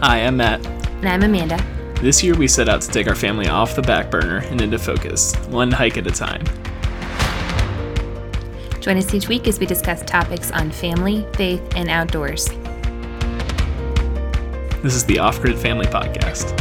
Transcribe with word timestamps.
Hi, 0.00 0.18
I'm 0.18 0.36
Matt. 0.36 0.64
And 0.64 1.08
I'm 1.08 1.24
Amanda. 1.24 1.60
This 2.00 2.22
year 2.22 2.36
we 2.36 2.46
set 2.46 2.68
out 2.68 2.80
to 2.82 2.88
take 2.88 3.08
our 3.08 3.16
family 3.16 3.48
off 3.48 3.74
the 3.74 3.82
back 3.82 4.12
burner 4.12 4.38
and 4.46 4.60
into 4.60 4.78
focus, 4.78 5.34
one 5.48 5.72
hike 5.72 5.98
at 5.98 6.06
a 6.06 6.12
time. 6.12 6.44
Join 8.80 8.96
us 8.96 9.12
each 9.12 9.26
week 9.26 9.48
as 9.48 9.58
we 9.58 9.66
discuss 9.66 10.04
topics 10.04 10.52
on 10.52 10.70
family, 10.70 11.26
faith, 11.34 11.60
and 11.74 11.90
outdoors. 11.90 12.46
This 14.84 14.94
is 14.94 15.04
the 15.04 15.18
Off 15.18 15.42
Grid 15.42 15.58
Family 15.58 15.86
Podcast. 15.86 16.56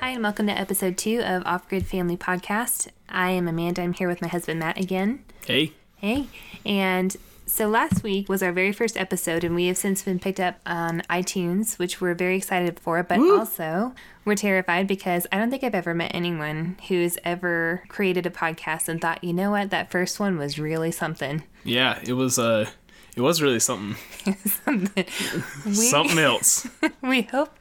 Hi, 0.00 0.10
and 0.10 0.22
welcome 0.22 0.46
to 0.48 0.52
episode 0.52 0.98
two 0.98 1.22
of 1.22 1.46
Off 1.46 1.66
Grid 1.66 1.86
Family 1.86 2.18
Podcast. 2.18 2.88
I 3.08 3.30
am 3.30 3.48
Amanda. 3.48 3.80
I'm 3.80 3.94
here 3.94 4.06
with 4.06 4.20
my 4.20 4.28
husband, 4.28 4.60
Matt, 4.60 4.78
again. 4.78 5.24
Hey. 5.46 5.72
Hey. 5.96 6.26
And 6.66 7.16
so 7.46 7.68
last 7.68 8.02
week 8.02 8.28
was 8.28 8.42
our 8.42 8.52
very 8.52 8.72
first 8.72 8.96
episode, 8.96 9.44
and 9.44 9.54
we 9.54 9.66
have 9.68 9.76
since 9.76 10.02
been 10.02 10.18
picked 10.18 10.40
up 10.40 10.60
on 10.66 11.02
iTunes, 11.08 11.78
which 11.78 12.00
we're 12.00 12.14
very 12.14 12.36
excited 12.36 12.78
for. 12.80 13.02
But 13.02 13.18
Woo! 13.18 13.38
also, 13.38 13.94
we're 14.24 14.34
terrified 14.34 14.88
because 14.88 15.26
I 15.30 15.38
don't 15.38 15.50
think 15.50 15.62
I've 15.62 15.74
ever 15.74 15.94
met 15.94 16.10
anyone 16.12 16.76
who's 16.88 17.18
ever 17.24 17.84
created 17.88 18.26
a 18.26 18.30
podcast 18.30 18.88
and 18.88 19.00
thought, 19.00 19.22
you 19.22 19.32
know 19.32 19.52
what, 19.52 19.70
that 19.70 19.90
first 19.90 20.18
one 20.18 20.36
was 20.36 20.58
really 20.58 20.90
something. 20.90 21.44
Yeah, 21.64 22.00
it 22.04 22.14
was. 22.14 22.38
Uh, 22.38 22.68
it 23.16 23.22
was 23.22 23.40
really 23.40 23.58
something. 23.60 23.96
something. 24.44 25.04
We, 25.64 25.72
something 25.72 26.18
else. 26.18 26.68
we 27.02 27.22
hope 27.22 27.56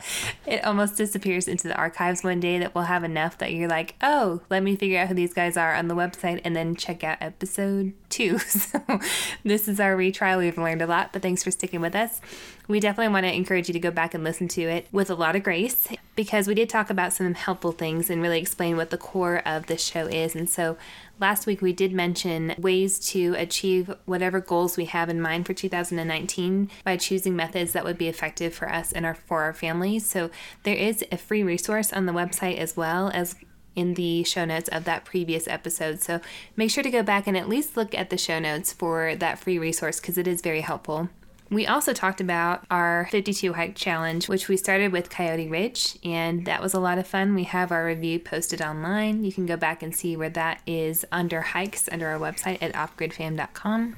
it 0.46 0.64
almost 0.64 0.98
disappears 0.98 1.48
into 1.48 1.68
the 1.68 1.76
archives 1.76 2.24
one 2.24 2.40
day 2.40 2.60
that 2.60 2.76
we'll 2.76 2.84
have 2.84 3.04
enough 3.04 3.38
that 3.38 3.54
you're 3.54 3.70
like, 3.70 3.96
oh, 4.02 4.42
let 4.50 4.62
me 4.64 4.76
figure 4.76 5.00
out 5.00 5.08
who 5.08 5.14
these 5.14 5.34
guys 5.34 5.56
are 5.56 5.74
on 5.74 5.88
the 5.88 5.96
website 5.96 6.42
and 6.44 6.56
then 6.56 6.76
check 6.76 7.04
out 7.04 7.18
episode 7.22 7.94
two. 8.10 8.40
So 8.56 9.00
this 9.44 9.68
is 9.68 9.80
our 9.80 9.96
retrial. 9.96 10.40
We've 10.40 10.58
learned 10.58 10.82
a 10.82 10.88
lot, 10.88 11.14
but 11.14 11.22
thanks 11.22 11.44
for 11.44 11.52
sticking 11.52 11.82
with 11.82 11.96
us. 11.96 12.22
We 12.68 12.80
definitely 12.80 13.14
want 13.14 13.26
to 13.26 13.34
encourage 13.34 13.68
you 13.68 13.74
to 13.74 13.80
go 13.80 13.92
back 13.92 14.14
and 14.14 14.24
listen 14.24 14.48
to 14.50 14.62
it 14.62 14.88
with 14.92 15.10
a 15.10 15.16
lot 15.16 15.36
of 15.36 15.44
grace 15.44 15.88
because 16.16 16.48
we 16.48 16.56
did 16.56 16.70
talk 16.70 16.90
about 16.90 17.14
some 17.14 17.34
helpful 17.34 17.72
things 17.72 18.10
and 18.10 18.22
really 18.22 18.40
explain 18.40 18.78
what 18.78 18.90
the 18.90 18.98
core 18.98 19.42
of 19.46 19.68
the 19.68 19.78
show 19.78 20.06
is. 20.08 20.36
And 20.36 20.50
so 20.50 20.78
last 21.20 21.46
week 21.46 21.62
we 21.62 21.74
did 21.74 21.92
mention 21.92 22.56
ways 22.58 23.00
to 23.12 23.36
achieve 23.38 23.94
whatever 24.06 24.40
goals 24.40 24.78
we 24.78 24.86
have 24.86 25.10
in 25.10 25.22
mind 25.22 25.46
for 25.46 25.54
2019 25.54 26.70
by 26.84 26.98
choosing 26.98 27.36
methods 27.36 27.74
that 27.74 27.84
would 27.84 27.98
be 27.98 28.08
effective 28.08 28.54
for 28.54 28.72
us 28.72 28.92
and 28.92 29.06
our 29.06 29.16
for 29.16 29.44
our 29.44 29.54
families. 29.54 30.06
So 30.08 30.30
there 30.64 30.76
is 30.76 31.04
a 31.12 31.18
free 31.18 31.44
resource 31.44 31.92
on 31.92 32.06
the 32.06 32.14
website 32.14 32.58
as 32.58 32.78
well 32.78 33.12
as 33.14 33.36
in 33.76 33.96
the 33.96 34.24
show 34.24 34.46
notes 34.46 34.70
of 34.70 34.86
that 34.86 35.04
previous 35.04 35.50
episode. 35.50 36.02
So 36.02 36.22
make 36.56 36.72
sure 36.72 36.84
to 36.84 36.90
go 36.90 37.04
back 37.04 37.28
and 37.28 37.36
at 37.36 37.50
least 37.50 37.76
look 37.76 37.94
at 37.94 38.10
the 38.10 38.18
show 38.18 38.40
notes 38.40 38.72
for 38.72 39.16
that 39.16 39.38
free 39.38 39.60
resource 39.60 40.00
because 40.00 40.18
it 40.18 40.28
is 40.28 40.42
very 40.42 40.62
helpful. 40.62 41.10
We 41.50 41.68
also 41.68 41.94
talked 41.94 42.22
about 42.22 42.66
our 42.72 43.08
52 43.12 43.54
hike 43.54 43.76
challenge, 43.76 44.28
which 44.28 44.48
we 44.48 44.58
started 44.58 44.92
with 44.92 45.10
Coyote 45.10 45.48
Ridge, 45.48 45.98
and 46.04 46.46
that 46.46 46.62
was 46.62 46.74
a 46.74 46.80
lot 46.80 46.98
of 46.98 47.06
fun. 47.06 47.36
We 47.36 47.44
have 47.44 47.72
our 47.72 47.86
review 47.86 48.20
posted 48.20 48.62
online. 48.62 49.24
You 49.24 49.32
can 49.32 49.46
go 49.46 49.56
back 49.56 49.84
and 49.84 49.96
see 49.96 50.18
where 50.18 50.30
that 50.32 50.62
is 50.66 51.06
under 51.12 51.42
hikes 51.42 51.88
under 51.92 52.08
our 52.08 52.20
website 52.20 52.58
at 52.62 52.74
offgridfam.com. 52.74 53.96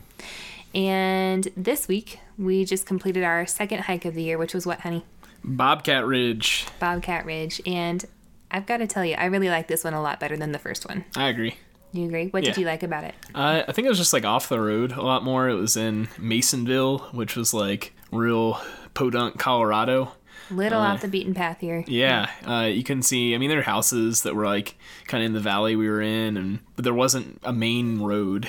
And 0.75 1.48
this 1.56 1.88
week, 1.88 2.20
we 2.38 2.66
just 2.66 2.86
completed 2.86 3.23
our 3.23 3.45
second 3.45 3.84
hike 3.84 4.03
of 4.03 4.14
the 4.14 4.23
year, 4.23 4.38
which 4.38 4.53
was 4.53 4.66
what, 4.66 4.81
honey? 4.81 5.06
Bobcat 5.44 6.06
Ridge. 6.06 6.66
Bobcat 6.80 7.25
Ridge. 7.25 7.62
And 7.66 8.03
I've 8.52 8.66
got 8.66 8.78
to 8.78 8.88
tell 8.88 9.06
you, 9.06 9.16
I 9.16 9.25
really 9.25 9.50
like 9.50 9.68
this 9.68 9.86
one 9.86 9.94
a 9.94 10.02
lot 10.02 10.20
better 10.20 10.36
than 10.36 10.52
the 10.52 10.59
first 10.59 10.88
one. 10.88 11.06
I 11.16 11.30
agree. 11.30 11.56
You 11.94 12.06
agree? 12.06 12.28
What 12.28 12.44
yeah. 12.44 12.52
did 12.52 12.60
you 12.60 12.66
like 12.66 12.84
about 12.84 13.04
it? 13.04 13.16
Uh, 13.34 13.64
I 13.68 13.72
think 13.72 13.86
it 13.86 13.90
was 13.90 13.98
just 13.98 14.14
like 14.14 14.26
off 14.26 14.50
the 14.50 14.60
road 14.60 14.92
a 14.92 15.02
lot 15.02 15.24
more. 15.24 15.50
It 15.50 15.56
was 15.56 15.78
in 15.78 16.08
Masonville, 16.18 17.00
which 17.14 17.36
was 17.36 17.54
like 17.54 17.94
real 18.12 18.60
podunk, 18.94 19.38
Colorado. 19.40 20.12
Little 20.50 20.82
uh, 20.82 20.94
off 20.94 21.02
the 21.02 21.08
beaten 21.08 21.34
path 21.34 21.60
here. 21.60 21.84
Yeah, 21.88 22.30
uh, 22.46 22.66
you 22.66 22.84
can 22.84 23.02
see. 23.02 23.36
I 23.36 23.38
mean, 23.38 23.50
there 23.50 23.59
are 23.59 23.64
houses 23.64 24.22
that 24.22 24.36
were 24.36 24.46
like 24.46 24.76
kind 25.08 25.24
of 25.24 25.28
in 25.28 25.34
the 25.34 25.40
valley 25.40 25.76
we 25.76 25.90
were 25.90 26.02
in, 26.02 26.38
and 26.38 26.59
but 26.76 26.84
there 26.84 26.94
wasn't 26.94 27.40
a 27.44 27.53
main 27.53 28.02
road. 28.02 28.47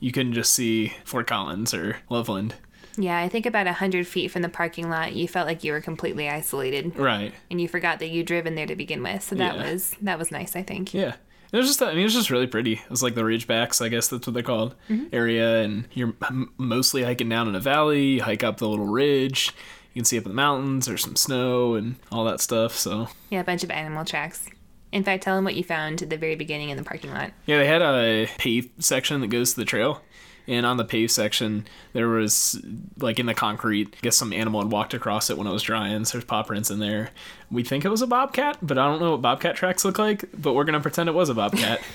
You 0.00 0.12
couldn't 0.12 0.32
just 0.32 0.52
see 0.52 0.94
Fort 1.04 1.26
Collins 1.26 1.74
or 1.74 1.98
Loveland. 2.08 2.54
Yeah, 2.96 3.18
I 3.18 3.28
think 3.28 3.46
about 3.46 3.66
a 3.66 3.72
hundred 3.72 4.06
feet 4.06 4.30
from 4.30 4.42
the 4.42 4.48
parking 4.48 4.90
lot, 4.90 5.14
you 5.14 5.28
felt 5.28 5.46
like 5.46 5.64
you 5.64 5.72
were 5.72 5.80
completely 5.80 6.28
isolated. 6.28 6.96
Right. 6.96 7.32
And 7.50 7.60
you 7.60 7.68
forgot 7.68 7.98
that 8.00 8.08
you'd 8.08 8.26
driven 8.26 8.54
there 8.54 8.66
to 8.66 8.76
begin 8.76 9.02
with. 9.02 9.22
So 9.22 9.34
that 9.36 9.56
yeah. 9.56 9.70
was 9.70 9.94
that 10.02 10.18
was 10.18 10.30
nice, 10.30 10.56
I 10.56 10.62
think. 10.62 10.92
Yeah. 10.92 11.14
It 11.52 11.56
was 11.56 11.66
just, 11.66 11.82
I 11.82 11.90
mean, 11.90 12.00
it 12.00 12.04
was 12.04 12.14
just 12.14 12.30
really 12.30 12.46
pretty. 12.46 12.74
It 12.74 12.90
was 12.90 13.02
like 13.02 13.14
the 13.14 13.22
Ridgebacks, 13.22 13.84
I 13.84 13.88
guess 13.88 14.08
that's 14.08 14.26
what 14.26 14.34
they're 14.34 14.42
called, 14.42 14.74
mm-hmm. 14.88 15.06
area, 15.12 15.62
and 15.62 15.88
you're 15.92 16.14
mostly 16.56 17.02
hiking 17.02 17.28
down 17.28 17.48
in 17.48 17.54
a 17.54 17.60
valley. 17.60 18.04
You 18.04 18.22
hike 18.22 18.44
up 18.44 18.58
the 18.58 18.68
little 18.68 18.86
ridge. 18.86 19.52
You 19.92 20.00
can 20.00 20.04
see 20.04 20.18
up 20.18 20.24
in 20.24 20.30
the 20.30 20.36
mountains. 20.36 20.86
There's 20.86 21.02
some 21.02 21.16
snow 21.16 21.74
and 21.74 21.96
all 22.12 22.24
that 22.24 22.40
stuff. 22.40 22.76
So 22.76 23.08
yeah, 23.30 23.40
a 23.40 23.44
bunch 23.44 23.64
of 23.64 23.70
animal 23.70 24.04
tracks. 24.04 24.48
In 24.92 25.04
fact, 25.04 25.22
tell 25.22 25.36
them 25.36 25.44
what 25.44 25.54
you 25.54 25.62
found 25.62 26.02
at 26.02 26.10
the 26.10 26.16
very 26.16 26.34
beginning 26.34 26.70
in 26.70 26.76
the 26.76 26.82
parking 26.82 27.12
lot. 27.12 27.32
Yeah, 27.46 27.58
they 27.58 27.66
had 27.66 27.82
a 27.82 28.28
paved 28.38 28.82
section 28.82 29.20
that 29.20 29.28
goes 29.28 29.54
to 29.54 29.60
the 29.60 29.64
trail 29.64 30.02
and 30.46 30.66
on 30.66 30.76
the 30.76 30.84
paved 30.84 31.10
section 31.10 31.66
there 31.92 32.08
was 32.08 32.60
like 32.98 33.18
in 33.18 33.26
the 33.26 33.34
concrete 33.34 33.94
I 33.94 34.00
guess 34.02 34.16
some 34.16 34.32
animal 34.32 34.62
had 34.62 34.72
walked 34.72 34.94
across 34.94 35.30
it 35.30 35.38
when 35.38 35.46
it 35.46 35.52
was 35.52 35.62
drying 35.62 36.04
so 36.04 36.18
there's 36.18 36.24
paw 36.24 36.42
prints 36.42 36.70
in 36.70 36.78
there. 36.78 37.10
We 37.50 37.64
think 37.64 37.84
it 37.84 37.88
was 37.88 38.02
a 38.02 38.06
bobcat 38.06 38.58
but 38.62 38.78
i 38.78 38.86
don't 38.86 39.00
know 39.00 39.12
what 39.12 39.22
bobcat 39.22 39.56
tracks 39.56 39.84
look 39.84 39.98
like 39.98 40.24
but 40.36 40.54
we're 40.54 40.64
gonna 40.64 40.80
pretend 40.80 41.08
it 41.08 41.14
was 41.14 41.28
a 41.28 41.34
bobcat. 41.34 41.80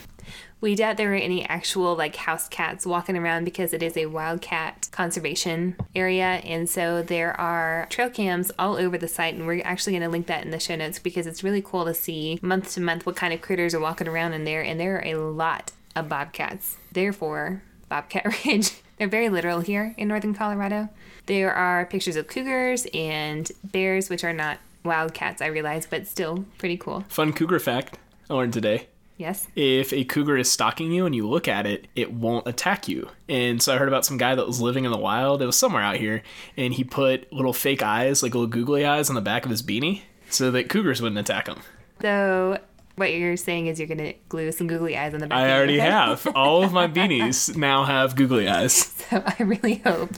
We 0.61 0.73
doubt 0.75 0.97
there 0.97 1.09
were 1.09 1.15
any 1.15 1.47
actual 1.47 1.95
like 1.95 2.15
house 2.15 2.47
cats 2.47 2.85
walking 2.85 3.17
around 3.17 3.43
because 3.43 3.73
it 3.73 3.83
is 3.83 3.97
a 3.97 4.07
wildcat 4.07 4.87
conservation 4.91 5.75
area 5.93 6.41
and 6.43 6.69
so 6.69 7.03
there 7.03 7.39
are 7.39 7.87
trail 7.89 8.09
cams 8.09 8.51
all 8.57 8.75
over 8.75 8.97
the 8.97 9.07
site 9.07 9.35
and 9.35 9.45
we're 9.45 9.61
actually 9.63 9.93
going 9.93 10.03
to 10.03 10.09
link 10.09 10.27
that 10.27 10.43
in 10.43 10.51
the 10.51 10.59
show 10.59 10.75
notes 10.75 10.97
because 10.97 11.27
it's 11.27 11.43
really 11.43 11.61
cool 11.61 11.85
to 11.85 11.93
see 11.93 12.39
month 12.41 12.73
to 12.73 12.81
month 12.81 13.05
what 13.05 13.15
kind 13.15 13.33
of 13.33 13.41
critters 13.41 13.73
are 13.75 13.79
walking 13.79 14.07
around 14.07 14.33
in 14.33 14.45
there 14.45 14.63
and 14.63 14.79
there 14.79 14.97
are 14.97 15.05
a 15.05 15.15
lot 15.15 15.71
of 15.95 16.09
bobcats. 16.09 16.77
Therefore 16.91 17.61
Bobcat 17.95 18.25
Ridge. 18.45 18.71
They're 18.97 19.07
very 19.07 19.29
literal 19.29 19.61
here 19.61 19.95
in 19.97 20.09
northern 20.09 20.33
Colorado. 20.33 20.89
There 21.27 21.53
are 21.53 21.85
pictures 21.85 22.17
of 22.17 22.27
cougars 22.27 22.85
and 22.93 23.49
bears, 23.63 24.09
which 24.09 24.25
are 24.25 24.33
not 24.33 24.57
wildcats, 24.83 25.41
I 25.41 25.45
realize, 25.45 25.85
but 25.85 26.05
still 26.05 26.43
pretty 26.57 26.75
cool. 26.75 27.05
Fun 27.07 27.31
cougar 27.31 27.57
fact 27.57 27.97
I 28.29 28.33
learned 28.33 28.51
today. 28.51 28.87
Yes. 29.15 29.47
If 29.55 29.93
a 29.93 30.03
cougar 30.03 30.35
is 30.35 30.51
stalking 30.51 30.91
you 30.91 31.05
and 31.05 31.15
you 31.15 31.25
look 31.25 31.47
at 31.47 31.65
it, 31.65 31.87
it 31.95 32.11
won't 32.11 32.45
attack 32.49 32.89
you. 32.89 33.07
And 33.29 33.61
so 33.61 33.73
I 33.73 33.77
heard 33.77 33.87
about 33.87 34.03
some 34.03 34.17
guy 34.17 34.35
that 34.35 34.45
was 34.45 34.59
living 34.59 34.83
in 34.83 34.91
the 34.91 34.97
wild. 34.97 35.41
It 35.41 35.45
was 35.45 35.57
somewhere 35.57 35.81
out 35.81 35.95
here, 35.95 36.21
and 36.57 36.73
he 36.73 36.83
put 36.83 37.31
little 37.31 37.53
fake 37.53 37.81
eyes, 37.81 38.21
like 38.21 38.35
little 38.35 38.47
googly 38.47 38.85
eyes, 38.85 39.07
on 39.07 39.15
the 39.15 39.21
back 39.21 39.45
of 39.45 39.51
his 39.51 39.63
beanie 39.63 40.01
so 40.29 40.51
that 40.51 40.67
cougars 40.67 41.01
wouldn't 41.01 41.19
attack 41.19 41.47
him. 41.47 41.61
So 42.01 42.59
what 42.95 43.13
you're 43.13 43.37
saying 43.37 43.67
is 43.67 43.79
you're 43.79 43.87
gonna 43.87 44.13
glue 44.29 44.51
some 44.51 44.67
googly 44.67 44.97
eyes 44.97 45.13
on 45.13 45.19
the 45.19 45.27
back. 45.27 45.37
I 45.37 45.55
already 45.55 45.79
have. 45.79 46.27
All 46.35 46.63
of 46.63 46.71
my 46.71 46.87
beanies 46.95 47.55
now 47.55 47.83
have 47.83 48.15
googly 48.15 48.47
eyes. 48.47 48.91
So 49.05 49.21
I 49.23 49.43
really 49.43 49.75
hope 49.75 50.09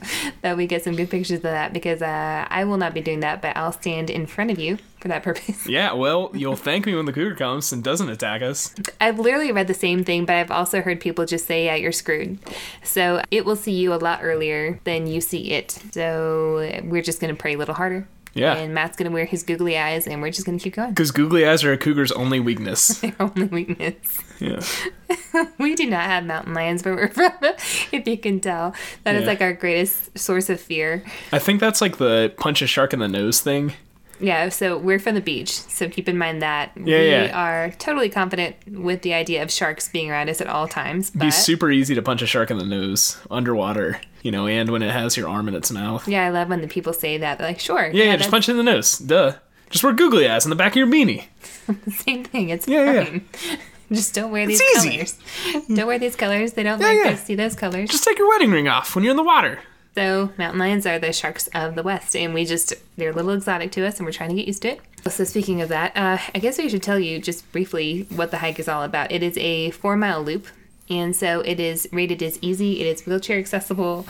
that 0.43 0.55
we 0.55 0.65
get 0.65 0.81
some 0.81 0.95
good 0.95 1.09
pictures 1.09 1.39
of 1.39 1.41
that 1.41 1.73
because 1.73 2.01
uh, 2.01 2.47
I 2.49 2.63
will 2.63 2.77
not 2.77 2.93
be 2.93 3.01
doing 3.01 3.19
that, 3.19 3.41
but 3.41 3.57
I'll 3.57 3.73
stand 3.73 4.09
in 4.09 4.25
front 4.27 4.49
of 4.49 4.59
you 4.59 4.77
for 5.01 5.09
that 5.09 5.23
purpose. 5.23 5.67
Yeah, 5.67 5.91
well, 5.93 6.31
you'll 6.33 6.55
thank 6.55 6.85
me 6.85 6.95
when 6.95 7.05
the 7.05 7.11
cougar 7.11 7.35
comes 7.35 7.73
and 7.73 7.83
doesn't 7.83 8.09
attack 8.09 8.41
us. 8.41 8.73
I've 9.01 9.19
literally 9.19 9.51
read 9.51 9.67
the 9.67 9.73
same 9.73 10.05
thing, 10.05 10.23
but 10.25 10.37
I've 10.37 10.51
also 10.51 10.79
heard 10.81 11.01
people 11.01 11.25
just 11.25 11.47
say, 11.47 11.65
"Yeah, 11.65 11.75
you're 11.75 11.91
screwed." 11.91 12.39
So 12.81 13.21
it 13.29 13.43
will 13.43 13.57
see 13.57 13.73
you 13.73 13.93
a 13.93 13.95
lot 13.95 14.19
earlier 14.23 14.79
than 14.85 15.05
you 15.05 15.19
see 15.19 15.51
it. 15.51 15.77
So 15.91 16.81
we're 16.85 17.01
just 17.01 17.19
gonna 17.19 17.35
pray 17.35 17.55
a 17.55 17.57
little 17.57 17.75
harder. 17.75 18.07
Yeah. 18.33 18.53
And 18.55 18.73
Matt's 18.73 18.97
gonna 18.97 19.11
wear 19.11 19.25
his 19.25 19.43
googly 19.43 19.77
eyes, 19.77 20.07
and 20.07 20.21
we're 20.21 20.31
just 20.31 20.45
gonna 20.45 20.59
keep 20.59 20.75
going. 20.75 20.89
Because 20.89 21.11
googly 21.11 21.47
eyes 21.47 21.63
are 21.63 21.71
a 21.71 21.77
cougar's 21.77 22.11
only 22.11 22.39
weakness. 22.39 22.87
Their 22.99 23.15
only 23.19 23.45
weakness. 23.45 23.95
Yeah. 24.39 24.61
we 25.57 25.75
do 25.75 25.89
not 25.89 26.03
have 26.03 26.25
mountain 26.25 26.53
lions 26.53 26.83
where 26.83 26.95
we're 26.95 27.09
from. 27.09 27.33
if 27.41 28.07
you 28.07 28.17
can 28.17 28.39
tell, 28.39 28.75
that 29.03 29.13
yeah. 29.13 29.21
is 29.21 29.27
like 29.27 29.41
our 29.41 29.53
greatest 29.53 30.17
source 30.17 30.49
of 30.49 30.59
fear. 30.59 31.03
I 31.31 31.39
think 31.39 31.59
that's 31.59 31.81
like 31.81 31.97
the 31.97 32.33
punch 32.37 32.61
a 32.61 32.67
shark 32.67 32.93
in 32.93 32.99
the 32.99 33.07
nose 33.07 33.41
thing. 33.41 33.73
Yeah, 34.19 34.49
so 34.49 34.77
we're 34.77 34.99
from 34.99 35.15
the 35.15 35.21
beach, 35.21 35.51
so 35.51 35.87
keep 35.89 36.09
in 36.09 36.17
mind 36.17 36.41
that 36.41 36.71
yeah, 36.75 36.99
we 36.99 37.09
yeah. 37.09 37.31
are 37.33 37.71
totally 37.71 38.09
confident 38.09 38.55
with 38.67 39.01
the 39.01 39.13
idea 39.13 39.43
of 39.43 39.51
sharks 39.51 39.89
being 39.89 40.09
around 40.09 40.29
us 40.29 40.41
at 40.41 40.47
all 40.47 40.67
times. 40.67 41.09
It'd 41.09 41.21
be 41.21 41.31
super 41.31 41.69
easy 41.69 41.93
to 41.95 42.01
punch 42.01 42.21
a 42.21 42.27
shark 42.27 42.49
in 42.49 42.57
the 42.57 42.65
nose 42.65 43.17
underwater, 43.29 44.01
you 44.23 44.31
know, 44.31 44.47
and 44.47 44.69
when 44.69 44.81
it 44.81 44.91
has 44.91 45.17
your 45.17 45.29
arm 45.29 45.47
in 45.47 45.55
its 45.55 45.71
mouth. 45.71 46.07
Yeah, 46.07 46.25
I 46.25 46.29
love 46.29 46.49
when 46.49 46.61
the 46.61 46.67
people 46.67 46.93
say 46.93 47.17
that. 47.17 47.37
They're 47.37 47.47
like, 47.47 47.59
sure. 47.59 47.89
Yeah, 47.93 48.05
yeah, 48.05 48.17
just 48.17 48.31
punch 48.31 48.49
it 48.49 48.51
in 48.51 48.57
the 48.57 48.63
nose. 48.63 48.97
Duh. 48.97 49.35
Just 49.69 49.83
wear 49.83 49.93
googly 49.93 50.27
eyes 50.27 50.45
in 50.45 50.49
the 50.49 50.55
back 50.55 50.71
of 50.73 50.77
your 50.77 50.87
beanie. 50.87 51.25
Same 51.91 52.23
thing. 52.23 52.49
It's 52.49 52.67
yeah, 52.67 53.03
fine. 53.03 53.25
Yeah. 53.43 53.57
Just 53.91 54.13
don't 54.13 54.31
wear 54.31 54.45
these 54.45 54.61
colors. 54.75 55.17
don't 55.73 55.87
wear 55.87 55.97
these 55.97 56.17
colors. 56.17 56.53
They 56.53 56.63
don't 56.63 56.81
yeah, 56.81 56.87
like 56.87 56.97
yeah. 56.97 57.11
to 57.11 57.17
see 57.17 57.35
those 57.35 57.55
colors. 57.55 57.89
Just 57.89 58.03
take 58.03 58.17
your 58.17 58.27
wedding 58.27 58.51
ring 58.51 58.67
off 58.67 58.93
when 58.93 59.03
you're 59.05 59.11
in 59.11 59.17
the 59.17 59.23
water. 59.23 59.59
So 59.97 60.31
mountain 60.37 60.59
lions 60.59 60.85
are 60.85 60.99
the 60.99 61.11
sharks 61.11 61.47
of 61.55 61.73
the 61.73 61.81
west, 61.81 62.15
and 62.15 62.31
we 62.31 62.45
just 62.45 62.75
they're 62.97 63.09
a 63.09 63.13
little 63.13 63.31
exotic 63.31 63.71
to 63.71 63.83
us, 63.87 63.97
and 63.97 64.05
we're 64.05 64.11
trying 64.11 64.29
to 64.29 64.35
get 64.35 64.45
used 64.45 64.61
to 64.61 64.73
it. 64.73 64.81
So 65.09 65.23
speaking 65.23 65.59
of 65.59 65.69
that, 65.69 65.97
uh, 65.97 66.19
I 66.35 66.37
guess 66.37 66.59
we 66.59 66.69
should 66.69 66.83
tell 66.83 66.99
you 66.99 67.17
just 67.17 67.51
briefly 67.51 68.05
what 68.15 68.29
the 68.29 68.37
hike 68.37 68.59
is 68.59 68.67
all 68.67 68.83
about. 68.83 69.11
It 69.11 69.23
is 69.23 69.35
a 69.39 69.71
four 69.71 69.97
mile 69.97 70.21
loop, 70.21 70.45
and 70.89 71.15
so 71.15 71.41
it 71.41 71.59
is 71.59 71.87
rated 71.91 72.23
as 72.23 72.39
easy. 72.41 72.81
It 72.81 72.87
is 72.87 73.05
wheelchair 73.05 73.37
accessible. 73.37 74.05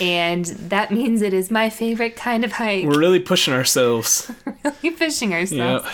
and 0.00 0.46
that 0.46 0.90
means 0.90 1.22
it 1.22 1.34
is 1.34 1.50
my 1.50 1.68
favorite 1.68 2.16
kind 2.16 2.44
of 2.44 2.52
hike. 2.52 2.84
We're 2.84 2.98
really 2.98 3.20
pushing 3.20 3.52
ourselves. 3.52 4.30
really 4.64 4.90
pushing 4.96 5.34
ourselves. 5.34 5.86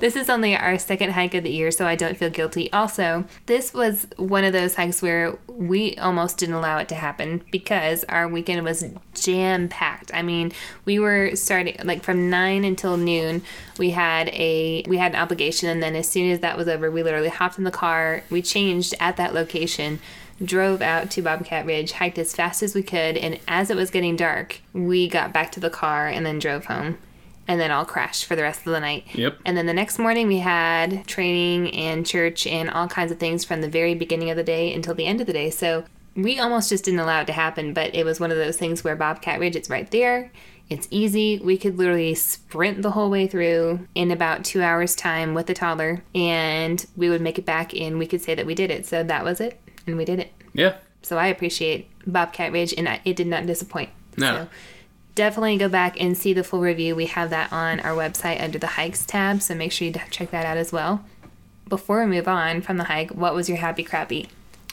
This 0.00 0.16
is 0.16 0.28
only 0.28 0.56
our 0.56 0.78
second 0.78 1.12
hike 1.12 1.34
of 1.34 1.44
the 1.44 1.50
year, 1.50 1.70
so 1.70 1.86
I 1.86 1.94
don't 1.94 2.16
feel 2.16 2.30
guilty. 2.30 2.72
Also, 2.72 3.24
this 3.46 3.72
was 3.72 4.06
one 4.16 4.44
of 4.44 4.52
those 4.52 4.74
hikes 4.74 5.02
where 5.02 5.38
we 5.46 5.96
almost 5.96 6.38
didn't 6.38 6.54
allow 6.56 6.78
it 6.78 6.88
to 6.88 6.94
happen 6.96 7.42
because 7.52 8.02
our 8.04 8.26
weekend 8.26 8.64
was 8.64 8.84
jam 9.14 9.68
packed. 9.68 10.12
I 10.12 10.22
mean, 10.22 10.52
we 10.84 10.98
were 10.98 11.36
starting 11.36 11.76
like 11.84 12.02
from 12.02 12.28
nine 12.28 12.64
until 12.64 12.96
noon. 12.96 13.42
We 13.78 13.90
had 13.90 14.28
a 14.28 14.84
we 14.88 14.98
had 14.98 15.12
an 15.14 15.20
obligation, 15.20 15.68
and 15.68 15.82
then 15.82 15.94
as 15.94 16.08
soon 16.08 16.30
as 16.30 16.40
that 16.40 16.56
was 16.56 16.68
over, 16.68 16.90
we 16.90 17.02
literally 17.02 17.28
hopped 17.28 17.56
in 17.56 17.64
the 17.64 17.70
car. 17.70 18.24
We 18.30 18.42
changed 18.42 18.94
at 19.00 19.16
that 19.16 19.32
location 19.32 19.59
drove 20.42 20.80
out 20.80 21.10
to 21.10 21.22
Bobcat 21.22 21.66
Ridge, 21.66 21.92
hiked 21.92 22.18
as 22.18 22.34
fast 22.34 22.62
as 22.62 22.74
we 22.74 22.82
could, 22.82 23.16
and 23.16 23.38
as 23.46 23.70
it 23.70 23.76
was 23.76 23.90
getting 23.90 24.16
dark, 24.16 24.60
we 24.72 25.08
got 25.08 25.32
back 25.32 25.52
to 25.52 25.60
the 25.60 25.70
car 25.70 26.06
and 26.06 26.24
then 26.24 26.38
drove 26.38 26.66
home. 26.66 26.98
And 27.48 27.60
then 27.60 27.72
all 27.72 27.84
crashed 27.84 28.26
for 28.26 28.36
the 28.36 28.42
rest 28.42 28.60
of 28.60 28.72
the 28.72 28.78
night. 28.78 29.06
Yep. 29.12 29.38
And 29.44 29.56
then 29.56 29.66
the 29.66 29.74
next 29.74 29.98
morning 29.98 30.28
we 30.28 30.38
had 30.38 31.04
training 31.08 31.74
and 31.74 32.06
church 32.06 32.46
and 32.46 32.70
all 32.70 32.86
kinds 32.86 33.10
of 33.10 33.18
things 33.18 33.44
from 33.44 33.60
the 33.60 33.68
very 33.68 33.94
beginning 33.94 34.30
of 34.30 34.36
the 34.36 34.44
day 34.44 34.72
until 34.72 34.94
the 34.94 35.06
end 35.06 35.20
of 35.20 35.26
the 35.26 35.32
day. 35.32 35.50
So 35.50 35.84
we 36.14 36.38
almost 36.38 36.68
just 36.68 36.84
didn't 36.84 37.00
allow 37.00 37.22
it 37.22 37.26
to 37.26 37.32
happen, 37.32 37.72
but 37.72 37.92
it 37.92 38.04
was 38.04 38.20
one 38.20 38.30
of 38.30 38.36
those 38.36 38.56
things 38.56 38.84
where 38.84 38.94
Bobcat 38.94 39.40
Ridge, 39.40 39.56
it's 39.56 39.68
right 39.68 39.90
there. 39.90 40.30
It's 40.70 40.86
easy. 40.90 41.40
We 41.42 41.58
could 41.58 41.76
literally 41.76 42.14
sprint 42.14 42.82
the 42.82 42.92
whole 42.92 43.10
way 43.10 43.26
through 43.26 43.88
in 43.94 44.12
about 44.12 44.44
two 44.44 44.62
hours' 44.62 44.94
time 44.94 45.34
with 45.34 45.46
the 45.46 45.54
toddler, 45.54 46.04
and 46.14 46.86
we 46.96 47.10
would 47.10 47.20
make 47.20 47.38
it 47.38 47.44
back, 47.44 47.74
and 47.74 47.98
we 47.98 48.06
could 48.06 48.22
say 48.22 48.36
that 48.36 48.46
we 48.46 48.54
did 48.54 48.70
it. 48.70 48.86
So 48.86 49.02
that 49.02 49.24
was 49.24 49.40
it 49.40 49.60
and 49.86 49.96
we 49.96 50.04
did 50.04 50.20
it. 50.20 50.32
Yeah. 50.52 50.76
So 51.02 51.18
I 51.18 51.26
appreciate 51.26 51.90
Bobcat 52.06 52.52
Ridge, 52.52 52.74
and 52.76 53.00
it 53.04 53.16
did 53.16 53.26
not 53.26 53.46
disappoint. 53.46 53.90
No. 54.16 54.32
So 54.32 54.48
definitely 55.14 55.56
go 55.56 55.68
back 55.68 56.00
and 56.00 56.16
see 56.16 56.32
the 56.32 56.44
full 56.44 56.60
review. 56.60 56.94
We 56.94 57.06
have 57.06 57.30
that 57.30 57.52
on 57.52 57.80
our 57.80 57.94
website 57.96 58.42
under 58.42 58.58
the 58.58 58.66
hikes 58.68 59.04
tab, 59.04 59.42
so 59.42 59.54
make 59.54 59.72
sure 59.72 59.88
you 59.88 59.94
check 60.10 60.30
that 60.30 60.46
out 60.46 60.56
as 60.56 60.72
well. 60.72 61.04
Before 61.68 62.00
we 62.00 62.06
move 62.06 62.28
on 62.28 62.62
from 62.62 62.76
the 62.76 62.84
hike, 62.84 63.10
what 63.10 63.34
was 63.34 63.48
your 63.48 63.58
happy 63.58 63.82
crappy 63.82 64.28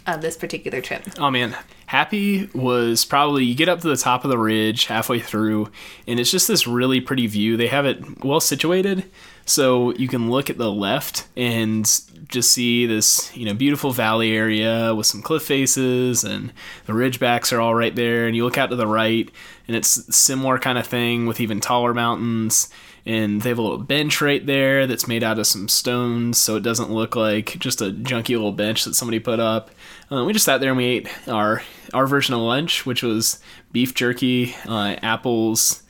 of 0.05 0.21
this 0.21 0.37
particular 0.37 0.81
trip? 0.81 1.03
Oh 1.17 1.29
man, 1.29 1.55
happy 1.87 2.47
was 2.53 3.03
probably 3.03 3.43
you 3.43 3.55
get 3.55 3.69
up 3.69 3.81
to 3.81 3.89
the 3.89 3.97
top 3.97 4.23
of 4.23 4.29
the 4.29 4.37
ridge 4.37 4.85
halfway 4.85 5.19
through, 5.19 5.71
and 6.07 6.19
it's 6.19 6.31
just 6.31 6.47
this 6.47 6.67
really 6.67 7.01
pretty 7.01 7.27
view. 7.27 7.57
They 7.57 7.67
have 7.67 7.85
it 7.85 8.23
well 8.23 8.39
situated, 8.39 9.09
so 9.45 9.93
you 9.95 10.07
can 10.07 10.29
look 10.29 10.49
at 10.49 10.57
the 10.57 10.71
left 10.71 11.27
and 11.35 11.89
just 12.27 12.51
see 12.51 12.85
this, 12.85 13.35
you 13.35 13.45
know, 13.45 13.53
beautiful 13.53 13.91
valley 13.91 14.35
area 14.35 14.93
with 14.93 15.05
some 15.05 15.21
cliff 15.21 15.43
faces 15.43 16.25
and 16.25 16.51
the 16.85 16.93
ridgebacks 16.93 17.53
are 17.53 17.61
all 17.61 17.73
right 17.73 17.95
there. 17.95 18.27
And 18.27 18.35
you 18.35 18.43
look 18.43 18.57
out 18.57 18.69
to 18.69 18.75
the 18.75 18.85
right 18.85 19.31
and 19.67 19.77
it's 19.77 20.15
similar 20.15 20.59
kind 20.59 20.77
of 20.77 20.85
thing 20.85 21.25
with 21.25 21.39
even 21.39 21.61
taller 21.61 21.93
mountains. 21.93 22.69
And 23.07 23.41
they 23.41 23.49
have 23.49 23.57
a 23.57 23.61
little 23.61 23.77
bench 23.77 24.19
right 24.19 24.45
there 24.45 24.85
that's 24.85 25.07
made 25.07 25.23
out 25.23 25.39
of 25.39 25.47
some 25.47 25.69
stones, 25.69 26.37
so 26.37 26.57
it 26.57 26.63
doesn't 26.63 26.91
look 26.91 27.15
like 27.15 27.57
just 27.57 27.81
a 27.81 27.85
junky 27.85 28.29
little 28.35 28.51
bench 28.51 28.83
that 28.83 28.95
somebody 28.95 29.19
put 29.19 29.39
up. 29.39 29.71
Uh, 30.11 30.25
we 30.25 30.33
just 30.33 30.43
sat 30.43 30.59
there 30.59 30.71
and 30.71 30.77
we 30.77 30.85
ate 30.85 31.29
our 31.29 31.63
our 31.93 32.05
version 32.05 32.33
of 32.35 32.41
lunch, 32.41 32.85
which 32.85 33.03
was 33.03 33.39
beef 33.71 33.93
jerky, 33.93 34.53
uh, 34.67 34.97
apples, 35.01 35.83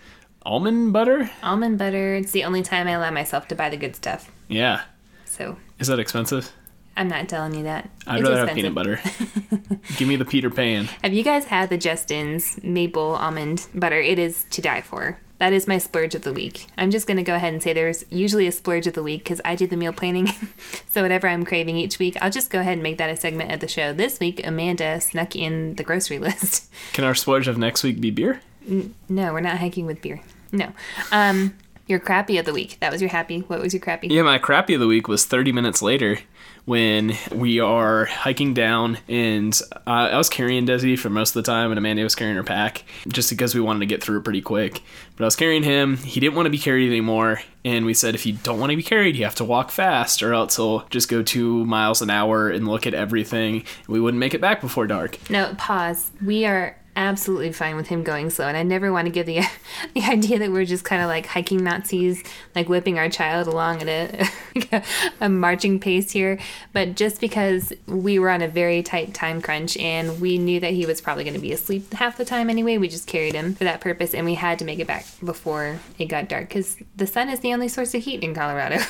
almond 0.43 0.93
butter. 0.93 1.29
Almond 1.41 1.79
butter. 1.79 2.13
It's 2.15 2.31
the 2.31 2.43
only 2.43 2.61
time 2.61 2.87
I 2.87 2.91
allow 2.91 3.09
myself 3.09 3.47
to 3.47 3.55
buy 3.55 3.69
the 3.69 3.77
good 3.77 3.95
stuff. 3.95 4.31
Yeah. 4.47 4.83
So 5.25 5.57
is 5.79 5.87
that 5.87 5.97
expensive? 5.99 6.51
I'm 6.95 7.07
not 7.07 7.29
telling 7.29 7.55
you 7.55 7.63
that. 7.63 7.89
I'd 8.05 8.19
it's 8.19 8.29
rather 8.29 8.43
expensive. 8.43 8.47
have 8.47 8.55
peanut 8.55 8.75
butter. 8.75 9.79
Give 9.97 10.07
me 10.07 10.15
the 10.17 10.25
Peter 10.25 10.49
Pan. 10.49 10.85
Have 11.03 11.13
you 11.13 11.23
guys 11.23 11.45
had 11.45 11.69
the 11.69 11.77
Justin's 11.77 12.61
maple 12.63 13.15
almond 13.15 13.67
butter? 13.73 13.99
It 13.99 14.17
is 14.19 14.45
to 14.51 14.61
die 14.61 14.81
for. 14.81 15.19
That 15.39 15.53
is 15.53 15.67
my 15.67 15.77
splurge 15.77 16.15
of 16.15 16.23
the 16.23 16.33
week. 16.33 16.65
I'm 16.77 16.89
just 16.89 17.05
going 17.05 17.17
to 17.17 17.23
go 17.23 17.35
ahead 17.35 17.53
and 17.53 17.61
say 17.61 17.71
there's 17.71 18.03
usually 18.09 18.47
a 18.47 18.51
splurge 18.51 18.87
of 18.87 18.93
the 18.93 19.03
week 19.03 19.23
because 19.23 19.39
I 19.45 19.55
do 19.55 19.67
the 19.67 19.77
meal 19.77 19.93
planning. 19.93 20.29
so 20.89 21.03
whatever 21.03 21.27
I'm 21.27 21.45
craving 21.45 21.77
each 21.77 21.99
week, 21.99 22.17
I'll 22.21 22.31
just 22.31 22.49
go 22.49 22.59
ahead 22.59 22.73
and 22.73 22.83
make 22.83 22.97
that 22.97 23.09
a 23.09 23.15
segment 23.15 23.51
of 23.51 23.59
the 23.59 23.67
show. 23.67 23.93
This 23.93 24.19
week, 24.19 24.45
Amanda 24.45 24.99
snuck 24.99 25.35
in 25.35 25.75
the 25.75 25.83
grocery 25.83 26.17
list. 26.27 26.71
Can 26.93 27.03
our 27.03 27.13
splurge 27.13 27.47
of 27.47 27.57
next 27.57 27.83
week 27.83 28.01
be 28.01 28.09
beer? 28.09 28.41
N- 28.67 28.95
no, 29.07 29.31
we're 29.31 29.41
not 29.41 29.59
hiking 29.59 29.85
with 29.85 30.01
beer. 30.01 30.21
No. 30.51 30.73
Um, 31.11 31.55
your 31.85 31.99
crappy 31.99 32.37
of 32.37 32.45
the 32.45 32.53
week. 32.53 32.77
That 32.79 32.91
was 32.91 33.01
your 33.01 33.11
happy. 33.11 33.41
What 33.41 33.61
was 33.61 33.73
your 33.73 33.81
crappy? 33.81 34.07
Yeah, 34.07 34.23
my 34.23 34.39
crappy 34.39 34.73
of 34.73 34.79
the 34.79 34.87
week 34.87 35.07
was 35.07 35.25
30 35.25 35.51
minutes 35.51 35.81
later 35.81 36.19
when 36.67 37.13
we 37.31 37.61
are 37.61 38.03
hiking 38.03 38.53
down 38.53 38.97
and 39.07 39.57
uh, 39.71 40.09
I 40.11 40.17
was 40.17 40.27
carrying 40.27 40.67
Desi 40.67 40.99
for 40.99 41.09
most 41.09 41.33
of 41.33 41.41
the 41.41 41.49
time 41.49 41.71
and 41.71 41.77
Amanda 41.77 42.03
was 42.03 42.13
carrying 42.13 42.35
her 42.35 42.43
pack 42.43 42.83
just 43.07 43.29
because 43.29 43.55
we 43.55 43.61
wanted 43.61 43.79
to 43.79 43.85
get 43.85 44.03
through 44.03 44.17
it 44.17 44.25
pretty 44.25 44.41
quick. 44.41 44.81
But 45.15 45.23
I 45.23 45.27
was 45.27 45.37
carrying 45.37 45.63
him. 45.63 45.95
He 45.95 46.19
didn't 46.19 46.35
want 46.35 46.45
to 46.45 46.49
be 46.49 46.57
carried 46.57 46.89
anymore. 46.89 47.39
And 47.63 47.85
we 47.85 47.93
said, 47.93 48.15
if 48.15 48.25
you 48.25 48.33
don't 48.33 48.59
want 48.59 48.71
to 48.71 48.75
be 48.75 48.83
carried, 48.83 49.15
you 49.15 49.23
have 49.23 49.35
to 49.35 49.45
walk 49.45 49.71
fast 49.71 50.21
or 50.21 50.33
else 50.33 50.57
he'll 50.57 50.81
just 50.89 51.07
go 51.07 51.23
two 51.23 51.63
miles 51.63 52.01
an 52.01 52.09
hour 52.09 52.49
and 52.49 52.67
look 52.67 52.85
at 52.85 52.93
everything. 52.93 53.63
We 53.87 54.01
wouldn't 54.01 54.19
make 54.19 54.33
it 54.33 54.41
back 54.41 54.59
before 54.59 54.87
dark. 54.87 55.17
No, 55.29 55.55
pause. 55.57 56.11
We 56.21 56.45
are 56.45 56.77
absolutely 56.97 57.53
fine 57.53 57.75
with 57.75 57.87
him 57.87 58.03
going 58.03 58.29
slow. 58.29 58.47
And 58.47 58.57
I 58.57 58.63
never 58.63 58.91
want 58.91 59.05
to 59.05 59.11
give 59.11 59.27
the 59.27 59.41
the 59.93 60.01
idea 60.01 60.39
that 60.39 60.51
we're 60.51 60.65
just 60.65 60.83
kind 60.83 61.01
of 61.01 61.07
like 61.07 61.27
hiking 61.27 61.63
Nazis, 61.63 62.21
like 62.55 62.67
whipping 62.67 62.97
our 62.97 63.07
child 63.07 63.47
along 63.47 63.83
at 63.83 64.29
a, 64.73 64.83
a 65.21 65.29
marching 65.29 65.79
pace 65.79 66.11
here. 66.11 66.39
But 66.73 66.95
just 66.95 67.21
because 67.21 67.71
we 67.85 68.19
were 68.19 68.29
on 68.29 68.41
a 68.41 68.47
very 68.47 68.83
tight 68.83 69.13
time 69.13 69.41
crunch 69.41 69.77
and 69.77 70.19
we 70.19 70.37
knew 70.37 70.59
that 70.59 70.73
he 70.73 70.85
was 70.85 70.99
probably 70.99 71.23
going 71.23 71.35
to 71.35 71.39
be 71.39 71.53
asleep 71.53 71.93
half 71.93 72.17
the 72.17 72.25
time 72.25 72.49
anyway, 72.49 72.77
we 72.77 72.89
just 72.89 73.07
carried 73.07 73.35
him 73.35 73.53
for 73.53 73.63
that 73.63 73.79
purpose. 73.79 74.13
And 74.13 74.25
we 74.25 74.33
had 74.33 74.59
to 74.59 74.65
make 74.65 74.79
it 74.79 74.87
back 74.87 75.05
before 75.23 75.79
it 75.97 76.05
got 76.05 76.27
dark 76.27 76.49
because 76.49 76.77
the 76.95 77.07
sun 77.07 77.29
is 77.29 77.39
the 77.39 77.53
only 77.53 77.67
source 77.67 77.93
of 77.93 78.03
heat 78.03 78.23
in 78.23 78.33
Colorado. 78.33 78.79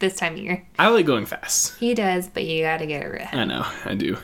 this 0.00 0.16
time 0.16 0.34
of 0.34 0.38
year. 0.38 0.64
I 0.78 0.88
like 0.88 1.06
going 1.06 1.26
fast. 1.26 1.76
He 1.78 1.94
does, 1.94 2.28
but 2.28 2.44
you 2.44 2.62
got 2.62 2.78
to 2.78 2.86
get 2.86 3.04
it 3.04 3.08
right. 3.08 3.34
I 3.34 3.44
know, 3.44 3.66
I 3.84 3.94
do. 3.94 4.16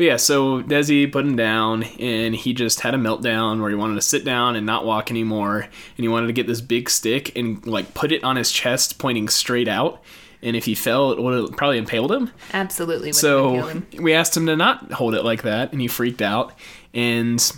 But 0.00 0.06
yeah, 0.06 0.16
so 0.16 0.62
Desi 0.62 1.12
put 1.12 1.26
him 1.26 1.36
down, 1.36 1.82
and 1.82 2.34
he 2.34 2.54
just 2.54 2.80
had 2.80 2.94
a 2.94 2.96
meltdown 2.96 3.60
where 3.60 3.68
he 3.68 3.76
wanted 3.76 3.96
to 3.96 4.00
sit 4.00 4.24
down 4.24 4.56
and 4.56 4.64
not 4.64 4.86
walk 4.86 5.10
anymore, 5.10 5.58
and 5.58 5.70
he 5.98 6.08
wanted 6.08 6.28
to 6.28 6.32
get 6.32 6.46
this 6.46 6.62
big 6.62 6.88
stick 6.88 7.36
and 7.36 7.66
like 7.66 7.92
put 7.92 8.10
it 8.10 8.24
on 8.24 8.36
his 8.36 8.50
chest, 8.50 8.98
pointing 8.98 9.28
straight 9.28 9.68
out. 9.68 10.02
And 10.40 10.56
if 10.56 10.64
he 10.64 10.74
fell, 10.74 11.12
it 11.12 11.20
would 11.20 11.50
have 11.50 11.54
probably 11.54 11.76
impaled 11.76 12.12
him. 12.12 12.30
Absolutely. 12.54 13.12
So 13.12 13.82
we 13.98 14.14
asked 14.14 14.34
him 14.34 14.46
to 14.46 14.56
not 14.56 14.90
hold 14.90 15.14
it 15.14 15.22
like 15.22 15.42
that, 15.42 15.70
and 15.72 15.82
he 15.82 15.86
freaked 15.86 16.22
out. 16.22 16.54
And 16.94 17.52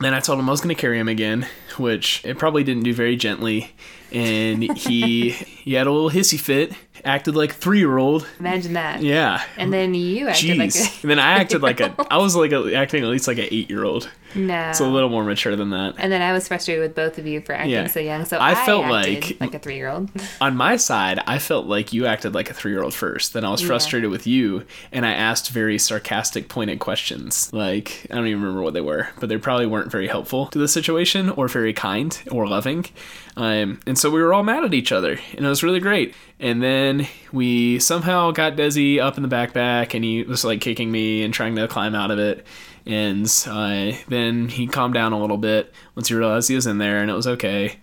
then 0.00 0.14
I 0.14 0.20
told 0.20 0.38
him 0.38 0.48
I 0.48 0.52
was 0.52 0.60
going 0.60 0.74
to 0.74 0.80
carry 0.80 0.98
him 0.98 1.08
again, 1.08 1.46
which 1.76 2.24
it 2.24 2.38
probably 2.38 2.64
didn't 2.64 2.84
do 2.84 2.94
very 2.94 3.16
gently. 3.16 3.72
And 4.12 4.62
he 4.76 5.30
he 5.30 5.74
had 5.74 5.86
a 5.86 5.90
little 5.90 6.10
hissy 6.10 6.38
fit 6.38 6.72
acted 7.04 7.34
like 7.34 7.50
a 7.50 7.54
three 7.54 7.78
year 7.78 7.98
old. 7.98 8.26
Imagine 8.38 8.74
that. 8.74 9.02
Yeah. 9.02 9.42
And 9.56 9.72
then 9.72 9.94
you 9.94 10.28
acted 10.28 10.50
Jeez. 10.50 10.58
like 10.58 10.74
a. 10.74 11.02
and 11.02 11.10
then 11.10 11.18
I 11.18 11.32
acted 11.32 11.62
like 11.62 11.80
a. 11.80 11.94
I 12.10 12.18
was 12.18 12.36
like 12.36 12.52
a, 12.52 12.74
acting 12.74 13.02
at 13.02 13.08
least 13.10 13.28
like 13.28 13.38
an 13.38 13.48
eight 13.50 13.70
year 13.70 13.84
old. 13.84 14.10
No. 14.34 14.70
It's 14.70 14.80
a 14.80 14.86
little 14.86 15.08
more 15.08 15.24
mature 15.24 15.56
than 15.56 15.70
that. 15.70 15.94
And 15.98 16.12
then 16.12 16.22
I 16.22 16.32
was 16.32 16.48
frustrated 16.48 16.82
with 16.82 16.94
both 16.94 17.18
of 17.18 17.26
you 17.26 17.40
for 17.40 17.52
acting 17.52 17.70
yeah. 17.70 17.86
so 17.86 18.00
young. 18.00 18.24
So 18.24 18.38
I, 18.38 18.52
I 18.52 18.66
felt 18.66 18.86
like 18.86 19.36
like 19.40 19.54
a 19.54 19.58
three 19.58 19.76
year 19.76 19.88
old. 19.88 20.10
On 20.40 20.56
my 20.56 20.76
side, 20.76 21.20
I 21.26 21.38
felt 21.38 21.66
like 21.66 21.92
you 21.92 22.06
acted 22.06 22.34
like 22.34 22.50
a 22.50 22.54
three 22.54 22.72
year 22.72 22.82
old 22.82 22.94
first. 22.94 23.32
Then 23.32 23.44
I 23.44 23.50
was 23.50 23.60
frustrated 23.60 24.08
yeah. 24.08 24.12
with 24.12 24.26
you, 24.26 24.64
and 24.92 25.04
I 25.04 25.12
asked 25.12 25.50
very 25.50 25.78
sarcastic, 25.78 26.48
pointed 26.48 26.78
questions. 26.78 27.52
Like 27.52 28.06
I 28.10 28.14
don't 28.14 28.26
even 28.26 28.42
remember 28.42 28.62
what 28.62 28.74
they 28.74 28.80
were, 28.80 29.08
but 29.18 29.28
they 29.28 29.36
probably 29.36 29.66
weren't 29.66 29.90
very 29.90 30.08
helpful 30.08 30.46
to 30.46 30.58
the 30.58 30.68
situation, 30.68 31.30
or 31.30 31.48
very 31.48 31.72
kind 31.72 32.20
or 32.30 32.46
loving. 32.46 32.86
Um, 33.40 33.80
and 33.86 33.98
so 33.98 34.10
we 34.10 34.20
were 34.20 34.34
all 34.34 34.42
mad 34.42 34.64
at 34.64 34.74
each 34.74 34.92
other, 34.92 35.18
and 35.34 35.46
it 35.46 35.48
was 35.48 35.62
really 35.62 35.80
great. 35.80 36.14
And 36.38 36.62
then 36.62 37.08
we 37.32 37.78
somehow 37.78 38.32
got 38.32 38.54
Desi 38.54 39.00
up 39.00 39.16
in 39.16 39.22
the 39.22 39.34
backpack, 39.34 39.94
and 39.94 40.04
he 40.04 40.24
was 40.24 40.44
like 40.44 40.60
kicking 40.60 40.92
me 40.92 41.22
and 41.22 41.32
trying 41.32 41.56
to 41.56 41.66
climb 41.66 41.94
out 41.94 42.10
of 42.10 42.18
it. 42.18 42.46
And 42.84 43.24
uh, 43.48 43.92
then 44.08 44.50
he 44.50 44.66
calmed 44.66 44.92
down 44.92 45.14
a 45.14 45.18
little 45.18 45.38
bit 45.38 45.72
once 45.96 46.08
he 46.08 46.14
realized 46.14 46.50
he 46.50 46.54
was 46.54 46.66
in 46.66 46.76
there, 46.76 47.00
and 47.00 47.10
it 47.10 47.14
was 47.14 47.26
okay. 47.26 47.76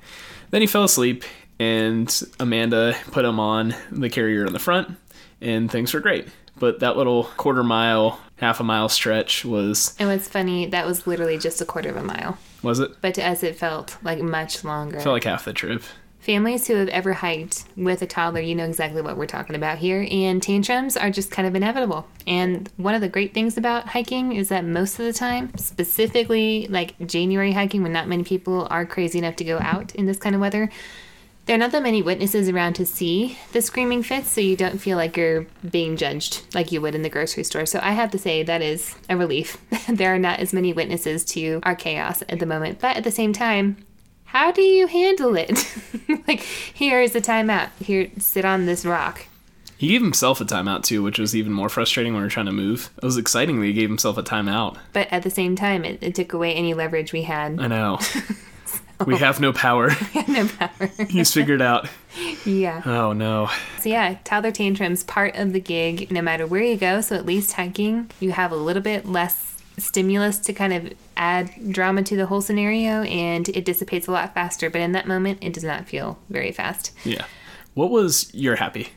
Then 0.51 0.61
he 0.61 0.67
fell 0.67 0.83
asleep, 0.83 1.23
and 1.57 2.07
Amanda 2.39 2.95
put 3.11 3.25
him 3.25 3.39
on 3.39 3.73
the 3.91 4.11
carrier 4.11 4.45
in 4.45 4.53
the 4.53 4.59
front, 4.59 4.95
and 5.41 5.71
things 5.71 5.91
were 5.91 6.01
great. 6.01 6.27
But 6.59 6.79
that 6.79 6.97
little 6.97 7.25
quarter 7.37 7.63
mile, 7.63 8.19
half 8.37 8.59
a 8.59 8.63
mile 8.63 8.89
stretch 8.89 9.45
was. 9.45 9.95
And 9.99 10.09
what's 10.09 10.27
funny, 10.27 10.65
that 10.67 10.85
was 10.85 11.07
literally 11.07 11.37
just 11.37 11.61
a 11.61 11.65
quarter 11.65 11.89
of 11.89 11.97
a 11.97 12.03
mile. 12.03 12.37
Was 12.63 12.79
it? 12.79 12.99
But 13.01 13.13
to 13.15 13.27
us, 13.27 13.43
it 13.43 13.55
felt 13.55 13.97
like 14.03 14.19
much 14.19 14.63
longer. 14.63 14.97
It 14.97 15.03
felt 15.03 15.13
like 15.13 15.23
half 15.23 15.45
the 15.45 15.53
trip. 15.53 15.83
Families 16.19 16.67
who 16.67 16.73
have 16.75 16.89
ever 16.89 17.13
hiked 17.13 17.63
with 17.77 18.01
a 18.01 18.05
toddler, 18.05 18.41
you 18.41 18.53
know 18.53 18.65
exactly 18.65 19.01
what 19.01 19.15
we're 19.15 19.27
talking 19.27 19.55
about 19.55 19.77
here. 19.77 20.05
And 20.11 20.43
tantrums 20.43 20.97
are 20.97 21.09
just 21.09 21.31
kind 21.31 21.47
of 21.47 21.55
inevitable. 21.55 22.05
And 22.25 22.69
one 22.75 22.95
of 22.95 22.99
the 22.99 23.07
great 23.07 23.33
things 23.33 23.57
about 23.57 23.87
hiking 23.87 24.33
is 24.33 24.49
that 24.49 24.65
most 24.65 24.99
of 24.99 25.05
the 25.05 25.13
time, 25.13 25.55
specifically 25.55 26.67
like 26.69 26.95
January 27.07 27.53
hiking 27.53 27.81
when 27.81 27.93
not 27.93 28.09
many 28.09 28.25
people 28.25 28.67
are 28.69 28.85
crazy 28.85 29.19
enough 29.19 29.37
to 29.37 29.45
go 29.45 29.57
out 29.59 29.95
in 29.95 30.05
this 30.05 30.17
kind 30.17 30.35
of 30.35 30.41
weather, 30.41 30.69
There 31.47 31.55
are 31.55 31.59
not 31.59 31.71
that 31.71 31.81
many 31.81 32.01
witnesses 32.01 32.49
around 32.49 32.73
to 32.73 32.85
see 32.85 33.37
the 33.53 33.61
screaming 33.61 34.03
fits, 34.03 34.29
so 34.29 34.41
you 34.41 34.57
don't 34.57 34.79
feel 34.79 34.97
like 34.97 35.15
you're 35.15 35.47
being 35.69 35.95
judged 35.95 36.43
like 36.53 36.73
you 36.73 36.81
would 36.81 36.93
in 36.93 37.03
the 37.03 37.09
grocery 37.09 37.45
store. 37.45 37.65
So 37.65 37.79
I 37.81 37.91
have 37.91 38.11
to 38.11 38.17
say 38.17 38.43
that 38.43 38.61
is 38.61 38.95
a 39.09 39.15
relief. 39.15 39.57
there 39.87 40.13
are 40.13 40.19
not 40.19 40.41
as 40.41 40.51
many 40.51 40.73
witnesses 40.73 41.23
to 41.25 41.61
our 41.63 41.73
chaos 41.73 42.21
at 42.27 42.39
the 42.39 42.45
moment. 42.45 42.81
But 42.81 42.97
at 42.97 43.05
the 43.05 43.11
same 43.11 43.31
time, 43.31 43.77
how 44.25 44.51
do 44.51 44.61
you 44.61 44.87
handle 44.87 45.37
it? 45.37 45.73
like, 46.27 46.41
here 46.41 47.01
is 47.01 47.15
a 47.15 47.21
timeout. 47.21 47.69
Here, 47.79 48.09
sit 48.19 48.43
on 48.43 48.65
this 48.65 48.83
rock. 48.83 49.25
He 49.77 49.87
gave 49.87 50.01
himself 50.01 50.41
a 50.41 50.45
timeout 50.45 50.83
too, 50.83 51.01
which 51.01 51.17
was 51.17 51.33
even 51.33 51.53
more 51.53 51.69
frustrating 51.69 52.11
when 52.11 52.23
we 52.23 52.25
were 52.25 52.31
trying 52.31 52.47
to 52.47 52.51
move. 52.51 52.89
It 52.97 53.05
was 53.05 53.15
exciting 53.15 53.61
that 53.61 53.67
he 53.67 53.73
gave 53.73 53.89
himself 53.89 54.17
a 54.17 54.23
timeout. 54.23 54.75
But 54.91 55.07
at 55.13 55.23
the 55.23 55.29
same 55.29 55.55
time, 55.55 55.85
it, 55.85 55.99
it 56.01 56.13
took 56.13 56.33
away 56.33 56.53
any 56.53 56.73
leverage 56.73 57.13
we 57.13 57.21
had. 57.21 57.57
I 57.57 57.67
know. 57.67 57.99
We 59.05 59.17
have 59.17 59.39
no 59.39 59.53
power. 59.53 59.91
no 60.27 60.47
power. 60.59 60.89
He's 61.07 61.31
figured 61.31 61.61
out. 61.61 61.87
Yeah. 62.45 62.81
Oh 62.85 63.13
no. 63.13 63.49
So 63.79 63.89
yeah, 63.89 64.17
toddler 64.23 64.51
tantrums 64.51 65.03
part 65.03 65.35
of 65.35 65.53
the 65.53 65.59
gig 65.59 66.11
no 66.11 66.21
matter 66.21 66.47
where 66.47 66.63
you 66.63 66.77
go. 66.77 67.01
So 67.01 67.15
at 67.15 67.25
least 67.25 67.53
hiking, 67.53 68.09
you 68.19 68.31
have 68.31 68.51
a 68.51 68.55
little 68.55 68.81
bit 68.81 69.05
less 69.05 69.57
stimulus 69.77 70.39
to 70.39 70.53
kind 70.53 70.73
of 70.73 70.93
add 71.15 71.51
drama 71.71 72.01
to 72.03 72.15
the 72.15 72.25
whole 72.25 72.41
scenario 72.41 73.03
and 73.03 73.47
it 73.49 73.65
dissipates 73.65 74.07
a 74.07 74.11
lot 74.11 74.33
faster. 74.33 74.69
But 74.69 74.81
in 74.81 74.93
that 74.93 75.07
moment, 75.07 75.39
it 75.41 75.53
does 75.53 75.63
not 75.63 75.85
feel 75.87 76.17
very 76.29 76.51
fast. 76.51 76.91
Yeah. 77.03 77.25
What 77.75 77.91
was 77.91 78.33
your 78.33 78.55
happy? 78.55 78.89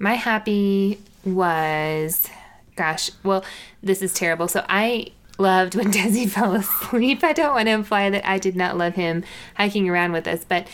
My 0.00 0.14
happy 0.14 0.98
was, 1.24 2.28
gosh, 2.74 3.10
well, 3.22 3.44
this 3.82 4.02
is 4.02 4.12
terrible. 4.12 4.48
So 4.48 4.64
I 4.68 5.12
loved 5.38 5.74
when 5.74 5.86
Desi 5.92 6.28
fell 6.28 6.54
asleep. 6.54 7.22
I 7.24 7.32
don't 7.32 7.54
want 7.54 7.66
to 7.66 7.72
imply 7.72 8.10
that 8.10 8.28
I 8.28 8.38
did 8.38 8.56
not 8.56 8.76
love 8.76 8.94
him 8.94 9.24
hiking 9.56 9.88
around 9.88 10.12
with 10.12 10.26
us, 10.26 10.44
but 10.44 10.68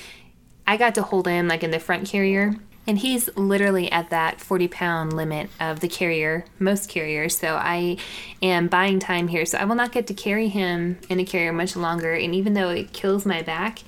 I 0.67 0.76
got 0.76 0.95
to 0.97 1.02
hold 1.02 1.26
him 1.26 1.49
like 1.49 1.62
in 1.62 1.71
the 1.71 1.81
front 1.81 2.09
carrier. 2.09 2.55
And 2.87 2.99
he's 2.99 3.29
literally 3.37 3.90
at 3.93 4.11
that 4.11 4.40
40 4.40 4.69
pound 4.69 5.12
limit 5.12 5.50
of 5.61 5.81
the 5.81 5.88
carrier, 5.88 6.45
most 6.59 6.88
carriers. 6.88 7.37
So 7.37 7.55
I 7.55 7.99
am 8.43 8.69
buying 8.69 8.99
time 8.99 9.29
here. 9.29 9.45
So 9.45 9.59
I 9.59 9.64
will 9.64 9.76
not 9.76 9.93
get 9.93 10.07
to 10.09 10.14
carry 10.14 10.49
him 10.49 10.99
in 11.09 11.21
a 11.21 11.25
carrier 11.25 11.52
much 11.52 11.76
longer. 11.76 12.14
And 12.14 12.35
even 12.35 12.55
though 12.55 12.71
it 12.71 12.93
kills 12.93 13.26
my 13.26 13.43
back, 13.43 13.81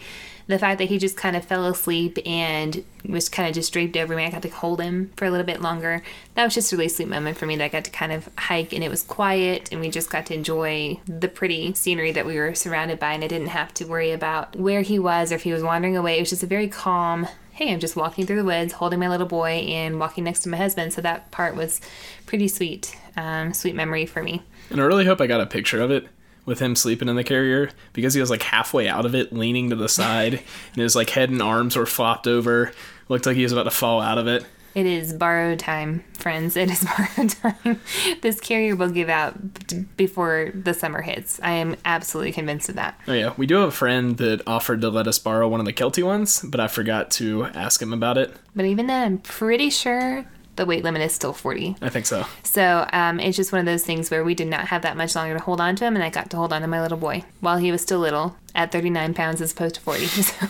the 0.47 0.59
fact 0.59 0.79
that 0.79 0.89
he 0.89 0.99
just 0.99 1.17
kind 1.17 1.37
of 1.37 1.45
fell 1.45 1.67
asleep 1.67 2.19
and 2.27 2.85
was 3.07 3.29
kind 3.29 3.49
of 3.49 3.55
just 3.55 3.73
draped 3.73 3.97
over 3.97 4.15
me, 4.15 4.25
I 4.25 4.31
got 4.31 4.43
to 4.43 4.49
hold 4.49 4.81
him 4.81 5.13
for 5.17 5.25
a 5.25 5.31
little 5.31 5.47
bit 5.47 5.61
longer. 5.61 6.03
That 6.35 6.45
was 6.45 6.55
just 6.55 6.73
a 6.73 6.77
really 6.77 6.89
sweet 6.89 7.09
moment 7.09 7.37
for 7.37 7.47
me 7.47 7.57
that 7.57 7.65
I 7.65 7.69
got 7.69 7.85
to 7.85 7.91
kind 7.91 8.13
of 8.13 8.29
hike 8.37 8.73
and 8.73 8.83
it 8.83 8.91
was 8.91 9.03
quiet 9.03 9.71
and 9.73 9.81
we 9.81 9.91
just 9.91 10.11
got 10.11 10.27
to 10.27 10.35
enjoy 10.35 11.01
the 11.07 11.29
pretty 11.29 11.75
scenery 11.75 12.13
that 12.13 12.27
we 12.27 12.39
were 12.39 12.55
surrounded 12.55 12.99
by 12.99 13.13
and 13.13 13.25
I 13.25 13.29
didn't 13.29 13.49
have 13.49 13.73
to 13.75 13.85
worry 13.85 14.11
about 14.11 14.57
where 14.57 14.83
he 14.83 14.99
was 14.99 15.33
or 15.33 15.37
if 15.37 15.43
he 15.43 15.53
was 15.53 15.63
wandering 15.63 15.97
away. 15.97 16.17
It 16.17 16.21
was 16.21 16.31
just 16.31 16.43
a 16.43 16.47
very 16.47 16.69
calm, 16.69 17.27
hey, 17.53 17.73
I'm 17.73 17.81
just 17.81 17.97
walking 17.97 18.27
through 18.27 18.37
the 18.37 18.45
woods, 18.45 18.75
holding 18.75 19.01
my 19.01 19.09
little 19.09 19.27
boy 19.27 19.51
and 19.51 19.99
walking 20.01 20.25
next 20.25 20.41
to 20.41 20.49
my 20.49 20.57
husband. 20.57 20.93
So 20.93 21.01
that 21.03 21.31
part 21.31 21.57
was 21.57 21.81
pretty 22.27 22.49
sweet, 22.49 22.97
um, 23.17 23.53
sweet 23.53 23.75
memory 23.75 24.07
for 24.07 24.23
me. 24.23 24.43
And 24.71 24.81
I 24.81 24.85
really 24.85 25.05
hope 25.05 25.21
I 25.21 25.27
got 25.27 25.41
a 25.41 25.47
picture 25.47 25.81
of 25.81 25.91
it 25.91 26.09
with 26.45 26.59
him 26.59 26.75
sleeping 26.75 27.09
in 27.09 27.17
the 27.17 27.25
carrier 27.25 27.71
because 27.93 28.15
he 28.15 28.21
was 28.21 28.31
like 28.31 28.43
halfway 28.43 28.89
out 28.89 29.07
of 29.07 29.15
it, 29.15 29.33
leaning 29.33 29.71
to 29.71 29.77
the 29.77 29.89
side, 30.01 30.35
and 30.35 30.83
his 30.83 30.97
like 30.97 31.11
head 31.11 31.31
and 31.31 31.43
arms 31.43 31.77
were 31.77 31.87
flopped 31.87 32.27
over. 32.27 32.73
Looked 33.09 33.27
like 33.27 33.37
he 33.37 33.43
was 33.43 33.53
about 33.53 33.65
to 33.65 33.71
fall 33.71 34.01
out 34.01 34.19
of 34.19 34.27
it. 34.27 34.45
It 34.75 34.87
is 34.87 35.13
borrowed 35.13 35.59
time, 35.59 36.03
friends. 36.15 36.57
It 36.57 36.71
is 36.71 36.85
borrowed 37.17 37.31
time. 37.31 37.81
this 38.23 38.41
carrier 38.41 38.75
will 38.75 38.91
give 38.91 39.11
out 39.11 39.97
before 39.99 40.51
the 40.55 40.73
summer 40.73 41.03
hits. 41.03 41.39
I 41.43 41.51
am 41.53 41.77
absolutely 41.85 42.33
convinced 42.33 42.71
of 42.71 42.77
that. 42.77 42.99
Oh 43.07 43.13
yeah, 43.13 43.35
we 43.37 43.47
do 43.47 43.57
have 43.57 43.69
a 43.69 43.73
friend 43.73 44.17
that 44.17 44.41
offered 44.47 44.81
to 44.81 44.89
let 44.89 45.07
us 45.07 45.19
borrow 45.19 45.47
one 45.49 45.61
of 45.61 45.67
the 45.67 45.75
Kelty 45.75 46.03
ones, 46.03 46.41
but 46.43 46.59
I 46.59 46.69
forgot 46.69 47.11
to 47.13 47.45
ask 47.47 47.83
him 47.83 47.93
about 47.93 48.17
it. 48.17 48.35
But 48.57 48.65
even 48.65 48.87
then, 48.87 49.03
I'm 49.03 49.19
pretty 49.19 49.69
sure 49.69 50.25
the 50.56 50.66
weight 50.66 50.85
limit 50.85 51.02
is 51.02 51.12
still 51.12 51.32
40. 51.32 51.76
I 51.80 51.88
think 51.88 52.06
so. 52.06 52.26
So 52.42 52.87
um, 52.92 53.18
it's 53.21 53.37
just 53.37 53.52
one 53.52 53.61
of 53.61 53.66
those 53.66 53.85
things 53.85 54.11
where 54.11 54.25
we 54.25 54.35
did 54.35 54.49
not 54.49 54.68
have 54.68 54.82
that 54.82 54.97
much 54.97 55.14
longer 55.14 55.35
to 55.35 55.42
hold 55.42 55.61
on 55.61 55.76
to 55.76 55.85
him, 55.85 55.94
and 55.94 56.04
I 56.04 56.11
got 56.11 56.30
to 56.30 56.37
hold 56.37 56.52
on 56.52 56.62
to 56.62 56.68
my 56.68 56.82
little 56.82 56.99
boy 56.99 57.25
while 57.40 57.56
he 57.56 57.73
was 57.73 57.80
still 57.80 57.99
little 57.99 58.37
at 58.54 58.71
39 58.73 59.14
pounds 59.14 59.40
as 59.40 59.52
opposed 59.52 59.76
to 59.76 59.80
40. 59.80 60.06
So 60.23 60.47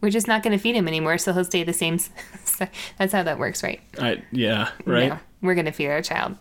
we're 0.00 0.10
just 0.10 0.28
not 0.28 0.42
going 0.42 0.56
to 0.56 0.62
feed 0.62 0.76
him 0.76 0.88
anymore, 0.88 1.18
so 1.18 1.32
he'll 1.32 1.44
stay 1.44 1.64
the 1.64 1.72
same. 1.72 1.98
So 2.44 2.66
that's 2.98 3.12
how 3.12 3.22
that 3.22 3.38
works, 3.38 3.62
right? 3.62 3.80
I, 3.98 4.22
yeah, 4.32 4.70
right. 4.84 5.08
No, 5.08 5.18
we're 5.40 5.54
going 5.54 5.66
to 5.66 5.72
feed 5.72 5.88
our 5.88 6.02
child. 6.02 6.36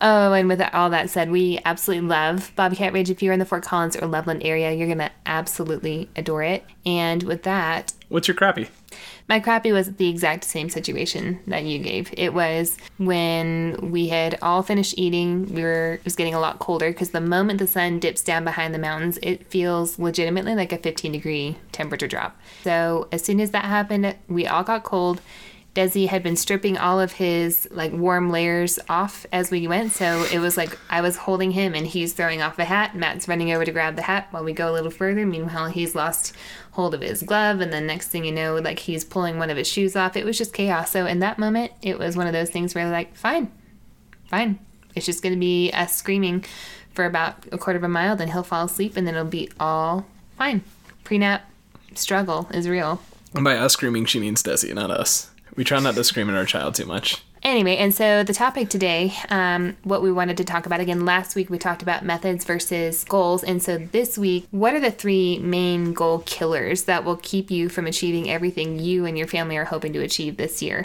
Oh, 0.00 0.32
and 0.32 0.48
with 0.48 0.62
all 0.72 0.90
that 0.90 1.10
said, 1.10 1.30
we 1.30 1.60
absolutely 1.64 2.08
love 2.08 2.52
Bobcat 2.56 2.92
Ridge. 2.92 3.10
If 3.10 3.22
you're 3.22 3.32
in 3.32 3.38
the 3.38 3.44
Fort 3.44 3.64
Collins 3.64 3.96
or 3.96 4.06
Loveland 4.06 4.42
area, 4.44 4.72
you're 4.72 4.86
going 4.86 4.98
to 4.98 5.10
absolutely 5.26 6.08
adore 6.16 6.42
it. 6.42 6.64
And 6.86 7.22
with 7.24 7.42
that, 7.42 7.92
what's 8.08 8.28
your 8.28 8.34
crappy? 8.34 8.68
My 9.28 9.40
crappy 9.40 9.72
was 9.72 9.94
the 9.96 10.08
exact 10.08 10.44
same 10.44 10.68
situation 10.68 11.40
that 11.46 11.64
you 11.64 11.78
gave. 11.78 12.12
It 12.16 12.34
was 12.34 12.76
when 12.98 13.90
we 13.90 14.08
had 14.08 14.38
all 14.42 14.62
finished 14.62 14.94
eating, 14.96 15.54
we 15.54 15.62
were 15.62 15.94
it 15.94 16.04
was 16.04 16.16
getting 16.16 16.34
a 16.34 16.40
lot 16.40 16.58
colder 16.58 16.90
because 16.90 17.10
the 17.10 17.20
moment 17.20 17.58
the 17.58 17.66
sun 17.66 17.98
dips 17.98 18.22
down 18.22 18.44
behind 18.44 18.74
the 18.74 18.78
mountains, 18.78 19.18
it 19.22 19.46
feels 19.46 19.98
legitimately 19.98 20.54
like 20.54 20.72
a 20.72 20.78
15 20.78 21.12
degree 21.12 21.56
temperature 21.72 22.08
drop. 22.08 22.38
So 22.62 23.08
as 23.12 23.24
soon 23.24 23.40
as 23.40 23.50
that 23.52 23.64
happened, 23.64 24.16
we 24.28 24.46
all 24.46 24.64
got 24.64 24.84
cold 24.84 25.20
Desi 25.74 26.08
had 26.08 26.22
been 26.22 26.34
stripping 26.34 26.76
all 26.76 27.00
of 27.00 27.12
his 27.12 27.68
like 27.70 27.92
warm 27.92 28.30
layers 28.30 28.80
off 28.88 29.24
as 29.32 29.52
we 29.52 29.68
went. 29.68 29.92
So 29.92 30.26
it 30.32 30.40
was 30.40 30.56
like 30.56 30.76
I 30.88 31.00
was 31.00 31.16
holding 31.16 31.52
him 31.52 31.74
and 31.74 31.86
he's 31.86 32.12
throwing 32.12 32.42
off 32.42 32.56
the 32.56 32.64
hat. 32.64 32.96
Matt's 32.96 33.28
running 33.28 33.52
over 33.52 33.64
to 33.64 33.70
grab 33.70 33.94
the 33.94 34.02
hat 34.02 34.28
while 34.32 34.42
we 34.42 34.52
go 34.52 34.70
a 34.70 34.74
little 34.74 34.90
further. 34.90 35.24
Meanwhile, 35.24 35.68
he's 35.68 35.94
lost 35.94 36.34
hold 36.72 36.92
of 36.92 37.02
his 37.02 37.22
glove. 37.22 37.60
And 37.60 37.72
then 37.72 37.86
next 37.86 38.08
thing 38.08 38.24
you 38.24 38.32
know, 38.32 38.56
like 38.56 38.80
he's 38.80 39.04
pulling 39.04 39.38
one 39.38 39.48
of 39.48 39.56
his 39.56 39.68
shoes 39.68 39.94
off. 39.94 40.16
It 40.16 40.24
was 40.24 40.36
just 40.36 40.52
chaos. 40.52 40.90
So 40.90 41.06
in 41.06 41.20
that 41.20 41.38
moment, 41.38 41.72
it 41.82 41.98
was 41.98 42.16
one 42.16 42.26
of 42.26 42.32
those 42.32 42.50
things 42.50 42.74
where 42.74 42.90
like, 42.90 43.14
fine, 43.14 43.52
fine. 44.26 44.58
It's 44.96 45.06
just 45.06 45.22
going 45.22 45.34
to 45.34 45.40
be 45.40 45.70
us 45.72 45.94
screaming 45.94 46.44
for 46.92 47.04
about 47.04 47.46
a 47.52 47.58
quarter 47.58 47.76
of 47.76 47.84
a 47.84 47.88
mile. 47.88 48.16
Then 48.16 48.28
he'll 48.32 48.42
fall 48.42 48.66
asleep 48.66 48.96
and 48.96 49.06
then 49.06 49.14
it'll 49.14 49.26
be 49.26 49.50
all 49.60 50.06
fine. 50.36 50.62
Pre-nap 51.04 51.48
struggle 51.94 52.48
is 52.52 52.68
real. 52.68 53.00
And 53.34 53.44
by 53.44 53.56
us 53.56 53.74
screaming, 53.74 54.04
she 54.06 54.18
means 54.18 54.42
Desi, 54.42 54.74
not 54.74 54.90
us. 54.90 55.30
We 55.56 55.64
try 55.64 55.80
not 55.80 55.94
to 55.94 56.04
scream 56.04 56.30
at 56.30 56.36
our 56.36 56.44
child 56.44 56.74
too 56.74 56.86
much. 56.86 57.22
Anyway, 57.42 57.76
and 57.78 57.94
so 57.94 58.22
the 58.22 58.34
topic 58.34 58.68
today, 58.68 59.14
um, 59.30 59.76
what 59.82 60.02
we 60.02 60.12
wanted 60.12 60.36
to 60.36 60.44
talk 60.44 60.66
about 60.66 60.80
again, 60.80 61.06
last 61.06 61.34
week 61.34 61.48
we 61.48 61.58
talked 61.58 61.80
about 61.80 62.04
methods 62.04 62.44
versus 62.44 63.02
goals. 63.04 63.42
And 63.42 63.62
so 63.62 63.78
this 63.78 64.18
week, 64.18 64.46
what 64.50 64.74
are 64.74 64.80
the 64.80 64.90
three 64.90 65.38
main 65.38 65.94
goal 65.94 66.18
killers 66.26 66.84
that 66.84 67.02
will 67.02 67.16
keep 67.16 67.50
you 67.50 67.70
from 67.70 67.86
achieving 67.86 68.30
everything 68.30 68.78
you 68.78 69.06
and 69.06 69.16
your 69.16 69.26
family 69.26 69.56
are 69.56 69.64
hoping 69.64 69.94
to 69.94 70.00
achieve 70.00 70.36
this 70.36 70.60
year? 70.60 70.84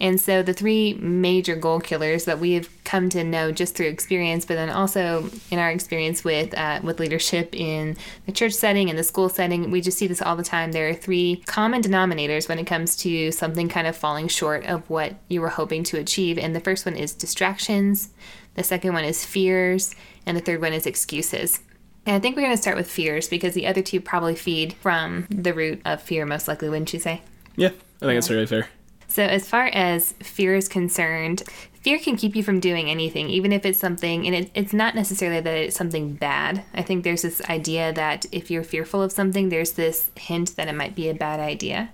And 0.00 0.20
so 0.20 0.42
the 0.42 0.52
three 0.52 0.94
major 0.94 1.56
goal 1.56 1.80
killers 1.80 2.24
that 2.26 2.38
we 2.38 2.52
have 2.52 2.68
come 2.84 3.08
to 3.10 3.24
know 3.24 3.50
just 3.50 3.74
through 3.74 3.86
experience, 3.86 4.44
but 4.44 4.54
then 4.54 4.68
also 4.68 5.30
in 5.50 5.58
our 5.58 5.70
experience 5.70 6.22
with 6.22 6.56
uh, 6.56 6.80
with 6.82 7.00
leadership 7.00 7.54
in 7.54 7.96
the 8.26 8.32
church 8.32 8.52
setting 8.52 8.90
and 8.90 8.98
the 8.98 9.04
school 9.04 9.28
setting, 9.28 9.70
we 9.70 9.80
just 9.80 9.98
see 9.98 10.06
this 10.06 10.22
all 10.22 10.36
the 10.36 10.44
time. 10.44 10.72
There 10.72 10.88
are 10.88 10.94
three 10.94 11.42
common 11.46 11.82
denominators 11.82 12.48
when 12.48 12.58
it 12.58 12.66
comes 12.66 12.96
to 12.98 13.32
something 13.32 13.68
kind 13.68 13.86
of 13.86 13.96
falling 13.96 14.28
short 14.28 14.64
of 14.66 14.88
what 14.90 15.14
you 15.28 15.40
were 15.40 15.48
hoping 15.48 15.82
to 15.84 15.98
achieve. 15.98 16.38
And 16.38 16.54
the 16.54 16.60
first 16.60 16.84
one 16.84 16.96
is 16.96 17.14
distractions. 17.14 18.10
The 18.54 18.62
second 18.62 18.94
one 18.94 19.04
is 19.04 19.24
fears, 19.24 19.94
and 20.24 20.36
the 20.36 20.40
third 20.40 20.60
one 20.60 20.72
is 20.72 20.86
excuses. 20.86 21.60
And 22.06 22.14
I 22.14 22.20
think 22.20 22.36
we're 22.36 22.42
going 22.42 22.54
to 22.54 22.62
start 22.62 22.76
with 22.76 22.90
fears 22.90 23.28
because 23.28 23.54
the 23.54 23.66
other 23.66 23.82
two 23.82 24.00
probably 24.00 24.36
feed 24.36 24.74
from 24.74 25.26
the 25.28 25.52
root 25.52 25.82
of 25.84 26.00
fear, 26.00 26.24
most 26.24 26.46
likely, 26.46 26.68
wouldn't 26.68 26.92
you 26.92 27.00
say? 27.00 27.20
Yeah, 27.56 27.68
I 27.68 27.70
think 27.70 27.80
yeah. 28.00 28.14
that's 28.14 28.30
really 28.30 28.46
fair. 28.46 28.68
So, 29.08 29.22
as 29.22 29.48
far 29.48 29.66
as 29.66 30.12
fear 30.14 30.54
is 30.54 30.68
concerned, 30.68 31.42
fear 31.80 31.98
can 31.98 32.16
keep 32.16 32.34
you 32.34 32.42
from 32.42 32.58
doing 32.58 32.90
anything, 32.90 33.28
even 33.28 33.52
if 33.52 33.64
it's 33.64 33.78
something, 33.78 34.26
and 34.26 34.34
it, 34.34 34.50
it's 34.54 34.72
not 34.72 34.94
necessarily 34.94 35.40
that 35.40 35.56
it's 35.56 35.76
something 35.76 36.14
bad. 36.14 36.64
I 36.74 36.82
think 36.82 37.04
there's 37.04 37.22
this 37.22 37.40
idea 37.42 37.92
that 37.92 38.26
if 38.32 38.50
you're 38.50 38.64
fearful 38.64 39.02
of 39.02 39.12
something, 39.12 39.48
there's 39.48 39.72
this 39.72 40.10
hint 40.16 40.56
that 40.56 40.68
it 40.68 40.74
might 40.74 40.96
be 40.96 41.08
a 41.08 41.14
bad 41.14 41.38
idea. 41.38 41.90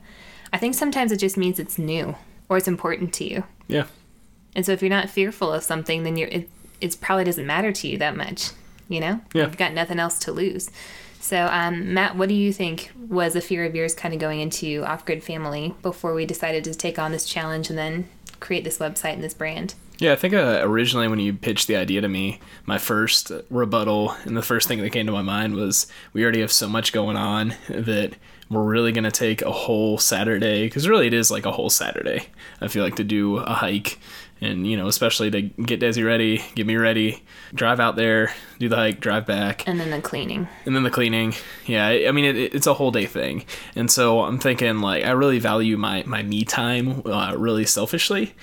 I 0.52 0.58
think 0.58 0.74
sometimes 0.74 1.12
it 1.12 1.18
just 1.18 1.36
means 1.36 1.58
it's 1.58 1.78
new 1.78 2.14
or 2.48 2.56
it's 2.56 2.68
important 2.68 3.12
to 3.14 3.24
you. 3.24 3.44
Yeah. 3.68 3.84
And 4.54 4.64
so 4.64 4.72
if 4.72 4.82
you're 4.82 4.90
not 4.90 5.10
fearful 5.10 5.52
of 5.52 5.62
something, 5.62 6.02
then 6.02 6.16
you're 6.16 6.28
it, 6.28 6.48
it 6.80 6.96
probably 7.00 7.24
doesn't 7.24 7.46
matter 7.46 7.72
to 7.72 7.88
you 7.88 7.98
that 7.98 8.16
much, 8.16 8.50
you 8.88 9.00
know? 9.00 9.20
Yeah. 9.32 9.44
You've 9.44 9.56
got 9.56 9.72
nothing 9.72 9.98
else 9.98 10.18
to 10.20 10.32
lose. 10.32 10.70
So, 11.22 11.46
um, 11.52 11.94
Matt, 11.94 12.16
what 12.16 12.28
do 12.28 12.34
you 12.34 12.52
think 12.52 12.90
was 13.08 13.36
a 13.36 13.40
fear 13.40 13.64
of 13.64 13.76
yours 13.76 13.94
kind 13.94 14.12
of 14.12 14.18
going 14.18 14.40
into 14.40 14.82
Off 14.84 15.06
Grid 15.06 15.22
Family 15.22 15.72
before 15.80 16.14
we 16.14 16.26
decided 16.26 16.64
to 16.64 16.74
take 16.74 16.98
on 16.98 17.12
this 17.12 17.24
challenge 17.24 17.70
and 17.70 17.78
then 17.78 18.08
create 18.40 18.64
this 18.64 18.78
website 18.78 19.14
and 19.14 19.22
this 19.22 19.32
brand? 19.32 19.74
Yeah, 19.98 20.12
I 20.12 20.16
think 20.16 20.34
uh, 20.34 20.58
originally 20.62 21.06
when 21.06 21.20
you 21.20 21.32
pitched 21.32 21.68
the 21.68 21.76
idea 21.76 22.00
to 22.00 22.08
me, 22.08 22.40
my 22.66 22.76
first 22.76 23.30
rebuttal 23.50 24.16
and 24.24 24.36
the 24.36 24.42
first 24.42 24.66
thing 24.66 24.80
that 24.80 24.90
came 24.90 25.06
to 25.06 25.12
my 25.12 25.22
mind 25.22 25.54
was 25.54 25.86
we 26.12 26.24
already 26.24 26.40
have 26.40 26.50
so 26.50 26.68
much 26.68 26.92
going 26.92 27.16
on 27.16 27.54
that 27.68 28.14
we're 28.50 28.64
really 28.64 28.90
going 28.90 29.04
to 29.04 29.12
take 29.12 29.42
a 29.42 29.52
whole 29.52 29.98
Saturday, 29.98 30.64
because 30.64 30.88
really 30.88 31.06
it 31.06 31.14
is 31.14 31.30
like 31.30 31.46
a 31.46 31.52
whole 31.52 31.70
Saturday, 31.70 32.26
I 32.60 32.66
feel 32.66 32.82
like, 32.82 32.96
to 32.96 33.04
do 33.04 33.36
a 33.36 33.54
hike 33.54 34.00
and 34.42 34.66
you 34.66 34.76
know 34.76 34.88
especially 34.88 35.30
to 35.30 35.42
get 35.42 35.80
Desi 35.80 36.04
ready, 36.04 36.44
get 36.54 36.66
me 36.66 36.76
ready, 36.76 37.22
drive 37.54 37.80
out 37.80 37.96
there, 37.96 38.34
do 38.58 38.68
the 38.68 38.76
hike, 38.76 39.00
drive 39.00 39.24
back, 39.24 39.66
and 39.66 39.80
then 39.80 39.90
the 39.90 40.02
cleaning, 40.02 40.48
and 40.66 40.76
then 40.76 40.82
the 40.82 40.90
cleaning. 40.90 41.34
Yeah, 41.64 41.86
I 41.86 42.12
mean 42.12 42.24
it, 42.24 42.54
it's 42.54 42.66
a 42.66 42.74
whole 42.74 42.90
day 42.90 43.06
thing, 43.06 43.46
and 43.74 43.90
so 43.90 44.22
I'm 44.22 44.38
thinking 44.38 44.80
like 44.80 45.04
I 45.04 45.12
really 45.12 45.38
value 45.38 45.78
my 45.78 46.02
my 46.06 46.22
me 46.22 46.44
time 46.44 47.02
uh, 47.06 47.34
really 47.36 47.64
selfishly, 47.64 48.34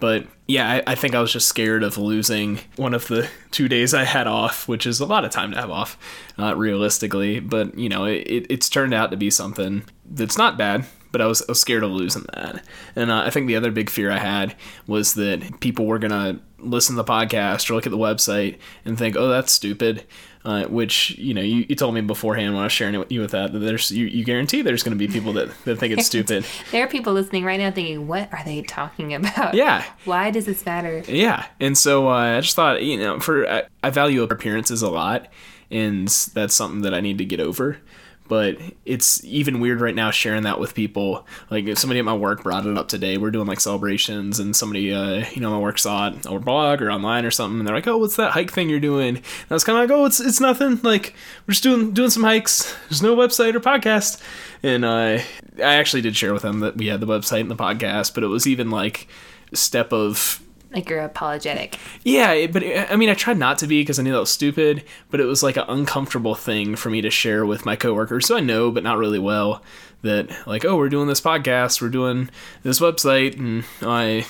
but 0.00 0.26
yeah, 0.46 0.70
I, 0.86 0.92
I, 0.92 0.94
think 0.94 1.14
I 1.14 1.20
was 1.20 1.32
just 1.32 1.46
scared 1.46 1.82
of 1.82 1.98
losing 1.98 2.60
one 2.76 2.94
of 2.94 3.08
the 3.08 3.28
two 3.50 3.68
days 3.68 3.92
I 3.92 4.04
had 4.04 4.26
off, 4.26 4.66
which 4.66 4.86
is 4.86 5.00
a 5.00 5.06
lot 5.06 5.24
of 5.24 5.30
time 5.30 5.50
to 5.50 5.58
have 5.58 5.70
off, 5.70 5.98
uh, 6.38 6.56
realistically. 6.56 7.40
But 7.40 7.76
you 7.76 7.88
know, 7.88 8.04
it, 8.04 8.46
it's 8.48 8.68
turned 8.68 8.94
out 8.94 9.10
to 9.10 9.16
be 9.16 9.30
something 9.30 9.84
that's 10.06 10.38
not 10.38 10.56
bad. 10.56 10.86
But 11.10 11.20
I 11.20 11.26
was, 11.26 11.42
I 11.42 11.52
was 11.52 11.60
scared 11.60 11.82
of 11.82 11.90
losing 11.90 12.26
that, 12.34 12.62
and 12.94 13.10
uh, 13.10 13.22
I 13.24 13.30
think 13.30 13.46
the 13.46 13.56
other 13.56 13.70
big 13.70 13.88
fear 13.88 14.10
I 14.10 14.18
had 14.18 14.54
was 14.86 15.14
that 15.14 15.60
people 15.60 15.86
were 15.86 15.98
gonna 15.98 16.40
listen 16.58 16.96
to 16.96 17.02
the 17.02 17.10
podcast 17.10 17.70
or 17.70 17.74
look 17.74 17.86
at 17.86 17.90
the 17.90 17.98
website 17.98 18.58
and 18.84 18.98
think, 18.98 19.16
"Oh, 19.16 19.28
that's 19.28 19.52
stupid," 19.52 20.04
uh, 20.44 20.64
which 20.64 21.10
you 21.18 21.34
know 21.34 21.40
you, 21.40 21.64
you 21.68 21.74
told 21.74 21.94
me 21.94 22.00
beforehand 22.00 22.54
when 22.54 22.60
I 22.60 22.66
was 22.66 22.72
sharing 22.72 22.94
it 22.94 22.98
with 22.98 23.12
you 23.12 23.20
with 23.20 23.30
that 23.30 23.52
that 23.52 23.58
there's 23.58 23.90
you, 23.90 24.06
you 24.06 24.24
guarantee 24.24 24.62
there's 24.62 24.82
going 24.82 24.96
to 24.96 24.98
be 24.98 25.10
people 25.12 25.32
that, 25.34 25.48
that 25.64 25.78
think 25.78 25.92
it's 25.92 26.06
stupid. 26.12 26.44
there 26.72 26.84
are 26.84 26.88
people 26.88 27.12
listening 27.12 27.44
right 27.44 27.58
now 27.58 27.70
thinking, 27.70 28.06
"What 28.06 28.32
are 28.32 28.44
they 28.44 28.62
talking 28.62 29.14
about? 29.14 29.54
Yeah, 29.54 29.84
why 30.04 30.30
does 30.30 30.46
this 30.46 30.64
matter?" 30.64 31.02
Yeah, 31.08 31.46
and 31.60 31.76
so 31.76 32.08
uh, 32.08 32.36
I 32.36 32.40
just 32.40 32.56
thought 32.56 32.82
you 32.82 32.98
know 32.98 33.20
for 33.20 33.48
I, 33.48 33.62
I 33.82 33.90
value 33.90 34.22
appearances 34.22 34.82
a 34.82 34.90
lot, 34.90 35.28
and 35.70 36.08
that's 36.08 36.54
something 36.54 36.82
that 36.82 36.94
I 36.94 37.00
need 37.00 37.18
to 37.18 37.24
get 37.24 37.40
over 37.40 37.78
but 38.28 38.58
it's 38.84 39.22
even 39.24 39.60
weird 39.60 39.80
right 39.80 39.94
now 39.94 40.10
sharing 40.10 40.42
that 40.44 40.60
with 40.60 40.74
people. 40.74 41.26
Like 41.50 41.66
if 41.66 41.78
somebody 41.78 41.98
at 41.98 42.04
my 42.04 42.14
work 42.14 42.42
brought 42.42 42.66
it 42.66 42.78
up 42.78 42.88
today, 42.88 43.16
we're 43.16 43.30
doing 43.30 43.46
like 43.46 43.60
celebrations, 43.60 44.38
and 44.38 44.54
somebody, 44.54 44.92
uh, 44.92 45.24
you 45.32 45.40
know, 45.40 45.50
my 45.50 45.58
work 45.58 45.78
saw 45.78 46.08
it 46.08 46.26
or 46.26 46.38
blog 46.38 46.82
or 46.82 46.90
online 46.90 47.24
or 47.24 47.30
something, 47.30 47.58
and 47.58 47.66
they're 47.66 47.74
like, 47.74 47.86
"Oh, 47.86 47.98
what's 47.98 48.16
that 48.16 48.32
hike 48.32 48.52
thing 48.52 48.68
you're 48.68 48.80
doing?" 48.80 49.16
And 49.16 49.24
I 49.50 49.54
was 49.54 49.64
kind 49.64 49.78
of 49.78 49.88
like, 49.88 49.98
"Oh, 49.98 50.04
it's 50.04 50.20
it's 50.20 50.40
nothing. 50.40 50.80
Like 50.82 51.14
we're 51.46 51.52
just 51.52 51.62
doing 51.62 51.92
doing 51.92 52.10
some 52.10 52.22
hikes. 52.22 52.74
There's 52.88 53.02
no 53.02 53.16
website 53.16 53.54
or 53.54 53.60
podcast." 53.60 54.22
And 54.62 54.84
uh, 54.84 55.20
I 55.58 55.74
actually 55.74 56.02
did 56.02 56.16
share 56.16 56.32
with 56.32 56.42
them 56.42 56.60
that 56.60 56.76
we 56.76 56.86
had 56.88 57.00
the 57.00 57.06
website 57.06 57.40
and 57.40 57.50
the 57.50 57.56
podcast, 57.56 58.14
but 58.14 58.24
it 58.24 58.28
was 58.28 58.46
even 58.46 58.70
like 58.70 59.08
step 59.54 59.92
of 59.92 60.42
like 60.70 60.88
you're 60.90 61.00
apologetic. 61.00 61.78
Yeah, 62.04 62.46
but 62.46 62.62
I 62.62 62.96
mean, 62.96 63.08
I 63.08 63.14
tried 63.14 63.38
not 63.38 63.58
to 63.58 63.66
be 63.66 63.80
because 63.80 63.98
I 63.98 64.02
knew 64.02 64.12
that 64.12 64.20
was 64.20 64.30
stupid, 64.30 64.84
but 65.10 65.20
it 65.20 65.24
was 65.24 65.42
like 65.42 65.56
an 65.56 65.64
uncomfortable 65.68 66.34
thing 66.34 66.76
for 66.76 66.90
me 66.90 67.00
to 67.00 67.10
share 67.10 67.46
with 67.46 67.64
my 67.64 67.76
coworkers. 67.76 68.26
So 68.26 68.36
I 68.36 68.40
know, 68.40 68.70
but 68.70 68.82
not 68.82 68.98
really 68.98 69.18
well, 69.18 69.62
that 70.02 70.30
like, 70.46 70.64
oh, 70.64 70.76
we're 70.76 70.88
doing 70.88 71.08
this 71.08 71.20
podcast, 71.20 71.80
we're 71.80 71.88
doing 71.88 72.30
this 72.62 72.80
website, 72.80 73.38
and 73.38 73.64
I 73.82 74.26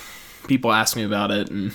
people 0.47 0.71
ask 0.71 0.95
me 0.95 1.03
about 1.03 1.31
it, 1.31 1.49
and 1.49 1.73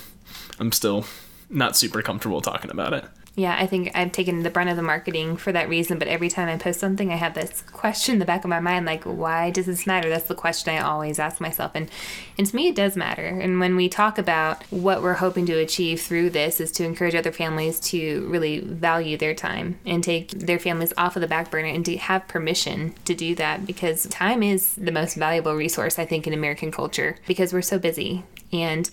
I'm 0.59 0.73
still 0.73 1.05
not 1.51 1.77
super 1.77 2.03
comfortable 2.03 2.41
talking 2.41 2.71
about 2.71 2.93
it. 2.93 3.05
Yeah, 3.37 3.57
I 3.59 3.67
think 3.67 3.91
I've 3.97 4.13
taken 4.13 4.45
the 4.45 4.51
brunt 4.51 4.71
of 4.71 4.77
the 4.77 4.83
marketing 4.83 5.37
for 5.37 5.51
that 5.51 5.69
reason. 5.69 5.99
But 5.99 6.07
every 6.07 6.29
time 6.29 6.49
I 6.49 6.57
post 6.57 6.79
something, 6.79 7.13
I 7.13 7.17
have 7.17 7.35
this 7.35 7.63
question 7.63 8.15
in 8.15 8.19
the 8.21 8.25
back 8.25 8.45
of 8.45 8.49
my 8.49 8.61
mind, 8.61 8.87
like, 8.87 9.03
why 9.03 9.51
does 9.51 9.67
this 9.67 9.89
matter? 9.89 10.09
That's 10.09 10.29
the 10.29 10.37
question 10.37 10.73
I 10.73 10.79
always 10.79 11.19
ask 11.19 11.41
myself. 11.41 11.73
And, 11.75 11.91
and 12.39 12.47
to 12.47 12.55
me, 12.55 12.69
it 12.69 12.77
does 12.77 12.97
matter. 12.97 13.27
And 13.27 13.59
when 13.59 13.75
we 13.75 13.89
talk 13.89 14.19
about 14.19 14.63
what 14.71 15.03
we're 15.03 15.15
hoping 15.15 15.47
to 15.47 15.55
achieve 15.55 16.01
through 16.01 16.31
this, 16.31 16.61
is 16.61 16.71
to 16.73 16.85
encourage 16.85 17.17
other 17.17 17.33
families 17.33 17.81
to 17.81 18.25
really 18.29 18.61
value 18.61 19.17
their 19.17 19.35
time 19.35 19.81
and 19.85 20.05
take 20.05 20.31
their 20.31 20.61
families 20.61 20.93
off 20.97 21.17
of 21.17 21.21
the 21.21 21.29
back 21.29 21.51
burner 21.51 21.69
and 21.69 21.85
to 21.87 21.97
have 21.97 22.29
permission 22.29 22.95
to 23.05 23.17
do 23.17 23.35
that 23.35 23.67
because 23.67 24.07
time 24.07 24.45
is 24.45 24.77
the 24.77 24.93
most 24.93 25.17
valuable 25.17 25.55
resource, 25.55 25.99
I 25.99 26.05
think, 26.05 26.29
in 26.29 26.33
American 26.33 26.71
culture 26.71 27.17
because 27.27 27.53
we're 27.53 27.63
so 27.63 27.81
busy. 27.81 28.23
And 28.53 28.89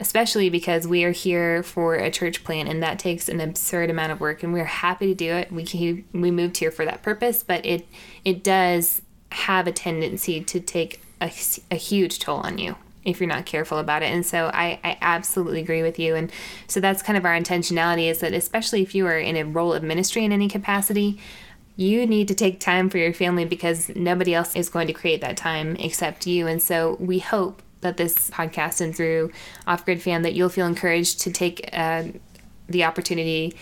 especially 0.00 0.48
because 0.48 0.88
we 0.88 1.04
are 1.04 1.12
here 1.12 1.62
for 1.62 1.94
a 1.94 2.10
church 2.10 2.42
plant 2.42 2.68
and 2.68 2.82
that 2.82 2.98
takes 2.98 3.28
an 3.28 3.40
absurd 3.40 3.90
amount 3.90 4.10
of 4.10 4.20
work 4.20 4.42
and 4.42 4.52
we're 4.52 4.64
happy 4.64 5.06
to 5.08 5.14
do 5.14 5.32
it. 5.32 5.52
We 5.52 6.04
we 6.12 6.30
moved 6.30 6.56
here 6.56 6.70
for 6.70 6.84
that 6.84 7.02
purpose, 7.02 7.42
but 7.42 7.64
it 7.64 7.86
it 8.24 8.42
does 8.42 9.02
have 9.32 9.66
a 9.66 9.72
tendency 9.72 10.42
to 10.42 10.58
take 10.58 11.02
a, 11.20 11.30
a 11.70 11.76
huge 11.76 12.18
toll 12.18 12.38
on 12.38 12.58
you 12.58 12.76
if 13.04 13.20
you're 13.20 13.28
not 13.28 13.46
careful 13.46 13.78
about 13.78 14.02
it. 14.02 14.12
And 14.12 14.26
so 14.26 14.50
I, 14.52 14.78
I 14.84 14.98
absolutely 15.00 15.60
agree 15.60 15.82
with 15.82 15.98
you. 15.98 16.14
And 16.14 16.30
so 16.66 16.80
that's 16.80 17.02
kind 17.02 17.16
of 17.16 17.24
our 17.24 17.38
intentionality 17.38 18.10
is 18.10 18.18
that 18.18 18.34
especially 18.34 18.82
if 18.82 18.94
you 18.94 19.06
are 19.06 19.18
in 19.18 19.36
a 19.36 19.44
role 19.44 19.72
of 19.72 19.82
ministry 19.82 20.24
in 20.24 20.32
any 20.32 20.48
capacity, 20.48 21.18
you 21.76 22.06
need 22.06 22.28
to 22.28 22.34
take 22.34 22.60
time 22.60 22.90
for 22.90 22.98
your 22.98 23.14
family 23.14 23.44
because 23.44 23.88
nobody 23.90 24.34
else 24.34 24.54
is 24.54 24.68
going 24.68 24.86
to 24.86 24.92
create 24.92 25.22
that 25.22 25.36
time 25.36 25.76
except 25.76 26.26
you. 26.26 26.46
And 26.46 26.60
so 26.60 26.96
we 27.00 27.20
hope 27.20 27.62
that 27.80 27.96
this 27.96 28.30
podcast 28.30 28.80
and 28.80 28.94
through 28.94 29.32
Off 29.66 29.84
Grid 29.84 30.02
Fam 30.02 30.22
that 30.22 30.34
you'll 30.34 30.48
feel 30.48 30.66
encouraged 30.66 31.20
to 31.22 31.32
take 31.32 31.68
uh, 31.72 32.04
the 32.68 32.84
opportunity 32.84 33.54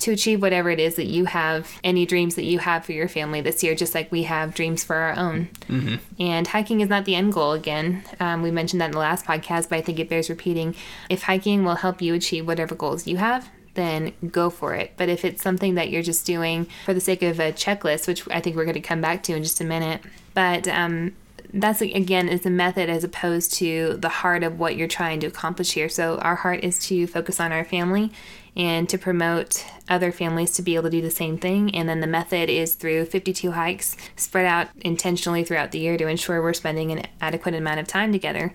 to 0.00 0.12
achieve 0.12 0.40
whatever 0.40 0.70
it 0.70 0.80
is 0.80 0.96
that 0.96 1.06
you 1.06 1.26
have, 1.26 1.78
any 1.84 2.06
dreams 2.06 2.34
that 2.34 2.44
you 2.44 2.58
have 2.58 2.84
for 2.84 2.92
your 2.92 3.06
family 3.06 3.40
this 3.42 3.62
year, 3.62 3.74
just 3.74 3.94
like 3.94 4.10
we 4.10 4.22
have 4.22 4.54
dreams 4.54 4.82
for 4.82 4.96
our 4.96 5.16
own. 5.16 5.50
Mm-hmm. 5.68 5.96
And 6.18 6.46
hiking 6.46 6.80
is 6.80 6.88
not 6.88 7.04
the 7.04 7.14
end 7.14 7.34
goal 7.34 7.52
again. 7.52 8.02
Um, 8.18 8.42
we 8.42 8.50
mentioned 8.50 8.80
that 8.80 8.86
in 8.86 8.92
the 8.92 8.98
last 8.98 9.26
podcast, 9.26 9.68
but 9.68 9.76
I 9.76 9.82
think 9.82 9.98
it 9.98 10.08
bears 10.08 10.30
repeating. 10.30 10.74
If 11.10 11.24
hiking 11.24 11.64
will 11.64 11.76
help 11.76 12.00
you 12.00 12.14
achieve 12.14 12.46
whatever 12.46 12.74
goals 12.74 13.06
you 13.06 13.18
have, 13.18 13.50
then 13.74 14.12
go 14.30 14.48
for 14.48 14.74
it. 14.74 14.92
But 14.96 15.10
if 15.10 15.24
it's 15.24 15.42
something 15.42 15.74
that 15.74 15.90
you're 15.90 16.02
just 16.02 16.24
doing 16.24 16.66
for 16.86 16.94
the 16.94 17.00
sake 17.00 17.22
of 17.22 17.38
a 17.38 17.52
checklist, 17.52 18.08
which 18.08 18.26
I 18.30 18.40
think 18.40 18.56
we're 18.56 18.64
going 18.64 18.74
to 18.74 18.80
come 18.80 19.02
back 19.02 19.22
to 19.24 19.34
in 19.34 19.42
just 19.42 19.60
a 19.60 19.64
minute, 19.64 20.00
but 20.32 20.66
um, 20.66 21.14
that's 21.52 21.80
again 21.80 22.28
is 22.28 22.46
a 22.46 22.50
method 22.50 22.88
as 22.88 23.04
opposed 23.04 23.52
to 23.54 23.96
the 23.98 24.08
heart 24.08 24.42
of 24.42 24.58
what 24.58 24.76
you're 24.76 24.88
trying 24.88 25.20
to 25.20 25.26
accomplish 25.26 25.72
here. 25.72 25.88
So 25.88 26.18
our 26.18 26.36
heart 26.36 26.62
is 26.62 26.78
to 26.86 27.06
focus 27.06 27.40
on 27.40 27.52
our 27.52 27.64
family 27.64 28.12
and 28.56 28.88
to 28.88 28.98
promote 28.98 29.64
other 29.88 30.12
families 30.12 30.52
to 30.52 30.62
be 30.62 30.74
able 30.74 30.84
to 30.84 30.90
do 30.90 31.02
the 31.02 31.10
same 31.10 31.38
thing. 31.38 31.74
And 31.74 31.88
then 31.88 32.00
the 32.00 32.06
method 32.06 32.48
is 32.48 32.74
through 32.74 33.06
52 33.06 33.52
hikes 33.52 33.96
spread 34.16 34.46
out 34.46 34.68
intentionally 34.80 35.44
throughout 35.44 35.72
the 35.72 35.78
year 35.78 35.96
to 35.96 36.06
ensure 36.06 36.42
we're 36.42 36.52
spending 36.52 36.90
an 36.92 37.06
adequate 37.20 37.54
amount 37.54 37.80
of 37.80 37.86
time 37.86 38.12
together. 38.12 38.54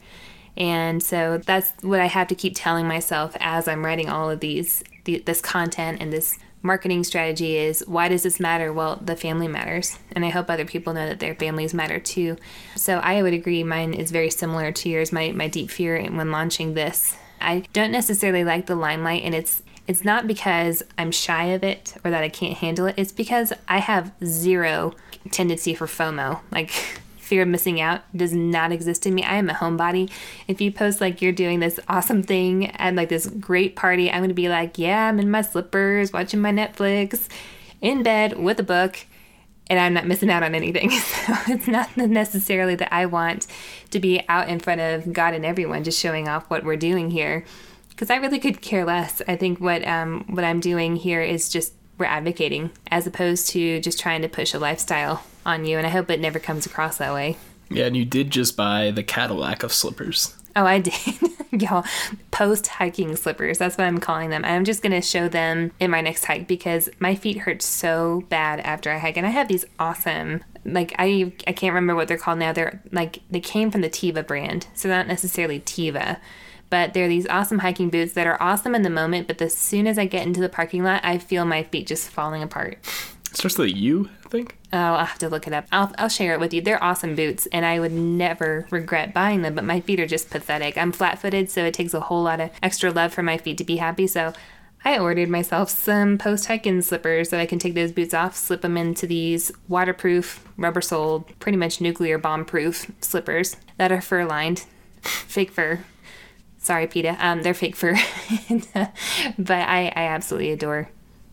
And 0.57 1.03
so 1.03 1.37
that's 1.37 1.73
what 1.81 1.99
I 1.99 2.05
have 2.05 2.27
to 2.29 2.35
keep 2.35 2.53
telling 2.55 2.87
myself 2.87 3.35
as 3.39 3.67
I'm 3.67 3.83
writing 3.83 4.09
all 4.09 4.29
of 4.29 4.39
these 4.39 4.83
this 5.03 5.39
content 5.39 6.01
and 6.01 6.11
this 6.11 6.39
marketing 6.65 7.03
strategy 7.03 7.57
is 7.57 7.83
why 7.87 8.09
does 8.09 8.23
this 8.23 8.39
matter? 8.39 8.73
Well, 8.73 8.97
the 8.97 9.15
family 9.15 9.47
matters. 9.47 9.97
And 10.11 10.25
I 10.25 10.29
hope 10.29 10.49
other 10.49 10.65
people 10.65 10.93
know 10.93 11.07
that 11.07 11.19
their 11.19 11.35
families 11.35 11.73
matter 11.73 11.99
too. 11.99 12.35
So 12.75 12.97
I 12.97 13.21
would 13.21 13.33
agree 13.33 13.63
mine 13.63 13.93
is 13.93 14.11
very 14.11 14.31
similar 14.31 14.71
to 14.71 14.89
yours, 14.89 15.13
my, 15.13 15.31
my 15.31 15.47
deep 15.47 15.69
fear 15.69 16.01
when 16.03 16.31
launching 16.31 16.73
this. 16.73 17.15
I 17.39 17.63
don't 17.71 17.91
necessarily 17.91 18.43
like 18.43 18.65
the 18.65 18.75
limelight 18.75 19.23
and 19.23 19.35
it's 19.35 19.61
it's 19.87 20.03
not 20.03 20.25
because 20.25 20.81
I'm 20.97 21.11
shy 21.11 21.45
of 21.45 21.63
it 21.63 21.93
or 22.03 22.09
that 22.09 22.23
I 22.23 22.29
can't 22.29 22.57
handle 22.57 22.87
it. 22.87 22.95
It's 22.97 23.11
because 23.11 23.53
I 23.67 23.77
have 23.77 24.13
zero 24.23 24.93
tendency 25.29 25.75
for 25.75 25.85
FOMO. 25.85 26.41
Like 26.51 26.71
fear 27.25 27.41
of 27.41 27.47
missing 27.47 27.81
out 27.81 28.01
does 28.15 28.33
not 28.33 28.71
exist 28.71 29.05
in 29.05 29.15
me. 29.15 29.23
I 29.23 29.35
am 29.35 29.49
a 29.49 29.53
homebody. 29.53 30.09
If 30.47 30.61
you 30.61 30.71
post 30.71 31.01
like 31.01 31.21
you're 31.21 31.31
doing 31.31 31.59
this 31.59 31.79
awesome 31.87 32.23
thing 32.23 32.67
and 32.67 32.95
like 32.95 33.09
this 33.09 33.27
great 33.27 33.75
party, 33.75 34.11
I'm 34.11 34.19
going 34.19 34.29
to 34.29 34.35
be 34.35 34.49
like, 34.49 34.77
yeah, 34.77 35.07
I'm 35.07 35.19
in 35.19 35.31
my 35.31 35.41
slippers, 35.41 36.13
watching 36.13 36.39
my 36.39 36.51
Netflix, 36.51 37.27
in 37.81 38.03
bed 38.03 38.37
with 38.37 38.59
a 38.59 38.63
book, 38.63 39.05
and 39.67 39.79
I'm 39.79 39.93
not 39.93 40.05
missing 40.05 40.29
out 40.29 40.43
on 40.43 40.55
anything. 40.55 40.91
So 41.25 41.33
it's 41.47 41.67
not 41.67 41.97
necessarily 41.97 42.75
that 42.75 42.93
I 42.93 43.07
want 43.07 43.47
to 43.89 43.99
be 43.99 44.21
out 44.29 44.47
in 44.47 44.59
front 44.59 44.81
of 44.81 45.11
God 45.11 45.33
and 45.33 45.43
everyone 45.43 45.83
just 45.83 45.99
showing 45.99 46.27
off 46.27 46.47
what 46.51 46.63
we're 46.63 46.75
doing 46.75 47.09
here. 47.09 47.45
Because 47.89 48.11
I 48.11 48.17
really 48.17 48.39
could 48.39 48.61
care 48.61 48.85
less. 48.85 49.23
I 49.27 49.35
think 49.35 49.59
what 49.59 49.87
um, 49.87 50.25
what 50.29 50.43
I'm 50.43 50.59
doing 50.59 50.95
here 50.95 51.21
is 51.21 51.49
just 51.49 51.73
we're 51.97 52.05
advocating 52.05 52.71
as 52.91 53.07
opposed 53.07 53.49
to 53.49 53.79
just 53.81 53.99
trying 53.99 54.21
to 54.21 54.29
push 54.29 54.53
a 54.53 54.59
lifestyle 54.59 55.23
on 55.45 55.65
you, 55.65 55.77
and 55.77 55.85
I 55.85 55.91
hope 55.91 56.09
it 56.09 56.19
never 56.19 56.39
comes 56.39 56.65
across 56.65 56.97
that 56.97 57.13
way. 57.13 57.37
Yeah, 57.69 57.85
and 57.85 57.97
you 57.97 58.05
did 58.05 58.29
just 58.29 58.55
buy 58.55 58.91
the 58.91 59.03
Cadillac 59.03 59.63
of 59.63 59.73
slippers. 59.73 60.35
Oh, 60.55 60.65
I 60.65 60.79
did. 60.79 60.93
Y'all, 61.51 61.85
post 62.31 62.67
hiking 62.67 63.15
slippers. 63.15 63.57
That's 63.57 63.77
what 63.77 63.87
I'm 63.87 63.99
calling 63.99 64.29
them. 64.29 64.45
I'm 64.45 64.63
just 64.63 64.81
going 64.81 64.93
to 64.93 65.01
show 65.01 65.27
them 65.27 65.71
in 65.79 65.91
my 65.91 66.01
next 66.01 66.25
hike 66.25 66.47
because 66.47 66.89
my 66.99 67.15
feet 67.15 67.39
hurt 67.39 67.61
so 67.61 68.23
bad 68.29 68.59
after 68.61 68.91
I 68.91 68.97
hike. 68.97 69.17
And 69.17 69.25
I 69.25 69.31
have 69.31 69.47
these 69.47 69.65
awesome, 69.79 70.43
like, 70.63 70.93
I, 70.97 71.33
I 71.47 71.53
can't 71.53 71.73
remember 71.73 71.95
what 71.95 72.07
they're 72.07 72.17
called 72.17 72.39
now. 72.39 72.53
They're 72.53 72.81
like, 72.91 73.19
they 73.29 73.39
came 73.41 73.69
from 73.69 73.81
the 73.81 73.89
Tiva 73.89 74.25
brand. 74.25 74.67
So 74.73 74.87
not 74.87 75.07
necessarily 75.07 75.59
Teva, 75.59 76.19
but 76.75 76.93
they're 76.93 77.07
these 77.07 77.25
awesome 77.27 77.59
hiking 77.59 77.89
boots 77.89 78.11
that 78.15 78.27
are 78.27 78.35
awesome 78.43 78.75
in 78.75 78.81
the 78.81 78.89
moment. 78.89 79.27
But 79.27 79.41
as 79.41 79.57
soon 79.57 79.87
as 79.87 79.97
I 79.97 80.03
get 80.07 80.27
into 80.27 80.41
the 80.41 80.49
parking 80.49 80.83
lot, 80.83 80.99
I 81.05 81.17
feel 81.17 81.45
my 81.45 81.63
feet 81.63 81.87
just 81.87 82.09
falling 82.09 82.43
apart. 82.43 82.79
Starts 83.31 83.57
with 83.57 83.69
a 83.69 83.77
U, 83.77 84.09
I 84.25 84.27
think. 84.27 84.57
Oh, 84.73 84.77
I'll 84.77 85.05
have 85.05 85.17
to 85.19 85.29
look 85.29 85.47
it 85.47 85.53
up. 85.53 85.67
I'll, 85.71 85.93
I'll 85.97 86.09
share 86.09 86.33
it 86.33 86.41
with 86.41 86.53
you. 86.53 86.59
They're 86.59 86.83
awesome 86.83 87.15
boots, 87.15 87.47
and 87.53 87.65
I 87.65 87.79
would 87.79 87.93
never 87.93 88.67
regret 88.71 89.13
buying 89.13 89.41
them, 89.41 89.55
but 89.55 89.63
my 89.63 89.79
feet 89.79 90.01
are 90.01 90.05
just 90.05 90.29
pathetic. 90.29 90.77
I'm 90.77 90.91
flat 90.91 91.17
footed, 91.17 91.49
so 91.49 91.63
it 91.63 91.73
takes 91.73 91.93
a 91.93 92.01
whole 92.01 92.23
lot 92.23 92.41
of 92.41 92.51
extra 92.61 92.91
love 92.91 93.13
for 93.13 93.23
my 93.23 93.37
feet 93.37 93.57
to 93.59 93.63
be 93.63 93.77
happy. 93.77 94.05
So 94.05 94.33
I 94.83 94.99
ordered 94.99 95.29
myself 95.29 95.69
some 95.69 96.17
post 96.17 96.47
hiking 96.47 96.81
slippers 96.81 97.29
so 97.29 97.39
I 97.39 97.45
can 97.45 97.57
take 97.57 97.75
those 97.75 97.93
boots 97.93 98.13
off, 98.13 98.35
slip 98.35 98.63
them 98.63 98.75
into 98.75 99.07
these 99.07 99.49
waterproof, 99.69 100.45
rubber 100.57 100.81
soled, 100.81 101.39
pretty 101.39 101.57
much 101.57 101.79
nuclear 101.79 102.17
bomb 102.17 102.43
proof 102.43 102.91
slippers 102.99 103.55
that 103.77 103.93
are 103.93 104.01
fur 104.01 104.25
lined, 104.25 104.65
fake 105.03 105.51
fur. 105.51 105.85
Sorry, 106.65 106.87
PETA. 106.87 107.15
Um, 107.19 107.43
they're 107.43 107.53
fake 107.53 107.75
fur, 107.75 107.93
but 109.37 109.51
I, 109.51 109.93
I 109.95 110.05
absolutely 110.05 110.51
adore 110.51 110.89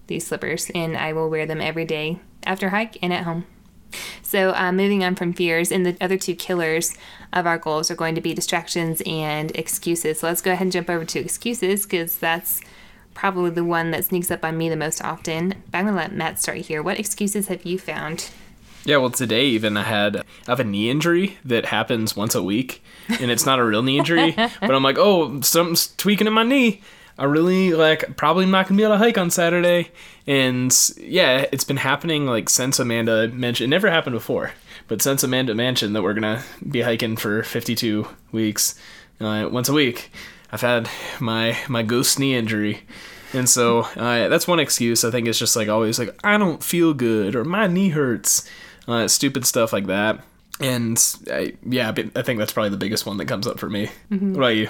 these 0.07 0.27
slippers, 0.27 0.71
and 0.75 0.95
I 0.95 1.15
will 1.15 1.31
wear 1.31 1.47
them 1.47 1.59
every 1.59 1.87
day 1.87 2.19
after 2.45 2.69
hike 2.69 2.99
and 3.01 3.15
at 3.15 3.25
home. 3.25 3.47
So, 4.21 4.53
uh, 4.53 4.73
moving 4.73 5.03
on 5.03 5.15
from 5.15 5.33
fears, 5.33 5.73
and 5.73 5.87
the 5.87 5.97
other 6.03 6.19
two 6.19 6.35
killers 6.35 6.95
of 7.33 7.47
our 7.47 7.57
goals 7.57 7.91
are 7.91 7.95
going 7.95 8.15
to 8.15 8.21
be 8.21 8.35
distractions 8.35 9.01
and 9.07 9.51
excuses. 9.57 10.21
So, 10.21 10.27
let's 10.27 10.43
go 10.43 10.53
ahead 10.53 10.67
and 10.67 10.73
jump 10.73 10.91
over 10.91 11.07
to 11.07 11.21
excuses 11.21 11.85
because 11.85 12.19
that's 12.19 12.61
probably 13.15 13.53
the 13.53 13.65
one 13.65 13.91
that 13.93 14.05
sneaks 14.05 14.31
up 14.31 14.45
on 14.45 14.59
me 14.59 14.69
the 14.69 14.77
most 14.77 15.03
often. 15.03 15.55
But 15.71 15.79
I'm 15.79 15.85
going 15.87 15.97
to 15.97 16.03
let 16.03 16.13
Matt 16.13 16.43
start 16.43 16.59
here. 16.59 16.83
What 16.83 16.99
excuses 17.01 17.49
have 17.49 17.65
you 17.65 17.79
found? 17.79 18.29
Yeah, 18.85 18.97
well, 18.97 19.11
today 19.11 19.47
even 19.47 19.77
I 19.77 19.83
had 19.83 20.17
I 20.17 20.23
have 20.47 20.61
a 20.61 20.65
knee 20.65 20.91
injury 20.91 21.39
that 21.45 21.67
happens 21.67 22.17
once 22.17 22.35
a 22.35 22.43
week, 22.43 22.83
and 23.21 23.31
it's 23.31 23.47
not 23.47 23.59
a 23.59 23.65
real 23.65 23.83
knee 23.83 23.99
injury, 23.99 24.33
but 24.61 24.71
I'm 24.71 24.83
like, 24.83 24.99
oh, 24.99 25.41
something's 25.41 25.95
tweaking 25.97 26.27
in 26.27 26.33
my 26.33 26.43
knee. 26.43 26.83
I 27.19 27.25
really 27.25 27.73
like 27.75 28.17
probably 28.17 28.47
not 28.47 28.67
gonna 28.67 28.79
be 28.79 28.83
able 28.83 28.95
to 28.95 28.99
hike 28.99 29.19
on 29.19 29.31
Saturday, 29.31 29.91
and 30.27 30.77
yeah, 30.97 31.47
it's 31.53 31.65
been 31.65 31.77
happening 31.77 32.27
like 32.27 32.49
since 32.49 32.79
Amanda 32.79 33.29
mentioned. 33.29 33.73
It 33.73 33.77
never 33.77 33.91
happened 33.91 34.15
before, 34.15 34.53
but 34.89 35.01
since 35.01 35.23
Amanda 35.23 35.55
mentioned 35.55 35.95
that 35.95 36.03
we're 36.03 36.15
gonna 36.15 36.43
be 36.69 36.81
hiking 36.81 37.17
for 37.17 37.43
52 37.43 38.09
weeks, 38.33 38.75
uh, 39.21 39.49
once 39.51 39.69
a 39.69 39.73
week, 39.73 40.11
I've 40.51 40.63
had 40.63 40.89
my 41.21 41.57
my 41.69 41.83
ghost 41.83 42.19
knee 42.19 42.35
injury. 42.35 42.83
And 43.35 43.49
so 43.49 43.81
uh, 43.97 44.29
that's 44.29 44.47
one 44.47 44.61
excuse. 44.61 45.05
I 45.05 45.11
think 45.11 45.27
it's 45.27 45.39
just 45.39 45.57
like 45.57 45.69
always 45.69 45.99
like 45.99 46.19
I 46.25 46.37
don't 46.37 46.63
feel 46.63 46.93
good 46.93 47.35
or 47.35 47.45
my 47.45 47.67
knee 47.67 47.89
hurts, 47.91 48.49
uh, 48.89 49.09
stupid 49.09 49.47
stuff 49.47 49.73
like 49.73 49.87
that. 49.87 50.21
And 50.61 51.03
I, 51.31 51.55
yeah, 51.67 51.89
I 51.91 52.23
think 52.23 52.39
that's 52.39 52.53
probably 52.53 52.71
the 52.71 52.77
biggest 52.77 53.07
one 53.07 53.17
that 53.17 53.27
comes 53.27 53.47
up 53.47 53.59
for 53.59 53.69
me. 53.69 53.91
Mm-hmm. 54.11 54.35
What 54.35 54.39
about 54.39 54.57
you? 54.57 54.69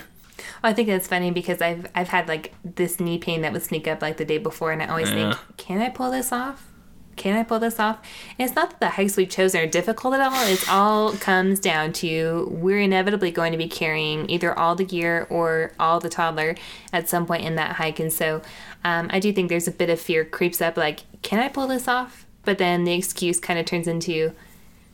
Well, 0.62 0.70
I 0.70 0.72
think 0.72 0.88
it's 0.88 1.06
funny 1.06 1.30
because 1.30 1.60
I've 1.60 1.86
I've 1.94 2.08
had 2.08 2.28
like 2.28 2.54
this 2.64 2.98
knee 3.00 3.18
pain 3.18 3.42
that 3.42 3.52
would 3.52 3.62
sneak 3.62 3.86
up 3.86 4.02
like 4.02 4.16
the 4.16 4.24
day 4.24 4.38
before, 4.38 4.72
and 4.72 4.82
I 4.82 4.86
always 4.86 5.10
yeah. 5.10 5.34
think, 5.34 5.56
can 5.56 5.80
I 5.80 5.88
pull 5.88 6.10
this 6.10 6.32
off? 6.32 6.68
Can 7.14 7.36
I 7.36 7.42
pull 7.42 7.58
this 7.58 7.78
off? 7.78 7.98
And 8.38 8.48
it's 8.48 8.56
not 8.56 8.70
that 8.70 8.80
the 8.80 8.88
hikes 8.90 9.18
we've 9.18 9.28
chosen 9.28 9.60
are 9.60 9.66
difficult 9.66 10.14
at 10.14 10.20
all. 10.20 10.46
It's 10.46 10.66
all 10.68 11.12
comes 11.12 11.60
down 11.60 11.92
to 11.94 12.48
we're 12.50 12.80
inevitably 12.80 13.30
going 13.30 13.52
to 13.52 13.58
be 13.58 13.68
carrying 13.68 14.30
either 14.30 14.58
all 14.58 14.74
the 14.74 14.84
gear 14.84 15.26
or 15.28 15.72
all 15.78 16.00
the 16.00 16.08
toddler 16.08 16.54
at 16.90 17.10
some 17.10 17.26
point 17.26 17.44
in 17.44 17.56
that 17.56 17.76
hike, 17.76 18.00
and 18.00 18.12
so 18.12 18.40
um, 18.82 19.08
I 19.12 19.20
do 19.20 19.32
think 19.32 19.50
there's 19.50 19.68
a 19.68 19.72
bit 19.72 19.90
of 19.90 20.00
fear 20.00 20.24
creeps 20.24 20.62
up. 20.62 20.76
Like, 20.76 21.00
can 21.20 21.38
I 21.38 21.48
pull 21.48 21.66
this 21.66 21.86
off? 21.86 22.26
But 22.44 22.58
then 22.58 22.84
the 22.84 22.92
excuse 22.94 23.38
kind 23.38 23.58
of 23.58 23.66
turns 23.66 23.86
into, 23.86 24.32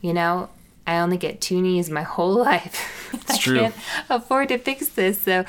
you 0.00 0.12
know, 0.12 0.50
I 0.86 0.98
only 0.98 1.18
get 1.18 1.40
two 1.40 1.60
knees 1.60 1.90
my 1.90 2.02
whole 2.02 2.34
life. 2.44 3.10
It's 3.12 3.30
I 3.30 3.36
true. 3.38 3.58
can't 3.58 3.74
afford 4.08 4.48
to 4.48 4.58
fix 4.58 4.88
this. 4.88 5.20
So 5.20 5.44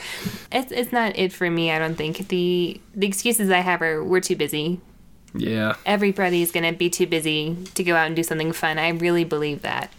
it's 0.51 0.71
it's 0.71 0.91
not 0.91 1.17
it 1.17 1.31
for 1.33 1.49
me, 1.49 1.71
I 1.71 1.79
don't 1.79 1.95
think. 1.95 2.27
The 2.29 2.79
the 2.93 3.07
excuses 3.07 3.49
I 3.49 3.59
have 3.59 3.81
are 3.81 4.03
we're 4.03 4.19
too 4.19 4.35
busy. 4.35 4.81
Yeah. 5.33 5.75
Everybody 5.85 6.41
is 6.41 6.51
gonna 6.51 6.73
be 6.73 6.89
too 6.89 7.07
busy 7.07 7.55
to 7.75 7.83
go 7.83 7.95
out 7.95 8.07
and 8.07 8.15
do 8.15 8.23
something 8.23 8.51
fun. 8.51 8.77
I 8.77 8.89
really 8.89 9.23
believe 9.23 9.61
that. 9.61 9.91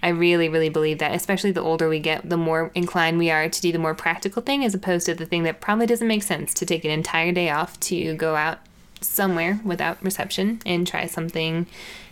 I 0.00 0.10
really, 0.10 0.48
really 0.48 0.68
believe 0.68 0.98
that, 0.98 1.12
especially 1.12 1.50
the 1.50 1.60
older 1.60 1.88
we 1.88 1.98
get, 1.98 2.28
the 2.28 2.36
more 2.36 2.70
inclined 2.74 3.18
we 3.18 3.32
are 3.32 3.48
to 3.48 3.60
do 3.60 3.72
the 3.72 3.80
more 3.80 3.96
practical 3.96 4.42
thing 4.42 4.64
as 4.64 4.72
opposed 4.74 5.06
to 5.06 5.14
the 5.14 5.26
thing 5.26 5.42
that 5.42 5.60
probably 5.60 5.86
doesn't 5.86 6.06
make 6.06 6.22
sense 6.22 6.54
to 6.54 6.66
take 6.66 6.84
an 6.84 6.92
entire 6.92 7.32
day 7.32 7.50
off 7.50 7.80
to 7.80 8.14
go 8.14 8.36
out 8.36 8.60
somewhere 9.00 9.60
without 9.64 10.02
reception 10.02 10.60
and 10.66 10.86
try 10.86 11.06
something 11.06 11.66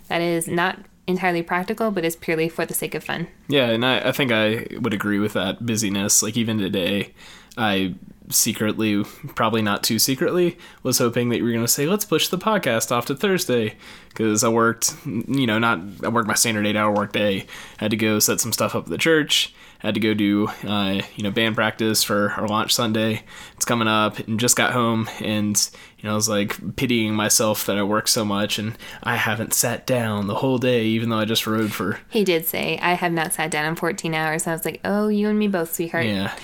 that 0.08 0.20
is 0.20 0.48
not 0.48 0.78
entirely 1.06 1.42
practical, 1.42 1.90
but 1.90 2.04
is 2.04 2.16
purely 2.16 2.48
for 2.48 2.66
the 2.66 2.74
sake 2.74 2.94
of 2.94 3.04
fun. 3.04 3.28
Yeah, 3.48 3.70
and 3.70 3.84
I, 3.84 4.08
I 4.08 4.12
think 4.12 4.32
I 4.32 4.66
would 4.80 4.94
agree 4.94 5.18
with 5.18 5.34
that 5.34 5.64
busyness. 5.64 6.22
Like 6.22 6.36
even 6.36 6.58
today, 6.58 7.14
I 7.56 7.94
secretly, 8.30 9.04
probably 9.34 9.62
not 9.62 9.82
too 9.82 9.98
secretly, 9.98 10.58
was 10.82 10.98
hoping 10.98 11.28
that 11.28 11.38
you 11.38 11.44
were 11.44 11.52
going 11.52 11.64
to 11.64 11.68
say, 11.68 11.86
let's 11.86 12.04
push 12.04 12.28
the 12.28 12.38
podcast 12.38 12.90
off 12.90 13.06
to 13.06 13.14
Thursday. 13.14 13.74
Because 14.08 14.42
I 14.42 14.48
worked, 14.48 14.94
you 15.04 15.46
know, 15.46 15.58
not, 15.58 15.80
I 16.02 16.08
worked 16.08 16.28
my 16.28 16.34
standard 16.34 16.66
eight 16.66 16.76
hour 16.76 16.92
work 16.92 17.12
day. 17.12 17.46
I 17.78 17.84
had 17.84 17.90
to 17.90 17.96
go 17.96 18.18
set 18.18 18.40
some 18.40 18.52
stuff 18.52 18.74
up 18.74 18.84
at 18.84 18.90
the 18.90 18.98
church. 18.98 19.54
I 19.82 19.88
had 19.88 19.94
to 19.94 20.00
go 20.00 20.14
do, 20.14 20.48
uh, 20.66 21.02
you 21.16 21.22
know, 21.22 21.30
band 21.30 21.54
practice 21.54 22.02
for 22.02 22.30
our 22.30 22.48
launch 22.48 22.74
Sunday. 22.74 23.24
It's 23.54 23.66
coming 23.66 23.88
up 23.88 24.18
and 24.20 24.40
just 24.40 24.56
got 24.56 24.72
home. 24.72 25.08
And, 25.20 25.56
you 25.98 26.04
know, 26.04 26.12
I 26.12 26.14
was 26.14 26.30
like 26.30 26.76
pitying 26.76 27.14
myself 27.14 27.66
that 27.66 27.76
I 27.76 27.82
work 27.82 28.08
so 28.08 28.24
much 28.24 28.58
and 28.58 28.76
I 29.02 29.16
haven't 29.16 29.52
sat 29.52 29.86
down 29.86 30.28
the 30.28 30.36
whole 30.36 30.56
day, 30.56 30.84
even 30.86 31.10
though 31.10 31.18
I 31.18 31.26
just 31.26 31.46
rode 31.46 31.72
for. 31.72 32.00
He 32.08 32.24
did 32.24 32.46
say, 32.46 32.78
I 32.78 32.94
have 32.94 33.12
not 33.12 33.34
sat 33.34 33.50
down 33.50 33.66
in 33.66 33.76
14 33.76 34.14
hours. 34.14 34.46
I 34.46 34.52
was 34.52 34.64
like, 34.64 34.80
oh, 34.82 35.08
you 35.08 35.28
and 35.28 35.38
me 35.38 35.46
both, 35.46 35.74
sweetheart. 35.74 36.06
Yeah. 36.06 36.34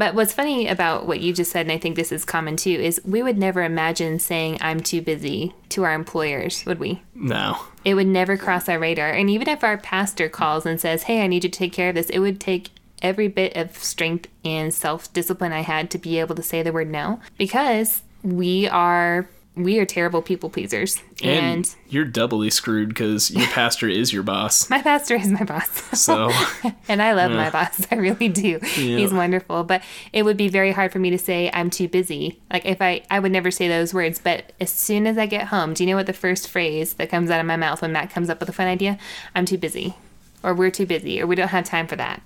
But 0.00 0.14
what's 0.14 0.32
funny 0.32 0.66
about 0.66 1.06
what 1.06 1.20
you 1.20 1.34
just 1.34 1.50
said, 1.50 1.66
and 1.66 1.72
I 1.72 1.76
think 1.76 1.94
this 1.94 2.10
is 2.10 2.24
common 2.24 2.56
too, 2.56 2.70
is 2.70 3.02
we 3.04 3.22
would 3.22 3.36
never 3.36 3.62
imagine 3.62 4.18
saying 4.18 4.56
I'm 4.62 4.80
too 4.80 5.02
busy 5.02 5.54
to 5.68 5.84
our 5.84 5.92
employers, 5.92 6.64
would 6.64 6.78
we? 6.78 7.02
No. 7.14 7.58
It 7.84 7.92
would 7.92 8.06
never 8.06 8.38
cross 8.38 8.66
our 8.66 8.78
radar. 8.78 9.10
And 9.10 9.28
even 9.28 9.46
if 9.46 9.62
our 9.62 9.76
pastor 9.76 10.30
calls 10.30 10.64
and 10.64 10.80
says, 10.80 11.02
Hey, 11.02 11.22
I 11.22 11.26
need 11.26 11.44
you 11.44 11.50
to 11.50 11.58
take 11.58 11.74
care 11.74 11.90
of 11.90 11.96
this, 11.96 12.08
it 12.08 12.20
would 12.20 12.40
take 12.40 12.70
every 13.02 13.28
bit 13.28 13.54
of 13.54 13.76
strength 13.76 14.26
and 14.42 14.72
self 14.72 15.12
discipline 15.12 15.52
I 15.52 15.60
had 15.60 15.90
to 15.90 15.98
be 15.98 16.18
able 16.18 16.34
to 16.36 16.42
say 16.42 16.62
the 16.62 16.72
word 16.72 16.88
no 16.88 17.20
because 17.36 18.00
we 18.22 18.66
are 18.68 19.28
we 19.64 19.78
are 19.78 19.86
terrible 19.86 20.22
people 20.22 20.50
pleasers. 20.50 21.02
And, 21.22 21.56
and 21.56 21.76
you're 21.88 22.04
doubly 22.04 22.50
screwed 22.50 22.88
because 22.90 23.30
your 23.30 23.46
pastor 23.50 23.88
is 23.88 24.12
your 24.12 24.22
boss. 24.22 24.68
My 24.70 24.82
pastor 24.82 25.16
is 25.16 25.28
my 25.28 25.44
boss. 25.44 25.68
So, 25.98 26.30
and 26.88 27.02
I 27.02 27.12
love 27.12 27.30
yeah. 27.30 27.36
my 27.36 27.50
boss. 27.50 27.86
I 27.90 27.96
really 27.96 28.28
do. 28.28 28.60
Yeah. 28.62 28.98
He's 28.98 29.12
wonderful. 29.12 29.64
But 29.64 29.82
it 30.12 30.24
would 30.24 30.36
be 30.36 30.48
very 30.48 30.72
hard 30.72 30.92
for 30.92 30.98
me 30.98 31.10
to 31.10 31.18
say 31.18 31.50
I'm 31.52 31.70
too 31.70 31.88
busy. 31.88 32.40
Like 32.52 32.66
if 32.66 32.80
I, 32.80 33.02
I 33.10 33.18
would 33.18 33.32
never 33.32 33.50
say 33.50 33.68
those 33.68 33.94
words. 33.94 34.18
But 34.18 34.52
as 34.60 34.70
soon 34.70 35.06
as 35.06 35.18
I 35.18 35.26
get 35.26 35.48
home, 35.48 35.74
do 35.74 35.84
you 35.84 35.90
know 35.90 35.96
what 35.96 36.06
the 36.06 36.12
first 36.12 36.48
phrase 36.48 36.94
that 36.94 37.10
comes 37.10 37.30
out 37.30 37.40
of 37.40 37.46
my 37.46 37.56
mouth 37.56 37.82
when 37.82 37.92
Matt 37.92 38.10
comes 38.10 38.30
up 38.30 38.40
with 38.40 38.48
a 38.48 38.52
fun 38.52 38.66
idea? 38.66 38.98
I'm 39.34 39.46
too 39.46 39.58
busy, 39.58 39.94
or 40.42 40.54
we're 40.54 40.70
too 40.70 40.86
busy, 40.86 41.20
or 41.20 41.26
we 41.26 41.36
don't 41.36 41.48
have 41.48 41.64
time 41.64 41.86
for 41.86 41.96
that. 41.96 42.22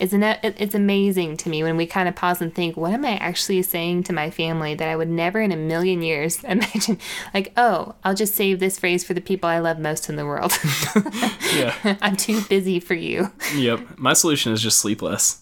Isn't 0.00 0.22
it? 0.22 0.40
It's 0.42 0.74
amazing 0.74 1.36
to 1.38 1.48
me 1.48 1.62
when 1.62 1.76
we 1.76 1.86
kind 1.86 2.08
of 2.08 2.16
pause 2.16 2.40
and 2.40 2.54
think, 2.54 2.76
what 2.76 2.92
am 2.92 3.04
I 3.04 3.16
actually 3.16 3.62
saying 3.62 4.04
to 4.04 4.12
my 4.12 4.30
family 4.30 4.74
that 4.74 4.88
I 4.88 4.96
would 4.96 5.08
never 5.08 5.40
in 5.40 5.52
a 5.52 5.56
million 5.56 6.02
years 6.02 6.42
imagine? 6.44 6.98
Like, 7.32 7.52
oh, 7.56 7.94
I'll 8.04 8.14
just 8.14 8.34
save 8.34 8.60
this 8.60 8.78
phrase 8.78 9.04
for 9.04 9.14
the 9.14 9.20
people 9.20 9.48
I 9.48 9.58
love 9.58 9.78
most 9.78 10.08
in 10.08 10.16
the 10.16 10.26
world. 10.26 10.52
yeah. 11.54 11.96
I'm 12.02 12.16
too 12.16 12.42
busy 12.42 12.80
for 12.80 12.94
you. 12.94 13.30
Yep. 13.54 13.98
My 13.98 14.12
solution 14.12 14.52
is 14.52 14.62
just 14.62 14.80
sleep 14.80 15.02
less. 15.02 15.40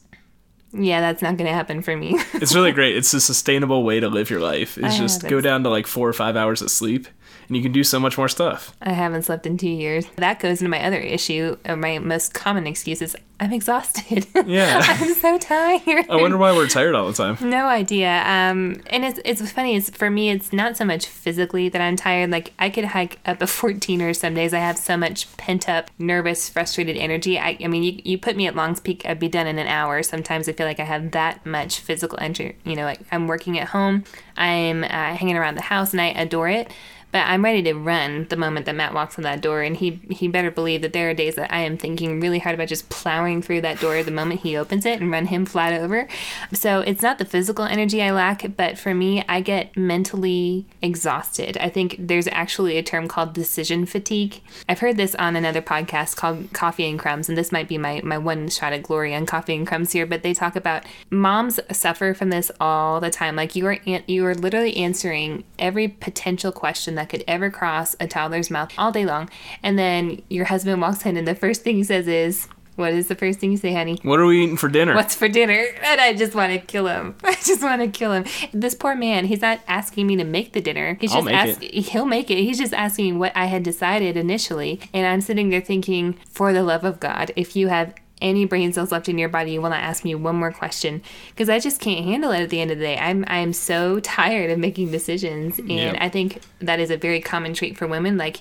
Yeah, 0.75 1.01
that's 1.01 1.21
not 1.21 1.37
going 1.37 1.49
to 1.49 1.55
happen 1.55 1.83
for 1.83 1.95
me. 1.97 2.15
it's 2.33 2.55
really 2.55 2.73
great. 2.73 2.97
It's 2.97 3.13
a 3.13 3.21
sustainable 3.21 3.85
way 3.85 4.01
to 4.01 4.09
live 4.09 4.31
your 4.31 4.41
life. 4.41 4.79
It's 4.79 4.97
just 4.97 5.29
go 5.29 5.41
down 5.41 5.65
to 5.65 5.69
like 5.69 5.87
four 5.87 6.09
or 6.09 6.15
five 6.15 6.35
hours 6.35 6.63
of 6.63 6.71
sleep 6.71 7.09
and 7.53 7.57
you 7.59 7.63
can 7.63 7.73
do 7.73 7.85
so 7.85 8.01
much 8.01 8.17
more 8.17 8.31
stuff. 8.31 8.75
I 8.81 8.93
haven't 8.93 9.25
slept 9.25 9.47
in 9.47 9.59
two 9.59 9.69
years. 9.69 10.07
That 10.17 10.41
goes 10.41 10.63
into 10.63 10.71
my 10.71 10.83
other 10.83 10.97
issue, 10.97 11.59
or 11.69 11.77
my 11.77 11.99
most 11.99 12.33
common 12.33 12.67
excuse 12.67 13.03
is 13.03 13.15
I'm 13.39 13.53
exhausted. 13.53 14.27
Yeah. 14.47 14.83
I'm 14.85 15.15
so 15.15 15.39
tired. 15.39 16.07
I 16.11 16.17
wonder 16.17 16.37
why 16.37 16.53
we're 16.53 16.67
tired 16.67 16.95
all 16.95 17.07
the 17.07 17.13
time. 17.13 17.37
No 17.49 17.67
idea. 17.67 18.23
Um, 18.27 18.83
and 18.89 19.05
it's 19.05 19.21
it's 19.25 19.53
funny. 19.53 19.77
It's 19.77 19.89
for 19.89 20.11
me. 20.11 20.31
It's 20.31 20.53
not 20.53 20.77
so 20.77 20.85
much 20.85 21.07
physically 21.07 21.69
that 21.69 21.81
I'm 21.81 21.97
tired. 21.97 22.31
Like 22.31 22.53
I 22.59 22.71
could 22.71 22.87
hike 22.87 23.19
up 23.25 23.41
a 23.41 23.45
14er 23.61 24.17
some 24.17 24.35
days. 24.35 24.53
I 24.53 24.59
have 24.59 24.79
so 24.79 24.97
much 24.97 25.35
pent 25.37 25.69
up, 25.69 25.91
nervous, 25.99 26.49
frustrated 26.49 26.97
energy. 26.97 27.39
I, 27.39 27.57
I 27.63 27.69
mean, 27.69 27.83
you, 27.83 28.01
you 28.05 28.19
put 28.19 28.37
me 28.37 28.47
at 28.47 28.57
Longs 28.57 28.81
Peak, 28.81 29.03
I'd 29.07 29.21
be 29.21 29.29
done 29.29 29.47
in 29.47 29.59
an 29.59 29.69
hour. 29.69 30.03
Sometimes 30.03 30.49
I 30.49 30.53
feel 30.53 30.67
like 30.67 30.81
I 30.81 30.85
have 30.85 31.13
that 31.13 31.45
much 31.47 31.79
physical 31.79 32.19
energy. 32.21 32.57
You 32.65 32.75
know, 32.75 32.85
like 32.85 33.01
I'm 33.13 33.27
working 33.29 33.59
at 33.59 33.69
home. 33.69 34.05
I'm 34.37 34.83
uh, 34.85 34.89
hanging 35.15 35.37
around 35.37 35.55
the 35.55 35.63
house, 35.63 35.93
and 35.93 36.01
I 36.01 36.09
adore 36.09 36.49
it. 36.49 36.73
But 37.13 37.27
I'm 37.27 37.45
ready 37.45 37.63
to 37.65 37.75
run 37.75 38.27
the 38.31 38.37
moment 38.37 38.67
that 38.67 38.75
Matt 38.75 38.95
walks 38.95 39.19
in 39.19 39.25
that 39.25 39.43
door, 39.43 39.63
and 39.63 39.77
he 39.77 40.01
he 40.11 40.29
better 40.29 40.51
believe 40.51 40.81
that 40.83 40.95
there 40.95 41.11
are 41.11 41.15
days 41.15 41.35
that 41.35 41.53
I 41.53 41.61
am 41.61 41.77
thinking 41.77 42.21
really 42.21 42.39
hard 42.39 42.55
about 42.55 42.69
just 42.69 42.89
plowing 42.89 43.43
through 43.43 43.61
that 43.61 43.81
door 43.81 44.03
the 44.03 44.11
moment 44.11 44.41
he 44.41 44.57
opens 44.57 44.87
it 44.87 45.01
and 45.01 45.11
run 45.11 45.27
him 45.27 45.45
flat 45.45 45.75
over. 45.75 46.09
So 46.55 46.81
it's 46.81 47.03
not 47.03 47.19
the 47.19 47.25
physical 47.25 47.67
energy 47.67 48.03
I 48.03 48.11
lack, 48.13 48.57
but 48.57 48.79
for 48.79 48.95
me, 48.95 49.25
I 49.29 49.43
get 49.43 49.77
mentally 49.77 50.67
exhausted. 50.81 51.59
I 51.59 51.69
think 51.69 51.97
there's 51.99 52.29
actually 52.29 52.79
a 52.79 52.83
term 52.83 53.09
called 53.09 53.35
decision 53.35 53.85
fatigue. 53.85 54.41
I've 54.69 54.81
heard 54.81 54.97
this 54.97 55.15
on 55.17 55.37
another 55.37 55.61
podcast 55.61 56.17
called 56.17 56.53
Coffee 56.55 56.89
and 56.89 56.99
Crumbs, 56.99 57.29
and 57.29 57.37
this 57.37 57.53
might 57.53 57.69
be 57.69 57.77
my 57.77 58.01
my 58.03 58.17
one 58.17 58.49
shot 58.49 58.73
at 58.73 58.83
glory 58.83 59.15
on 59.15 59.27
Coffee 59.27 59.55
and 59.55 59.67
Crumbs 59.67 59.93
here. 59.93 60.07
But 60.07 60.23
they 60.23 60.33
talk 60.33 60.57
about 60.57 60.85
moms 61.11 61.61
suffer 61.71 62.15
from 62.15 62.31
this 62.31 62.51
all 62.59 63.01
the 63.01 63.11
time. 63.11 63.37
Like 63.37 63.55
you 63.55 63.67
are 63.67 63.79
you 63.85 64.25
are 64.25 64.35
literally 64.35 64.77
answering 64.79 65.45
every 65.59 65.89
potential 65.89 66.53
question 66.53 66.95
that 66.95 67.02
that 67.03 67.09
could 67.09 67.25
ever 67.27 67.51
cross 67.51 67.97
a 67.99 68.07
toddler's 68.07 68.49
mouth 68.49 68.73
all 68.79 68.93
day 68.93 69.05
long. 69.05 69.29
And 69.61 69.77
then 69.77 70.23
your 70.31 70.45
husband 70.45 70.81
walks 70.81 71.05
in, 71.05 71.17
and 71.17 71.27
the 71.27 71.35
first 71.35 71.63
thing 71.63 71.77
he 71.77 71.83
says 71.83 72.07
is, 72.07 72.47
what 72.77 72.93
is 72.93 73.09
the 73.09 73.17
first 73.17 73.41
thing 73.41 73.51
you 73.51 73.57
say, 73.57 73.75
honey? 73.75 73.99
What 74.03 74.21
are 74.21 74.25
we 74.25 74.45
eating 74.45 74.57
for 74.57 74.69
dinner? 74.69 74.95
What's 74.95 75.17
for 75.17 75.29
dinner? 75.29 75.67
And 75.83 76.01
I 76.01 76.15
just 76.15 76.35
want 76.35 76.53
to 76.53 76.59
kill 76.59 76.87
him. 76.87 77.17
I 77.25 77.35
just 77.35 77.61
want 77.61 77.83
to 77.83 77.89
kill 77.89 78.13
him. 78.13 78.25
This 78.53 78.75
poor 78.75 78.95
man, 78.95 79.27
he's 79.27 79.43
not 79.43 79.61
asking 79.67 80.07
me 80.07 80.17
to 80.17 80.25
make 80.25 80.53
the 80.53 80.61
dinner. 80.61 80.97
He's 81.01 81.13
just 81.13 81.29
asking, 81.29 81.71
he'll 81.83 82.07
make 82.07 82.31
it. 82.31 82.39
He's 82.39 82.59
just 82.59 82.73
asking 82.73 83.19
what 83.19 83.37
I 83.37 83.47
had 83.47 83.65
decided 83.65 84.17
initially. 84.17 84.81
And 84.95 85.05
I'm 85.05 85.21
sitting 85.21 85.51
there 85.51 85.61
thinking, 85.61 86.15
for 86.31 86.53
the 86.53 86.63
love 86.63 86.85
of 86.85 87.01
God, 87.01 87.33
if 87.35 87.57
you 87.57 87.69
have 87.69 87.95
any 88.23 88.45
brain 88.47 88.73
cells 88.73 88.91
left 88.93 89.09
in 89.09 89.19
your 89.19 89.29
body, 89.29 89.53
you 89.53 89.61
will 89.61 89.71
not 89.71 89.83
ask 89.83 90.05
me 90.05 90.15
one 90.15 90.37
more 90.37 90.53
question 90.53 91.03
because 91.31 91.51
I 91.51 91.59
just 91.59 91.81
can't 91.81 92.05
handle 92.05 92.31
it 92.31 92.41
at 92.43 92.51
the 92.51 92.61
end 92.61 92.71
of 92.71 92.79
the 92.79 92.85
day. 92.85 92.97
I'm 92.99 93.25
I'm 93.29 93.53
so 93.53 94.01
tired 94.19 94.51
of 94.51 94.59
making 94.59 94.91
decisions, 94.91 95.59
and 95.59 95.71
Yep. 95.71 95.97
I 96.01 96.09
think 96.09 96.41
that 96.61 96.81
is 96.81 96.91
a 96.91 96.97
very 96.97 97.21
common 97.21 97.53
trait 97.53 97.77
for 97.77 97.87
women. 97.87 98.17
Like, 98.17 98.39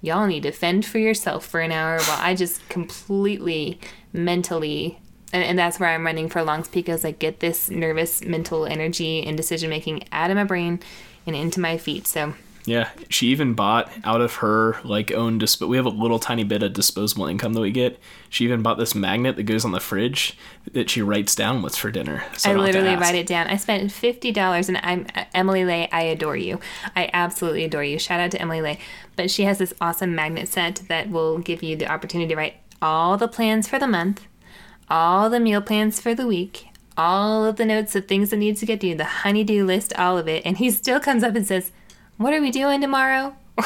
y'all 0.00 0.26
need 0.26 0.42
to 0.44 0.52
fend 0.52 0.84
for 0.84 0.98
yourself 0.98 1.46
for 1.46 1.60
an 1.60 1.72
hour 1.72 1.98
while 2.00 2.18
I 2.20 2.34
just 2.34 2.68
completely 2.68 3.80
mentally. 4.12 4.98
And, 5.32 5.42
and 5.42 5.58
that's 5.58 5.80
where 5.80 5.88
I'm 5.88 6.04
running 6.04 6.28
for 6.28 6.42
longs 6.42 6.68
because 6.68 7.04
I 7.04 7.12
get 7.12 7.40
this 7.40 7.70
nervous 7.70 8.22
mental 8.22 8.66
energy 8.66 9.24
and 9.24 9.36
decision 9.36 9.70
making 9.70 10.04
out 10.12 10.30
of 10.30 10.36
my 10.36 10.44
brain 10.44 10.80
and 11.26 11.34
into 11.34 11.58
my 11.60 11.78
feet. 11.78 12.06
So 12.06 12.34
Yeah, 12.64 12.90
she 13.08 13.28
even 13.28 13.54
bought 13.54 13.90
out 14.04 14.20
of 14.20 14.36
her 14.36 14.76
like 14.84 15.10
own 15.10 15.38
disp. 15.38 15.62
We 15.62 15.76
have 15.76 15.86
a 15.86 15.90
little 15.90 16.20
tiny 16.20 16.44
bit 16.44 16.62
of 16.62 16.72
disposable 16.72 17.26
income 17.26 17.54
that 17.54 17.60
we 17.60 17.72
get. 17.72 17.98
She 18.28 18.44
even 18.44 18.62
bought 18.62 18.78
this 18.78 18.94
magnet 18.94 19.34
that 19.36 19.42
goes 19.42 19.64
on 19.64 19.72
the 19.72 19.80
fridge 19.80 20.36
that 20.72 20.88
she 20.88 21.02
writes 21.02 21.34
down 21.34 21.62
what's 21.62 21.76
for 21.76 21.90
dinner. 21.90 22.22
So 22.36 22.50
I 22.50 22.52
don't 22.52 22.64
have 22.64 22.72
to 22.72 22.80
literally 22.80 23.00
write 23.00 23.16
it 23.16 23.26
down. 23.26 23.48
I 23.48 23.56
spent 23.56 23.90
fifty 23.90 24.30
dollars, 24.30 24.68
and 24.68 24.78
I'm 24.78 25.06
Emily 25.34 25.64
Ley. 25.64 25.90
I 25.90 26.02
adore 26.02 26.36
you. 26.36 26.60
I 26.94 27.10
absolutely 27.12 27.64
adore 27.64 27.84
you. 27.84 27.98
Shout 27.98 28.20
out 28.20 28.30
to 28.30 28.40
Emily 28.40 28.60
Ley. 28.60 28.78
But 29.16 29.30
she 29.30 29.42
has 29.42 29.58
this 29.58 29.74
awesome 29.80 30.14
magnet 30.14 30.48
set 30.48 30.82
that 30.88 31.10
will 31.10 31.38
give 31.38 31.64
you 31.64 31.74
the 31.76 31.90
opportunity 31.90 32.28
to 32.28 32.36
write 32.36 32.54
all 32.80 33.16
the 33.16 33.28
plans 33.28 33.66
for 33.66 33.80
the 33.80 33.88
month, 33.88 34.26
all 34.88 35.28
the 35.28 35.40
meal 35.40 35.60
plans 35.60 36.00
for 36.00 36.14
the 36.14 36.26
week, 36.28 36.68
all 36.96 37.44
of 37.44 37.56
the 37.56 37.64
notes 37.64 37.96
of 37.96 38.06
things 38.06 38.30
that 38.30 38.36
need 38.36 38.56
to 38.58 38.66
get 38.66 38.80
done, 38.80 38.98
the 38.98 39.04
honeydew 39.04 39.64
list, 39.64 39.92
all 39.98 40.16
of 40.16 40.28
it. 40.28 40.46
And 40.46 40.58
he 40.58 40.70
still 40.70 41.00
comes 41.00 41.24
up 41.24 41.34
and 41.34 41.46
says, 41.46 41.72
"What 42.22 42.32
are 42.32 42.40
we 42.40 42.50
doing 42.50 42.80
tomorrow?" 42.80 43.34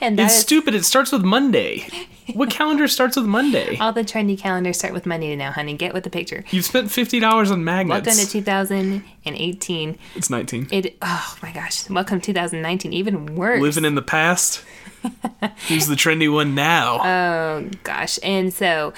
and 0.00 0.18
that 0.18 0.26
It's 0.26 0.34
is 0.34 0.40
stupid. 0.40 0.74
It 0.74 0.84
starts 0.84 1.10
with 1.10 1.22
Monday. 1.22 1.88
What 2.34 2.50
calendar 2.58 2.86
starts 2.86 3.16
with 3.16 3.26
Monday? 3.26 3.76
all 3.78 3.92
the 3.92 4.04
trendy 4.04 4.38
calendars 4.38 4.78
start 4.78 4.92
with 4.92 5.06
Monday 5.06 5.34
now, 5.34 5.50
honey. 5.50 5.74
Get 5.74 5.94
with 5.94 6.04
the 6.04 6.10
picture. 6.10 6.44
You've 6.50 6.64
spent 6.64 6.90
fifty 6.90 7.18
dollars 7.18 7.50
on 7.50 7.64
magnets. 7.64 8.06
Welcome 8.06 8.24
to 8.24 8.30
2018. 8.30 9.98
it's 10.14 10.30
nineteen. 10.30 10.68
It 10.70 10.96
oh 11.02 11.36
my 11.42 11.52
gosh, 11.52 11.88
welcome 11.90 12.20
2019, 12.20 12.92
even 12.92 13.34
worse. 13.34 13.60
Living 13.60 13.84
in 13.84 13.94
the 13.94 14.02
past. 14.02 14.62
Who's 15.68 15.86
the 15.86 15.94
trendy 15.94 16.32
one 16.32 16.54
now? 16.54 17.00
oh 17.04 17.70
gosh. 17.82 18.18
And 18.22 18.52
so 18.52 18.92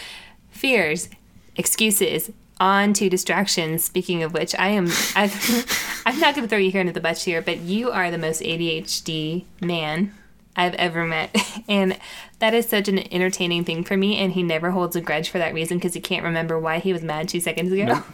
fears, 0.51 1.09
excuses, 1.57 2.31
on 2.61 2.93
to 2.95 3.09
distractions. 3.09 3.85
Speaking 3.85 4.23
of 4.23 4.33
which, 4.33 4.55
I 4.59 4.69
am 4.69 4.89
I've, 5.15 6.03
I'm 6.07 6.19
not 6.21 6.35
gonna 6.35 6.49
throw 6.49 6.59
you 6.59 6.71
here 6.71 6.81
under 6.81 6.93
the 6.93 7.01
bus 7.01 7.25
here, 7.25 7.43
but 7.43 7.59
you 7.59 7.91
are 7.91 8.11
the 8.11 8.19
most 8.19 8.43
ADHD 8.43 9.45
man 9.61 10.15
I've 10.57 10.75
ever 10.75 11.05
met. 11.05 11.37
And 11.69 11.99
that 12.39 12.55
is 12.55 12.67
such 12.67 12.89
an 12.89 13.13
entertaining 13.13 13.63
thing 13.63 13.85
for 13.85 13.95
me 13.95 14.17
and 14.17 14.33
he 14.33 14.43
never 14.43 14.71
holds 14.71 14.97
a 14.97 15.03
grudge 15.03 15.29
for 15.29 15.37
that 15.37 15.53
reason 15.53 15.77
because 15.77 15.93
he 15.93 16.01
can't 16.01 16.25
remember 16.25 16.59
why 16.59 16.79
he 16.79 16.95
was 16.95 17.03
mad 17.03 17.29
two 17.29 17.41
seconds 17.41 17.73
ago. 17.73 18.03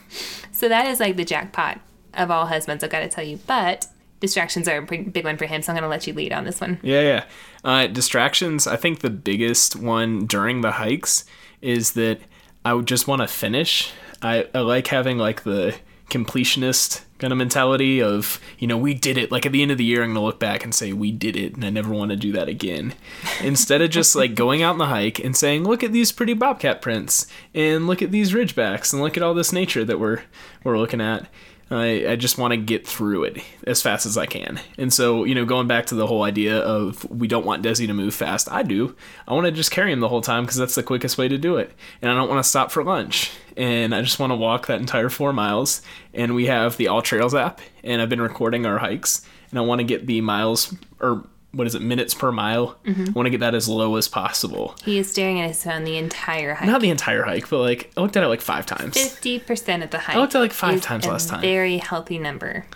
So 0.51 0.69
that 0.69 0.87
is 0.87 0.99
like 0.99 1.17
the 1.17 1.25
jackpot 1.25 1.81
of 2.15 2.31
all 2.31 2.47
husbands, 2.47 2.83
I've 2.85 2.91
got 2.91 3.01
to 3.01 3.09
tell 3.09 3.25
you. 3.25 3.39
But 3.47 3.87
distractions 4.21 4.67
are 4.69 4.79
a 4.79 4.83
big 4.83 5.25
one 5.25 5.37
for 5.37 5.47
him, 5.47 5.63
so 5.63 5.73
I'm 5.73 5.77
gonna 5.77 5.89
let 5.89 6.07
you 6.07 6.15
lead 6.15 6.33
on 6.33 6.45
this 6.45 6.61
one. 6.61 6.79
Yeah, 6.83 7.01
yeah. 7.01 7.25
Uh, 7.63 7.87
distractions. 7.89 8.67
I 8.67 8.77
think 8.77 9.01
the 9.01 9.11
biggest 9.11 9.77
one 9.77 10.27
during 10.27 10.61
the 10.61 10.73
hikes 10.73 11.25
is 11.61 11.93
that 11.93 12.21
I 12.65 12.73
would 12.73 12.87
just 12.87 13.07
want 13.07 13.21
to 13.21 13.29
finish. 13.29 13.93
I, 14.25 14.49
I 14.55 14.61
like 14.61 14.89
having 14.89 15.19
like 15.19 15.45
the 15.45 15.77
completionist 16.11 17.03
kind 17.19 17.33
of 17.33 17.39
mentality 17.39 18.03
of 18.03 18.39
you 18.59 18.67
know 18.67 18.77
we 18.77 18.95
did 18.95 19.17
it. 19.17 19.31
Like 19.31 19.47
at 19.47 19.53
the 19.53 19.63
end 19.63 19.71
of 19.71 19.79
the 19.79 19.85
year 19.85 20.03
i'm 20.03 20.11
gonna 20.15 20.25
look 20.25 20.41
back 20.41 20.65
and 20.65 20.75
say 20.75 20.93
we 20.93 21.13
did 21.13 21.37
it 21.37 21.55
and 21.55 21.65
i 21.65 21.71
never 21.71 21.93
want 21.93 22.11
to 22.11 22.17
do 22.17 22.33
that 22.33 22.49
again. 22.49 22.95
Instead 23.43 23.83
of 23.83 23.91
just 23.91 24.17
like 24.17 24.35
going 24.35 24.63
out 24.63 24.73
on 24.73 24.79
the 24.79 24.87
hike 24.87 25.19
and 25.19 25.37
saying 25.37 25.65
look 25.65 25.83
at 25.83 25.93
these 25.93 26.11
pretty 26.13 26.35
bobcat 26.35 26.83
prints 26.83 27.27
and 27.55 27.87
look 27.87 28.03
at 28.03 28.11
these 28.11 28.33
ridgebacks 28.33 28.93
and 28.93 29.03
look 29.03 29.17
at 29.17 29.23
all 29.23 29.35
this 29.35 29.53
nature 29.53 29.85
that 29.85 30.01
we're 30.01 30.23
we're 30.65 30.79
looking 30.79 31.01
at 31.01 31.29
I, 31.71 32.07
I 32.09 32.17
just 32.17 32.39
want 32.39 32.53
to 32.53 32.57
get 32.57 32.87
through 32.87 33.25
it 33.25 33.43
as 33.67 33.81
fast 33.81 34.07
as 34.07 34.19
I 34.19 34.27
can. 34.27 34.61
And 34.77 34.93
so, 34.93 35.25
you 35.25 35.35
know, 35.35 35.45
going 35.45 35.67
back 35.67 35.87
to 35.87 35.95
the 35.95 36.07
whole 36.07 36.23
idea 36.23 36.59
of 36.59 37.09
we 37.11 37.27
don't 37.27 37.47
want 37.47 37.65
Desi 37.65 37.87
to 37.87 37.95
move 37.95 38.15
fast, 38.15 38.51
I 38.51 38.63
do. 38.63 38.95
I 39.27 39.33
want 39.33 39.47
to 39.47 39.53
just 39.53 39.71
carry 39.71 39.91
him 39.91 40.01
the 40.01 40.09
whole 40.09 40.21
time 40.21 40.45
because 40.45 40.57
that's 40.57 40.75
the 40.75 40.83
quickest 40.83 41.17
way 41.17 41.29
to 41.29 41.39
do 41.39 41.57
it. 41.57 41.73
And 42.03 42.11
I 42.11 42.15
don't 42.15 42.29
want 42.29 42.43
to 42.43 42.49
stop 42.49 42.71
for 42.71 42.85
lunch. 42.85 43.33
And 43.57 43.95
I 43.95 44.03
just 44.03 44.19
want 44.19 44.31
to 44.31 44.37
walk 44.37 44.67
that 44.67 44.81
entire 44.81 45.09
four 45.09 45.33
miles. 45.33 45.81
And 46.13 46.35
we 46.35 46.47
have 46.47 46.77
the 46.77 46.87
AllTrails 46.87 47.39
app, 47.39 47.61
and 47.83 48.03
I've 48.03 48.09
been 48.09 48.21
recording 48.21 48.67
our 48.67 48.79
hikes. 48.79 49.25
And 49.51 49.59
I 49.59 49.63
want 49.63 49.79
to 49.79 49.85
get 49.85 50.07
the 50.07 50.21
miles, 50.21 50.75
or 51.01 51.25
what 51.55 51.67
is 51.67 51.75
it, 51.75 51.83
minutes 51.83 52.15
per 52.15 52.31
mile. 52.33 52.79
I 52.87 53.11
want 53.15 53.27
to 53.27 53.31
get 53.31 53.41
that 53.41 53.55
as 53.55 53.69
low 53.69 53.97
as 53.97 54.09
possible. 54.09 54.75
He 54.85 54.99
is 54.99 55.11
staring 55.11 55.41
at 55.41 55.49
his 55.49 55.63
phone 55.63 55.85
the 55.85 55.97
entire 55.97 56.55
hike. 56.55 56.67
Not 56.69 56.81
the 56.81 56.91
entire 56.91 57.23
hike, 57.23 57.49
but 57.49 57.59
like, 57.61 57.93
I 57.97 58.01
looked 58.01 58.17
at 58.17 58.25
it 58.25 58.29
like 58.29 58.41
five 58.41 58.67
times. 58.67 58.95
Fifty 58.95 59.39
percent 59.39 59.83
of 59.83 59.91
the 59.91 59.99
hike. 59.99 60.17
I 60.17 60.19
looked 60.21 60.35
at 60.35 60.39
it 60.39 60.43
like 60.43 60.53
five 60.53 60.81
times 60.83 61.07
last 61.07 61.29
time. 61.29 61.41
Very 61.41 61.79
healthy 61.79 62.19
number. 62.19 62.67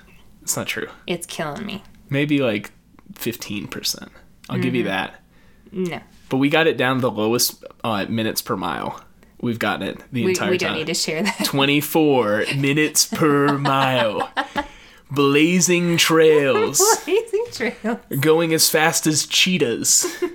It's 0.42 0.56
not 0.56 0.66
true. 0.66 0.88
It's 1.06 1.26
killing 1.26 1.66
me. 1.66 1.82
maybe 2.08 2.38
like 2.38 2.70
15%. 3.14 4.08
I'll 4.48 4.58
give 4.58 4.74
you 4.74 4.84
that. 4.84 5.20
No, 5.70 6.00
But 6.30 6.38
we 6.38 6.48
got 6.48 6.66
it 6.66 6.78
down 6.78 6.98
the 7.02 7.10
lowest 7.10 7.62
uh, 7.84 8.06
minutes 8.08 8.40
per 8.40 8.56
mile. 8.56 9.04
We've 9.42 9.58
gotten 9.58 9.86
it 9.86 10.02
the 10.10 10.24
we, 10.24 10.30
entire 10.30 10.50
we 10.50 10.56
don't 10.58 10.72
need 10.74 10.86
to 10.86 10.94
share 10.94 11.22
that. 11.22 11.44
24 11.44 12.46
minutes 12.56 13.04
per 13.06 13.58
mile. 13.58 14.30
Blazing 15.10 15.96
trails. 15.96 16.80
Blazing 17.04 17.44
trail. 17.52 18.00
Going 18.20 18.52
as 18.54 18.68
fast 18.68 19.06
as 19.06 19.26
cheetahs. 19.26 20.06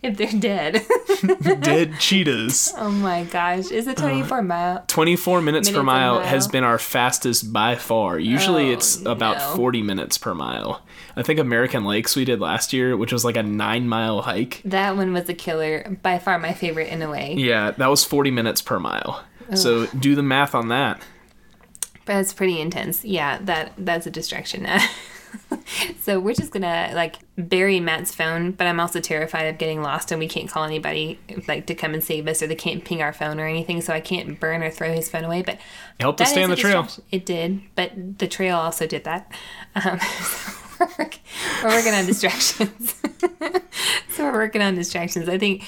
If 0.00 0.16
they're 0.16 0.30
dead. 0.40 0.86
Dead 1.60 1.98
cheetahs. 1.98 2.72
oh 2.76 2.88
my 2.88 3.24
gosh, 3.24 3.72
is 3.72 3.88
it 3.88 3.96
twenty 3.96 4.22
four 4.22 4.42
mile? 4.42 4.84
24 4.86 5.42
minutes, 5.42 5.68
per 5.68 5.72
Minutes 5.72 5.80
a 5.80 5.82
mile, 5.84 6.14
mile. 6.20 6.24
has 6.24 6.46
been 6.46 6.62
our 6.62 6.78
fastest 6.78 7.52
by 7.52 7.74
far. 7.74 8.16
Usually 8.16 8.68
Oh, 8.70 8.74
it's 8.74 9.04
about 9.04 9.38
no. 9.38 9.56
40 9.56 9.82
minutes 9.82 10.16
per 10.16 10.34
mile. 10.34 10.82
I 11.16 11.24
think 11.24 11.40
American 11.40 11.84
Lakes 11.84 12.14
we 12.14 12.24
did 12.24 12.38
last 12.40 12.72
year, 12.72 12.96
which 12.96 13.12
was 13.12 13.24
like 13.24 13.36
a 13.36 13.42
nine 13.42 13.88
mile 13.88 14.22
hike. 14.22 14.62
That 14.64 14.96
one 14.96 15.12
was 15.12 15.28
a 15.28 15.34
killer. 15.34 15.98
By 16.00 16.20
far 16.20 16.38
my 16.38 16.52
favorite 16.52 16.92
in 16.92 17.02
a 17.02 17.10
way. 17.10 17.34
Yeah, 17.36 17.72
that 17.72 17.88
was 17.88 18.04
40 18.04 18.30
minutes 18.30 18.62
per 18.62 18.78
mile. 18.78 19.24
So 19.56 19.86
do 19.86 20.14
the 20.14 20.22
math 20.22 20.54
on 20.54 20.68
that. 20.68 21.02
But 22.08 22.16
it's 22.16 22.32
pretty 22.32 22.58
intense. 22.58 23.04
Yeah, 23.04 23.38
that 23.42 23.74
that's 23.76 24.06
a 24.06 24.10
distraction. 24.10 24.66
so 26.00 26.18
we're 26.18 26.32
just 26.32 26.52
gonna 26.52 26.90
like 26.94 27.16
bury 27.36 27.80
Matt's 27.80 28.14
phone, 28.14 28.52
but 28.52 28.66
I'm 28.66 28.80
also 28.80 28.98
terrified 28.98 29.42
of 29.42 29.58
getting 29.58 29.82
lost 29.82 30.10
and 30.10 30.18
we 30.18 30.26
can't 30.26 30.48
call 30.48 30.64
anybody 30.64 31.18
like 31.46 31.66
to 31.66 31.74
come 31.74 31.92
and 31.92 32.02
save 32.02 32.26
us 32.26 32.42
or 32.42 32.46
they 32.46 32.54
can't 32.54 32.82
ping 32.82 33.02
our 33.02 33.12
phone 33.12 33.38
or 33.38 33.46
anything, 33.46 33.82
so 33.82 33.92
I 33.92 34.00
can't 34.00 34.40
burn 34.40 34.62
or 34.62 34.70
throw 34.70 34.90
his 34.90 35.10
phone 35.10 35.24
away. 35.24 35.42
But 35.42 35.56
It 35.56 35.60
helped 36.00 36.22
us 36.22 36.30
stay 36.30 36.42
on 36.42 36.48
the 36.48 36.56
trail. 36.56 36.88
It 37.10 37.26
did, 37.26 37.60
but 37.74 37.92
the 38.18 38.26
trail 38.26 38.56
also 38.56 38.86
did 38.86 39.04
that. 39.04 39.30
Um, 39.74 40.00
so 40.78 40.88
we're, 40.98 41.10
we're 41.62 41.76
working 41.76 41.92
on 41.92 42.06
distractions. 42.06 42.94
so 44.08 44.24
we're 44.24 44.32
working 44.32 44.62
on 44.62 44.76
distractions. 44.76 45.28
I 45.28 45.36
think 45.36 45.62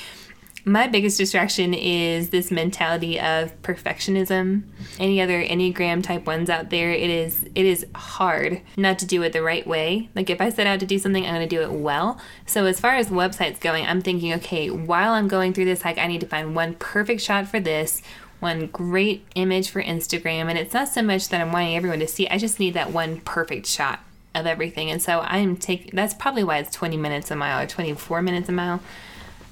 my 0.64 0.86
biggest 0.86 1.18
distraction 1.18 1.74
is 1.74 2.30
this 2.30 2.50
mentality 2.50 3.18
of 3.18 3.60
perfectionism. 3.62 4.62
Any 4.98 5.20
other 5.20 5.42
Enneagram 5.42 6.02
type 6.02 6.26
ones 6.26 6.50
out 6.50 6.70
there, 6.70 6.90
it 6.90 7.10
is 7.10 7.44
it 7.54 7.66
is 7.66 7.86
hard 7.94 8.60
not 8.76 8.98
to 8.98 9.06
do 9.06 9.22
it 9.22 9.32
the 9.32 9.42
right 9.42 9.66
way. 9.66 10.10
Like 10.14 10.30
if 10.30 10.40
I 10.40 10.50
set 10.50 10.66
out 10.66 10.80
to 10.80 10.86
do 10.86 10.98
something, 10.98 11.24
I'm 11.24 11.34
going 11.34 11.48
to 11.48 11.56
do 11.56 11.62
it 11.62 11.72
well. 11.72 12.20
So 12.46 12.66
as 12.66 12.80
far 12.80 12.96
as 12.96 13.08
websites 13.08 13.60
going, 13.60 13.86
I'm 13.86 14.02
thinking, 14.02 14.32
okay, 14.34 14.70
while 14.70 15.12
I'm 15.12 15.28
going 15.28 15.52
through 15.52 15.64
this 15.66 15.82
hike, 15.82 15.98
I 15.98 16.06
need 16.06 16.20
to 16.20 16.26
find 16.26 16.54
one 16.54 16.74
perfect 16.74 17.22
shot 17.22 17.48
for 17.48 17.60
this, 17.60 18.02
one 18.40 18.66
great 18.66 19.26
image 19.34 19.70
for 19.70 19.82
Instagram, 19.82 20.48
and 20.48 20.58
it's 20.58 20.74
not 20.74 20.88
so 20.88 21.02
much 21.02 21.28
that 21.28 21.40
I'm 21.40 21.52
wanting 21.52 21.76
everyone 21.76 22.00
to 22.00 22.08
see. 22.08 22.28
I 22.28 22.38
just 22.38 22.60
need 22.60 22.74
that 22.74 22.92
one 22.92 23.20
perfect 23.20 23.66
shot 23.66 24.00
of 24.34 24.46
everything. 24.46 24.90
And 24.90 25.02
so 25.02 25.20
I'm 25.20 25.56
taking 25.56 25.90
that's 25.94 26.14
probably 26.14 26.44
why 26.44 26.58
it's 26.58 26.74
20 26.74 26.96
minutes 26.96 27.30
a 27.30 27.36
mile 27.36 27.62
or 27.62 27.66
24 27.66 28.22
minutes 28.22 28.48
a 28.48 28.52
mile 28.52 28.80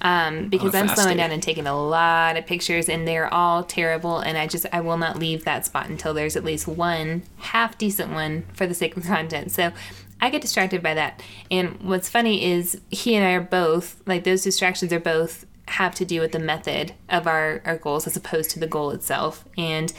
um, 0.00 0.48
because 0.48 0.74
I'm 0.74 0.88
slowing 0.88 1.16
day. 1.16 1.22
down 1.22 1.32
and 1.32 1.42
taking 1.42 1.66
a 1.66 1.78
lot 1.78 2.36
of 2.36 2.46
pictures, 2.46 2.88
and 2.88 3.06
they're 3.06 3.32
all 3.32 3.64
terrible. 3.64 4.18
And 4.18 4.38
I 4.38 4.46
just 4.46 4.66
I 4.72 4.80
will 4.80 4.98
not 4.98 5.18
leave 5.18 5.44
that 5.44 5.66
spot 5.66 5.88
until 5.88 6.14
there's 6.14 6.36
at 6.36 6.44
least 6.44 6.68
one 6.68 7.22
half 7.38 7.76
decent 7.78 8.12
one 8.12 8.44
for 8.52 8.66
the 8.66 8.74
sake 8.74 8.96
of 8.96 9.04
content. 9.06 9.52
So 9.52 9.72
I 10.20 10.30
get 10.30 10.42
distracted 10.42 10.82
by 10.82 10.94
that. 10.94 11.22
And 11.50 11.80
what's 11.80 12.08
funny 12.08 12.44
is 12.44 12.80
he 12.90 13.14
and 13.14 13.24
I 13.24 13.32
are 13.32 13.40
both 13.40 14.00
like 14.06 14.24
those 14.24 14.42
distractions 14.42 14.92
are 14.92 15.00
both 15.00 15.46
have 15.68 15.94
to 15.96 16.04
do 16.04 16.20
with 16.20 16.32
the 16.32 16.38
method 16.38 16.94
of 17.08 17.26
our 17.26 17.62
our 17.64 17.76
goals 17.76 18.06
as 18.06 18.16
opposed 18.16 18.50
to 18.50 18.58
the 18.58 18.66
goal 18.66 18.90
itself. 18.90 19.44
And 19.56 19.92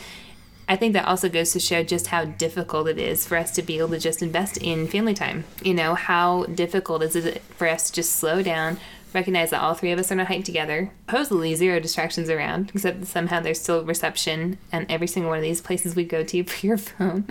I 0.69 0.75
think 0.75 0.93
that 0.93 1.07
also 1.07 1.29
goes 1.29 1.51
to 1.53 1.59
show 1.59 1.83
just 1.83 2.07
how 2.07 2.25
difficult 2.25 2.87
it 2.87 2.99
is 2.99 3.25
for 3.25 3.37
us 3.37 3.51
to 3.55 3.63
be 3.63 3.79
able 3.79 3.89
to 3.89 3.99
just 3.99 4.21
invest 4.21 4.57
in 4.57 4.87
family 4.87 5.15
time. 5.15 5.45
You 5.63 5.73
know, 5.73 5.95
how 5.95 6.43
difficult 6.43 7.01
is 7.01 7.15
it 7.15 7.41
for 7.41 7.67
us 7.67 7.89
to 7.89 7.95
just 7.95 8.17
slow 8.17 8.43
down, 8.43 8.79
recognize 9.13 9.49
that 9.49 9.61
all 9.61 9.73
three 9.73 9.91
of 9.91 9.99
us 9.99 10.11
are 10.11 10.15
on 10.15 10.19
a 10.19 10.25
hike 10.25 10.45
together, 10.45 10.91
supposedly 11.07 11.55
zero 11.55 11.79
distractions 11.79 12.29
around, 12.29 12.71
except 12.73 13.05
somehow 13.05 13.39
there's 13.39 13.59
still 13.59 13.83
reception 13.83 14.57
and 14.71 14.89
every 14.89 15.07
single 15.07 15.29
one 15.29 15.39
of 15.39 15.43
these 15.43 15.61
places 15.61 15.95
we 15.95 16.03
go 16.03 16.23
to 16.23 16.43
for 16.45 16.65
your 16.65 16.77
phone. 16.77 17.25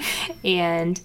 And 0.45 1.01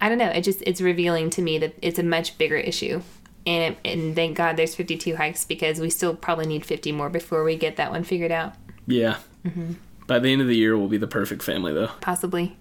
I 0.00 0.08
don't 0.08 0.18
know, 0.18 0.28
it 0.28 0.42
just 0.42 0.62
it's 0.62 0.80
revealing 0.80 1.30
to 1.30 1.42
me 1.42 1.58
that 1.58 1.74
it's 1.82 1.98
a 1.98 2.04
much 2.04 2.38
bigger 2.38 2.56
issue. 2.56 3.02
And, 3.46 3.76
and 3.84 4.14
thank 4.14 4.36
God 4.36 4.56
there's 4.56 4.74
52 4.74 5.16
hikes 5.16 5.44
because 5.44 5.80
we 5.80 5.88
still 5.88 6.14
probably 6.14 6.46
need 6.46 6.66
50 6.66 6.92
more 6.92 7.08
before 7.08 7.44
we 7.44 7.56
get 7.56 7.76
that 7.76 7.90
one 7.90 8.04
figured 8.04 8.30
out. 8.30 8.54
Yeah. 8.86 9.16
Mm-hmm. 9.44 9.74
By 10.06 10.18
the 10.18 10.32
end 10.32 10.42
of 10.42 10.48
the 10.48 10.56
year, 10.56 10.76
we'll 10.76 10.88
be 10.88 10.98
the 10.98 11.06
perfect 11.06 11.42
family, 11.42 11.72
though. 11.72 11.90
Possibly. 12.00 12.56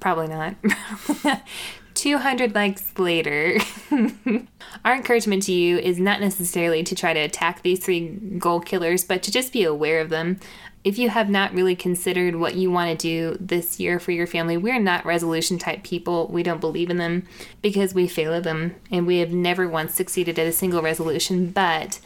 Probably 0.00 0.28
not. 0.28 0.54
200 1.94 2.54
likes 2.54 2.98
later. 2.98 3.58
Our 4.84 4.94
encouragement 4.94 5.44
to 5.44 5.52
you 5.52 5.78
is 5.78 5.98
not 5.98 6.20
necessarily 6.20 6.82
to 6.82 6.94
try 6.94 7.12
to 7.12 7.20
attack 7.20 7.62
these 7.62 7.84
three 7.84 8.08
goal 8.38 8.60
killers, 8.60 9.04
but 9.04 9.22
to 9.22 9.30
just 9.30 9.52
be 9.52 9.64
aware 9.64 10.00
of 10.00 10.10
them. 10.10 10.38
If 10.82 10.98
you 10.98 11.08
have 11.08 11.30
not 11.30 11.54
really 11.54 11.74
considered 11.74 12.36
what 12.36 12.56
you 12.56 12.70
want 12.70 12.90
to 12.90 12.96
do 12.96 13.38
this 13.40 13.80
year 13.80 13.98
for 13.98 14.10
your 14.10 14.26
family, 14.26 14.58
we're 14.58 14.78
not 14.78 15.06
resolution 15.06 15.58
type 15.58 15.82
people. 15.82 16.26
We 16.28 16.42
don't 16.42 16.60
believe 16.60 16.90
in 16.90 16.98
them 16.98 17.26
because 17.62 17.94
we 17.94 18.06
fail 18.06 18.34
at 18.34 18.42
them 18.42 18.74
and 18.90 19.06
we 19.06 19.18
have 19.18 19.32
never 19.32 19.66
once 19.66 19.94
succeeded 19.94 20.38
at 20.38 20.46
a 20.46 20.52
single 20.52 20.82
resolution. 20.82 21.50
But 21.50 22.00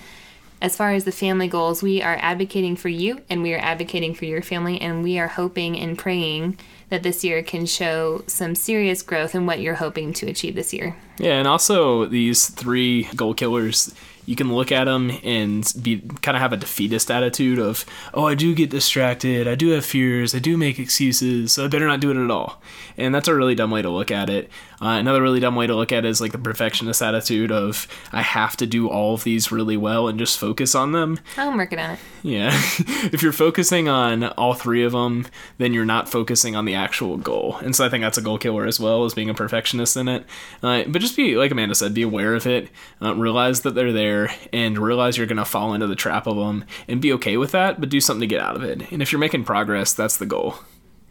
as 0.61 0.77
far 0.77 0.92
as 0.92 1.05
the 1.05 1.12
family 1.12 1.48
goals, 1.48 1.83
we 1.83 2.03
are 2.03 2.18
advocating 2.20 2.77
for 2.77 2.88
you 2.88 3.22
and 3.29 3.42
we 3.42 3.55
are 3.55 3.59
advocating 3.59 4.14
for 4.14 4.27
your 4.27 4.42
family, 4.42 4.81
and 4.81 5.03
we 5.03 5.18
are 5.18 5.29
hoping 5.29 5.79
and 5.79 5.98
praying 5.98 6.59
that 6.90 7.03
this 7.03 7.22
year 7.22 7.42
can 7.42 7.66
show 7.66 8.22
some 8.27 8.55
serious 8.55 9.03
growth 9.03 9.35
in 9.35 9.46
what 9.46 9.61
you're 9.61 9.74
hoping 9.74 10.12
to 10.14 10.27
achieve 10.27 10.55
this 10.55 10.72
year. 10.72 10.96
Yeah, 11.18 11.38
and 11.38 11.46
also 11.46 12.07
these 12.07 12.48
three 12.48 13.05
goal 13.16 13.35
killers, 13.35 13.94
you 14.29 14.37
can 14.37 14.53
look 14.53 14.71
at 14.71 14.85
them 14.85 15.11
and 15.25 15.73
be 15.81 16.01
kind 16.21 16.37
of 16.37 16.43
have 16.43 16.53
a 16.53 16.59
defeatist 16.59 17.11
attitude 17.11 17.59
of, 17.59 17.87
oh, 18.12 18.27
I 18.27 18.35
do 18.35 18.55
get 18.55 18.69
distracted, 18.69 19.49
I 19.49 19.55
do 19.55 19.71
have 19.71 19.87
fears, 19.87 20.35
I 20.35 20.38
do 20.38 20.59
make 20.59 20.79
excuses, 20.79 21.53
so 21.53 21.64
I 21.64 21.69
better 21.69 21.87
not 21.87 22.01
do 22.01 22.11
it 22.11 22.23
at 22.23 22.31
all. 22.31 22.61
And 22.99 23.14
that's 23.14 23.27
a 23.27 23.35
really 23.35 23.55
dumb 23.55 23.71
way 23.71 23.81
to 23.81 23.88
look 23.88 24.11
at 24.11 24.29
it. 24.29 24.51
Uh, 24.81 24.91
another 24.91 25.23
really 25.23 25.41
dumb 25.41 25.57
way 25.57 25.67
to 25.67 25.75
look 25.75 25.91
at 25.93 26.05
it 26.05 26.09
is 26.09 26.21
like 26.21 26.33
the 26.33 26.38
perfectionist 26.38 27.03
attitude 27.03 27.51
of, 27.51 27.88
I 28.12 28.23
have 28.23 28.57
to 28.59 28.67
do 28.67 28.88
all 28.88 29.14
of 29.14 29.25
these 29.25 29.51
really 29.51 29.77
well 29.77 30.09
and 30.09 30.19
just 30.19 30.38
focus 30.38 30.75
on 30.75 30.93
them. 30.93 31.19
I'm 31.37 31.57
working 31.57 31.79
on 31.79 31.93
it. 31.93 31.99
Yeah. 32.23 32.51
if 33.12 33.23
you're 33.23 33.33
focusing 33.33 33.88
on 33.88 34.25
all 34.25 34.55
three 34.55 34.85
of 34.85 34.93
them, 34.93 35.27
then 35.57 35.73
you're 35.73 35.85
not 35.85 36.09
focusing 36.09 36.55
on 36.55 36.64
the 36.64 36.75
actual 36.75 37.17
goal. 37.17 37.57
And 37.62 37.75
so 37.75 37.85
I 37.85 37.88
think 37.88 38.03
that's 38.03 38.19
a 38.19 38.23
goal 38.23 38.38
killer 38.38 38.67
as 38.67 38.79
well 38.79 39.05
as 39.05 39.14
being 39.14 39.31
a 39.31 39.35
perfectionist 39.35 39.97
in 39.97 40.07
it. 40.07 40.25
Uh, 40.62 40.85
but 40.87 41.01
just 41.01 41.17
be, 41.17 41.37
like 41.37 41.51
Amanda 41.51 41.75
said, 41.75 41.95
be 41.95 42.03
aware 42.03 42.35
of 42.35 42.47
it, 42.47 42.69
uh, 43.01 43.14
realize 43.14 43.62
that 43.62 43.75
they're 43.75 43.93
there, 43.93 44.18
and 44.53 44.79
realize 44.79 45.17
you're 45.17 45.27
going 45.27 45.37
to 45.37 45.45
fall 45.45 45.75
into 45.75 45.87
the 45.87 45.95
trap 45.95 46.27
of 46.27 46.37
them 46.37 46.65
and 46.89 47.01
be 47.01 47.13
okay 47.15 47.37
with 47.37 47.53
that, 47.53 47.81
but 47.81 47.89
do 47.89 48.01
something 48.01 48.21
to 48.21 48.27
get 48.27 48.41
out 48.41 48.57
of 48.57 48.63
it. 48.63 48.91
And 48.91 49.01
if 49.01 49.13
you're 49.13 49.19
making 49.19 49.45
progress, 49.45 49.93
that's 49.93 50.17
the 50.17 50.27
goal. 50.27 50.57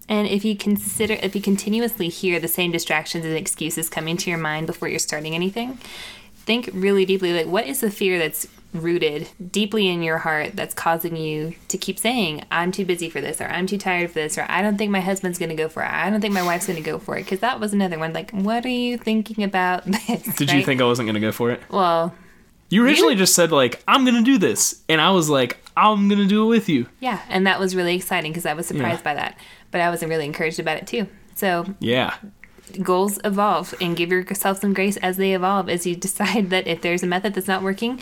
And 0.09 0.27
if 0.27 0.45
you 0.45 0.55
consider, 0.55 1.15
if 1.15 1.35
you 1.35 1.41
continuously 1.41 2.09
hear 2.09 2.39
the 2.39 2.47
same 2.47 2.71
distractions 2.71 3.25
and 3.25 3.35
excuses 3.35 3.89
coming 3.89 4.17
to 4.17 4.29
your 4.29 4.39
mind 4.39 4.67
before 4.67 4.87
you're 4.87 4.99
starting 4.99 5.35
anything, 5.35 5.79
think 6.47 6.69
really 6.73 7.05
deeply 7.05 7.33
like, 7.33 7.47
what 7.47 7.67
is 7.67 7.81
the 7.81 7.91
fear 7.91 8.17
that's 8.17 8.47
rooted 8.73 9.29
deeply 9.51 9.87
in 9.87 10.01
your 10.01 10.19
heart 10.19 10.55
that's 10.55 10.73
causing 10.73 11.15
you 11.15 11.53
to 11.67 11.77
keep 11.77 11.99
saying, 11.99 12.43
I'm 12.51 12.71
too 12.71 12.85
busy 12.85 13.09
for 13.09 13.21
this, 13.21 13.41
or 13.41 13.45
I'm 13.45 13.67
too 13.67 13.77
tired 13.77 14.11
for 14.11 14.19
this, 14.19 14.37
or 14.37 14.45
I 14.47 14.61
don't 14.61 14.77
think 14.77 14.91
my 14.91 15.01
husband's 15.01 15.39
going 15.39 15.49
to 15.49 15.55
go 15.55 15.67
for 15.67 15.83
it, 15.83 15.91
I 15.91 16.09
don't 16.09 16.21
think 16.21 16.33
my 16.33 16.43
wife's 16.43 16.67
going 16.67 16.81
to 16.81 16.89
go 16.89 16.99
for 16.99 17.17
it. 17.17 17.23
Because 17.23 17.39
that 17.39 17.59
was 17.59 17.73
another 17.73 17.99
one. 17.99 18.13
Like, 18.13 18.31
what 18.31 18.65
are 18.65 18.69
you 18.69 18.97
thinking 18.97 19.43
about 19.43 19.83
this? 20.07 20.35
Did 20.35 20.51
you 20.51 20.63
think 20.63 20.81
I 20.81 20.85
wasn't 20.85 21.07
going 21.07 21.15
to 21.15 21.21
go 21.21 21.31
for 21.31 21.51
it? 21.51 21.61
Well, 21.69 22.15
You 22.69 22.83
originally 22.85 23.15
just 23.15 23.33
said, 23.33 23.51
like, 23.51 23.81
I'm 23.87 24.03
going 24.03 24.15
to 24.17 24.23
do 24.23 24.37
this. 24.37 24.81
And 24.89 24.99
I 24.99 25.11
was 25.11 25.29
like, 25.29 25.57
I'm 25.77 26.07
going 26.09 26.19
to 26.21 26.27
do 26.27 26.43
it 26.45 26.47
with 26.49 26.67
you. 26.69 26.87
yeah. 26.99 27.21
And 27.29 27.45
that 27.47 27.59
was 27.59 27.75
really 27.75 27.95
exciting 27.95 28.31
because 28.31 28.45
I 28.45 28.53
was 28.53 28.65
surprised 28.67 28.99
Yeah. 28.99 29.03
by 29.03 29.13
that. 29.13 29.37
But 29.71 29.81
I 29.81 29.89
was 29.89 30.03
really 30.03 30.25
encouraged 30.25 30.59
about 30.59 30.77
it 30.77 30.87
too. 30.87 31.07
So 31.35 31.65
Yeah. 31.79 32.15
goals 32.83 33.19
evolve 33.23 33.73
and 33.79 33.95
give 33.95 34.11
yourself 34.11 34.59
some 34.59 34.73
grace 34.73 34.97
as 34.97 35.15
they 35.17 35.33
evolve 35.33 35.69
as 35.69 35.85
you 35.87 35.95
decide 36.07 36.49
that 36.49 36.67
if 36.67 36.81
there's 36.81 37.03
a 37.03 37.07
method 37.07 37.33
that's 37.35 37.47
not 37.47 37.61
working 37.63 38.01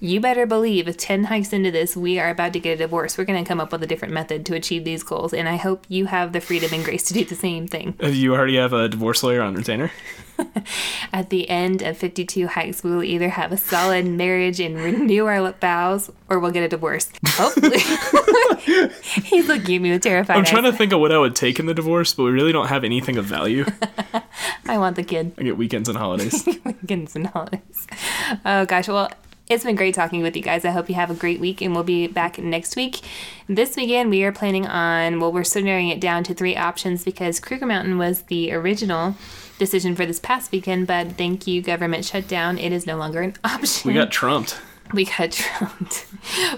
you 0.00 0.20
better 0.20 0.46
believe 0.46 0.88
if 0.88 0.96
10 0.96 1.24
hikes 1.24 1.52
into 1.52 1.70
this 1.70 1.96
we 1.96 2.18
are 2.18 2.28
about 2.30 2.52
to 2.52 2.60
get 2.60 2.72
a 2.72 2.76
divorce 2.76 3.16
we're 3.16 3.24
going 3.24 3.42
to 3.42 3.48
come 3.48 3.60
up 3.60 3.72
with 3.72 3.82
a 3.82 3.86
different 3.86 4.12
method 4.12 4.44
to 4.46 4.54
achieve 4.54 4.84
these 4.84 5.02
goals 5.02 5.32
and 5.32 5.48
i 5.48 5.56
hope 5.56 5.84
you 5.88 6.06
have 6.06 6.32
the 6.32 6.40
freedom 6.40 6.70
and 6.72 6.84
grace 6.84 7.02
to 7.04 7.14
do 7.14 7.24
the 7.24 7.34
same 7.34 7.66
thing 7.66 7.94
You 8.00 8.34
already 8.34 8.56
have 8.56 8.72
a 8.72 8.88
divorce 8.88 9.22
lawyer 9.22 9.40
on 9.42 9.54
retainer? 9.54 9.90
at 11.14 11.30
the 11.30 11.48
end 11.48 11.80
of 11.82 11.96
52 11.96 12.46
hikes 12.48 12.84
we 12.84 12.90
will 12.90 13.02
either 13.02 13.30
have 13.30 13.52
a 13.52 13.56
solid 13.56 14.04
marriage 14.06 14.60
and 14.60 14.76
renew 14.76 15.24
our 15.24 15.52
vows 15.52 16.10
or 16.28 16.38
we'll 16.38 16.50
get 16.50 16.62
a 16.62 16.68
divorce 16.68 17.08
hopefully 17.26 17.78
he's 19.24 19.48
looking 19.48 19.76
at 19.76 19.82
me 19.82 19.90
with 19.92 20.02
terrified 20.02 20.36
I'm 20.36 20.44
trying 20.44 20.66
eyes. 20.66 20.72
to 20.72 20.76
think 20.78 20.92
of 20.92 21.00
what 21.00 21.10
I 21.12 21.18
would 21.18 21.34
take 21.36 21.58
in 21.58 21.66
the 21.66 21.74
divorce, 21.74 22.12
but 22.14 22.24
we 22.24 22.30
really 22.30 22.52
don't 22.52 22.66
have 22.68 22.84
anything 22.84 23.16
of 23.16 23.24
value. 23.24 23.64
i 24.66 24.76
want 24.78 24.96
the 24.96 25.02
kid 25.02 25.32
I 25.38 25.42
get 25.44 25.56
weekends 25.56 25.88
and 25.88 25.96
holidays. 25.96 26.46
weekends 26.64 27.16
and 27.16 27.28
holidays. 27.28 27.86
Oh 28.44 28.66
gosh, 28.66 28.88
well, 28.88 29.10
it's 29.48 29.64
been 29.64 29.76
great 29.76 29.94
talking 29.94 30.22
with 30.22 30.36
you 30.36 30.42
guys. 30.42 30.64
I 30.64 30.70
hope 30.70 30.88
you 30.88 30.94
have 30.96 31.10
a 31.10 31.14
great 31.14 31.38
week, 31.38 31.60
and 31.60 31.74
we'll 31.74 31.84
be 31.84 32.06
back 32.06 32.38
next 32.38 32.74
week. 32.74 33.00
This 33.48 33.76
weekend, 33.76 34.10
we 34.10 34.24
are 34.24 34.32
planning 34.32 34.66
on, 34.66 35.20
well, 35.20 35.32
we're 35.32 35.44
narrowing 35.54 35.88
it 35.88 36.00
down 36.00 36.24
to 36.24 36.34
three 36.34 36.56
options 36.56 37.04
because 37.04 37.38
Kruger 37.38 37.66
Mountain 37.66 37.98
was 37.98 38.22
the 38.22 38.52
original 38.52 39.14
decision 39.58 39.94
for 39.94 40.04
this 40.04 40.18
past 40.18 40.50
weekend, 40.50 40.86
but 40.86 41.12
thank 41.12 41.46
you, 41.46 41.62
government 41.62 42.04
shutdown. 42.04 42.58
It 42.58 42.72
is 42.72 42.86
no 42.86 42.96
longer 42.96 43.22
an 43.22 43.34
option. 43.44 43.88
We 43.88 43.94
got 43.94 44.10
trumped. 44.10 44.60
We 44.92 45.04
got 45.04 45.32
trumped. 45.32 46.06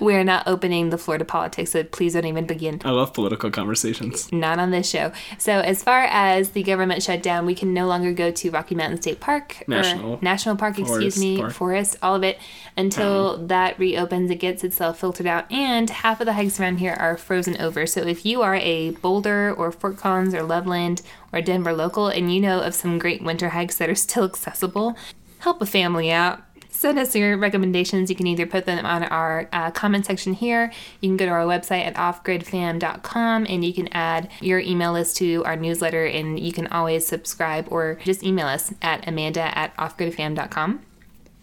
we 0.00 0.14
are 0.14 0.24
not 0.24 0.46
opening 0.46 0.90
the 0.90 0.98
floor 0.98 1.18
to 1.18 1.24
politics, 1.24 1.72
so 1.72 1.84
please 1.84 2.14
don't 2.14 2.24
even 2.24 2.46
begin. 2.46 2.80
I 2.84 2.90
love 2.90 3.12
political 3.12 3.50
conversations. 3.50 4.32
Not 4.32 4.58
on 4.58 4.70
this 4.70 4.88
show. 4.88 5.12
So, 5.38 5.60
as 5.60 5.82
far 5.82 6.04
as 6.04 6.50
the 6.50 6.62
government 6.62 7.02
shutdown, 7.02 7.46
we 7.46 7.54
can 7.54 7.74
no 7.74 7.86
longer 7.86 8.12
go 8.12 8.30
to 8.30 8.50
Rocky 8.50 8.74
Mountain 8.74 9.02
State 9.02 9.20
Park 9.20 9.64
National. 9.66 10.18
National 10.22 10.56
Park, 10.56 10.78
excuse 10.78 11.18
me, 11.18 11.38
Park. 11.38 11.52
forest, 11.52 11.96
all 12.02 12.14
of 12.14 12.22
it 12.22 12.38
until 12.76 13.36
um, 13.36 13.46
that 13.48 13.78
reopens. 13.78 14.30
It 14.30 14.36
gets 14.36 14.64
itself 14.64 14.98
filtered 14.98 15.26
out, 15.26 15.50
and 15.50 15.88
half 15.90 16.20
of 16.20 16.26
the 16.26 16.34
hikes 16.34 16.60
around 16.60 16.78
here 16.78 16.94
are 16.94 17.16
frozen 17.16 17.60
over. 17.60 17.86
So, 17.86 18.02
if 18.02 18.24
you 18.24 18.42
are 18.42 18.56
a 18.56 18.90
Boulder 18.90 19.52
or 19.52 19.72
Fort 19.72 19.96
Collins 19.96 20.34
or 20.34 20.42
Loveland 20.42 21.02
or 21.32 21.40
Denver 21.40 21.72
local, 21.72 22.08
and 22.08 22.32
you 22.32 22.40
know 22.40 22.60
of 22.60 22.74
some 22.74 22.98
great 22.98 23.22
winter 23.22 23.50
hikes 23.50 23.76
that 23.76 23.90
are 23.90 23.94
still 23.94 24.24
accessible, 24.24 24.96
help 25.40 25.62
a 25.62 25.66
family 25.66 26.10
out 26.10 26.42
send 26.78 26.96
us 26.98 27.14
your 27.16 27.36
recommendations. 27.36 28.08
You 28.08 28.14
can 28.14 28.28
either 28.28 28.46
put 28.46 28.64
them 28.64 28.86
on 28.86 29.02
our 29.02 29.48
uh, 29.52 29.72
comment 29.72 30.06
section 30.06 30.32
here. 30.32 30.72
You 31.00 31.08
can 31.08 31.16
go 31.16 31.26
to 31.26 31.32
our 31.32 31.44
website 31.44 31.84
at 31.84 31.94
offgridfam.com 31.94 33.46
and 33.48 33.64
you 33.64 33.74
can 33.74 33.88
add 33.88 34.30
your 34.40 34.60
email 34.60 34.92
list 34.92 35.16
to 35.16 35.44
our 35.44 35.56
newsletter 35.56 36.04
and 36.04 36.38
you 36.38 36.52
can 36.52 36.68
always 36.68 37.04
subscribe 37.04 37.66
or 37.70 37.98
just 38.04 38.22
email 38.22 38.46
us 38.46 38.72
at 38.80 39.06
amanda 39.08 39.58
at 39.58 39.76
offgridfam.com. 39.76 40.80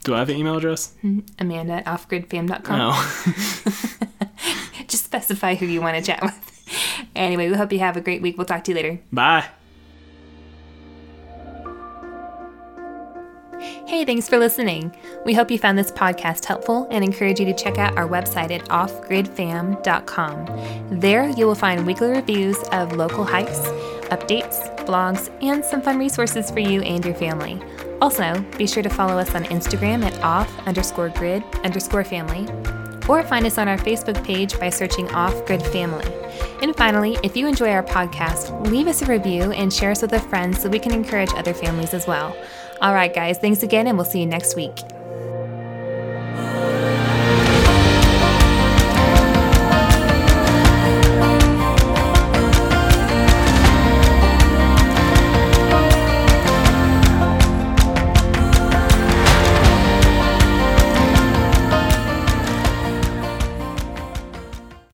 Do 0.06 0.16
I 0.16 0.20
have 0.20 0.30
an 0.30 0.38
email 0.38 0.56
address? 0.58 0.94
Amanda 1.38 1.74
at 1.74 1.86
offgridfam.com. 1.86 2.78
No. 2.78 2.92
Just 4.88 5.04
specify 5.04 5.56
who 5.56 5.66
you 5.66 5.82
want 5.82 5.98
to 5.98 6.04
chat 6.04 6.22
with. 6.22 7.10
Anyway, 7.16 7.50
we 7.50 7.56
hope 7.56 7.74
you 7.74 7.80
have 7.80 7.98
a 7.98 8.02
great 8.02 8.22
week. 8.22 8.38
We'll 8.38 8.46
talk 8.46 8.64
to 8.66 8.72
you 8.72 8.76
later. 8.76 9.00
Bye. 9.12 9.46
Hey, 13.88 14.04
thanks 14.04 14.28
for 14.28 14.40
listening. 14.40 14.96
We 15.26 15.36
hope 15.36 15.52
you 15.52 15.60
found 15.60 15.78
this 15.78 15.92
podcast 15.92 16.46
helpful 16.46 16.88
and 16.90 17.04
encourage 17.04 17.40
you 17.40 17.46
to 17.46 17.54
check 17.54 17.78
out 17.78 17.96
our 17.96 18.08
website 18.08 18.50
at 18.50 18.68
offgridfam.com. 18.70 21.00
There, 21.00 21.30
you 21.30 21.46
will 21.46 21.54
find 21.54 21.86
weekly 21.86 22.10
reviews 22.10 22.58
of 22.72 22.94
local 22.94 23.24
hikes, 23.24 23.60
updates, 24.10 24.76
blogs, 24.88 25.30
and 25.44 25.64
some 25.64 25.84
fun 25.84 26.00
resources 26.00 26.50
for 26.50 26.62
you 26.62 26.82
and 26.82 27.06
your 27.06 27.14
family. 27.14 27.62
Also, 28.02 28.44
be 28.58 28.66
sure 28.66 28.82
to 28.82 28.90
follow 28.90 29.20
us 29.20 29.36
on 29.36 29.44
Instagram 29.46 30.04
at 30.04 30.20
off 30.24 30.52
underscore 30.66 31.10
grid 31.10 31.44
underscore 31.64 32.04
family, 32.04 32.48
or 33.08 33.22
find 33.22 33.46
us 33.46 33.60
on 33.60 33.68
our 33.68 33.78
Facebook 33.78 34.24
page 34.24 34.60
by 34.60 34.72
searching 34.72 35.08
Off 35.12 35.46
Grid 35.46 35.62
Family. 35.62 36.12
And 36.64 36.76
finally, 36.76 37.20
if 37.22 37.38
you 37.38 37.48
enjoy 37.48 37.70
our 37.70 37.84
podcast, 37.84 38.68
leave 38.68 38.88
us 38.88 39.04
a 39.04 39.06
review 39.06 39.52
and 39.52 39.72
share 39.72 39.92
us 39.92 40.02
with 40.02 40.14
a 40.14 40.20
friend 40.20 40.58
so 40.58 40.70
we 40.70 40.80
can 40.80 40.92
encourage 40.92 41.30
other 41.36 41.54
families 41.54 41.94
as 41.94 42.08
well. 42.08 42.36
All 42.82 42.94
right, 42.94 43.14
guys, 43.14 43.38
thanks 43.38 43.64
again, 43.64 43.88
and 43.88 43.98
we'll 43.98 44.06
see 44.06 44.20
you 44.20 44.26
next 44.26 44.56
week. 44.56 44.95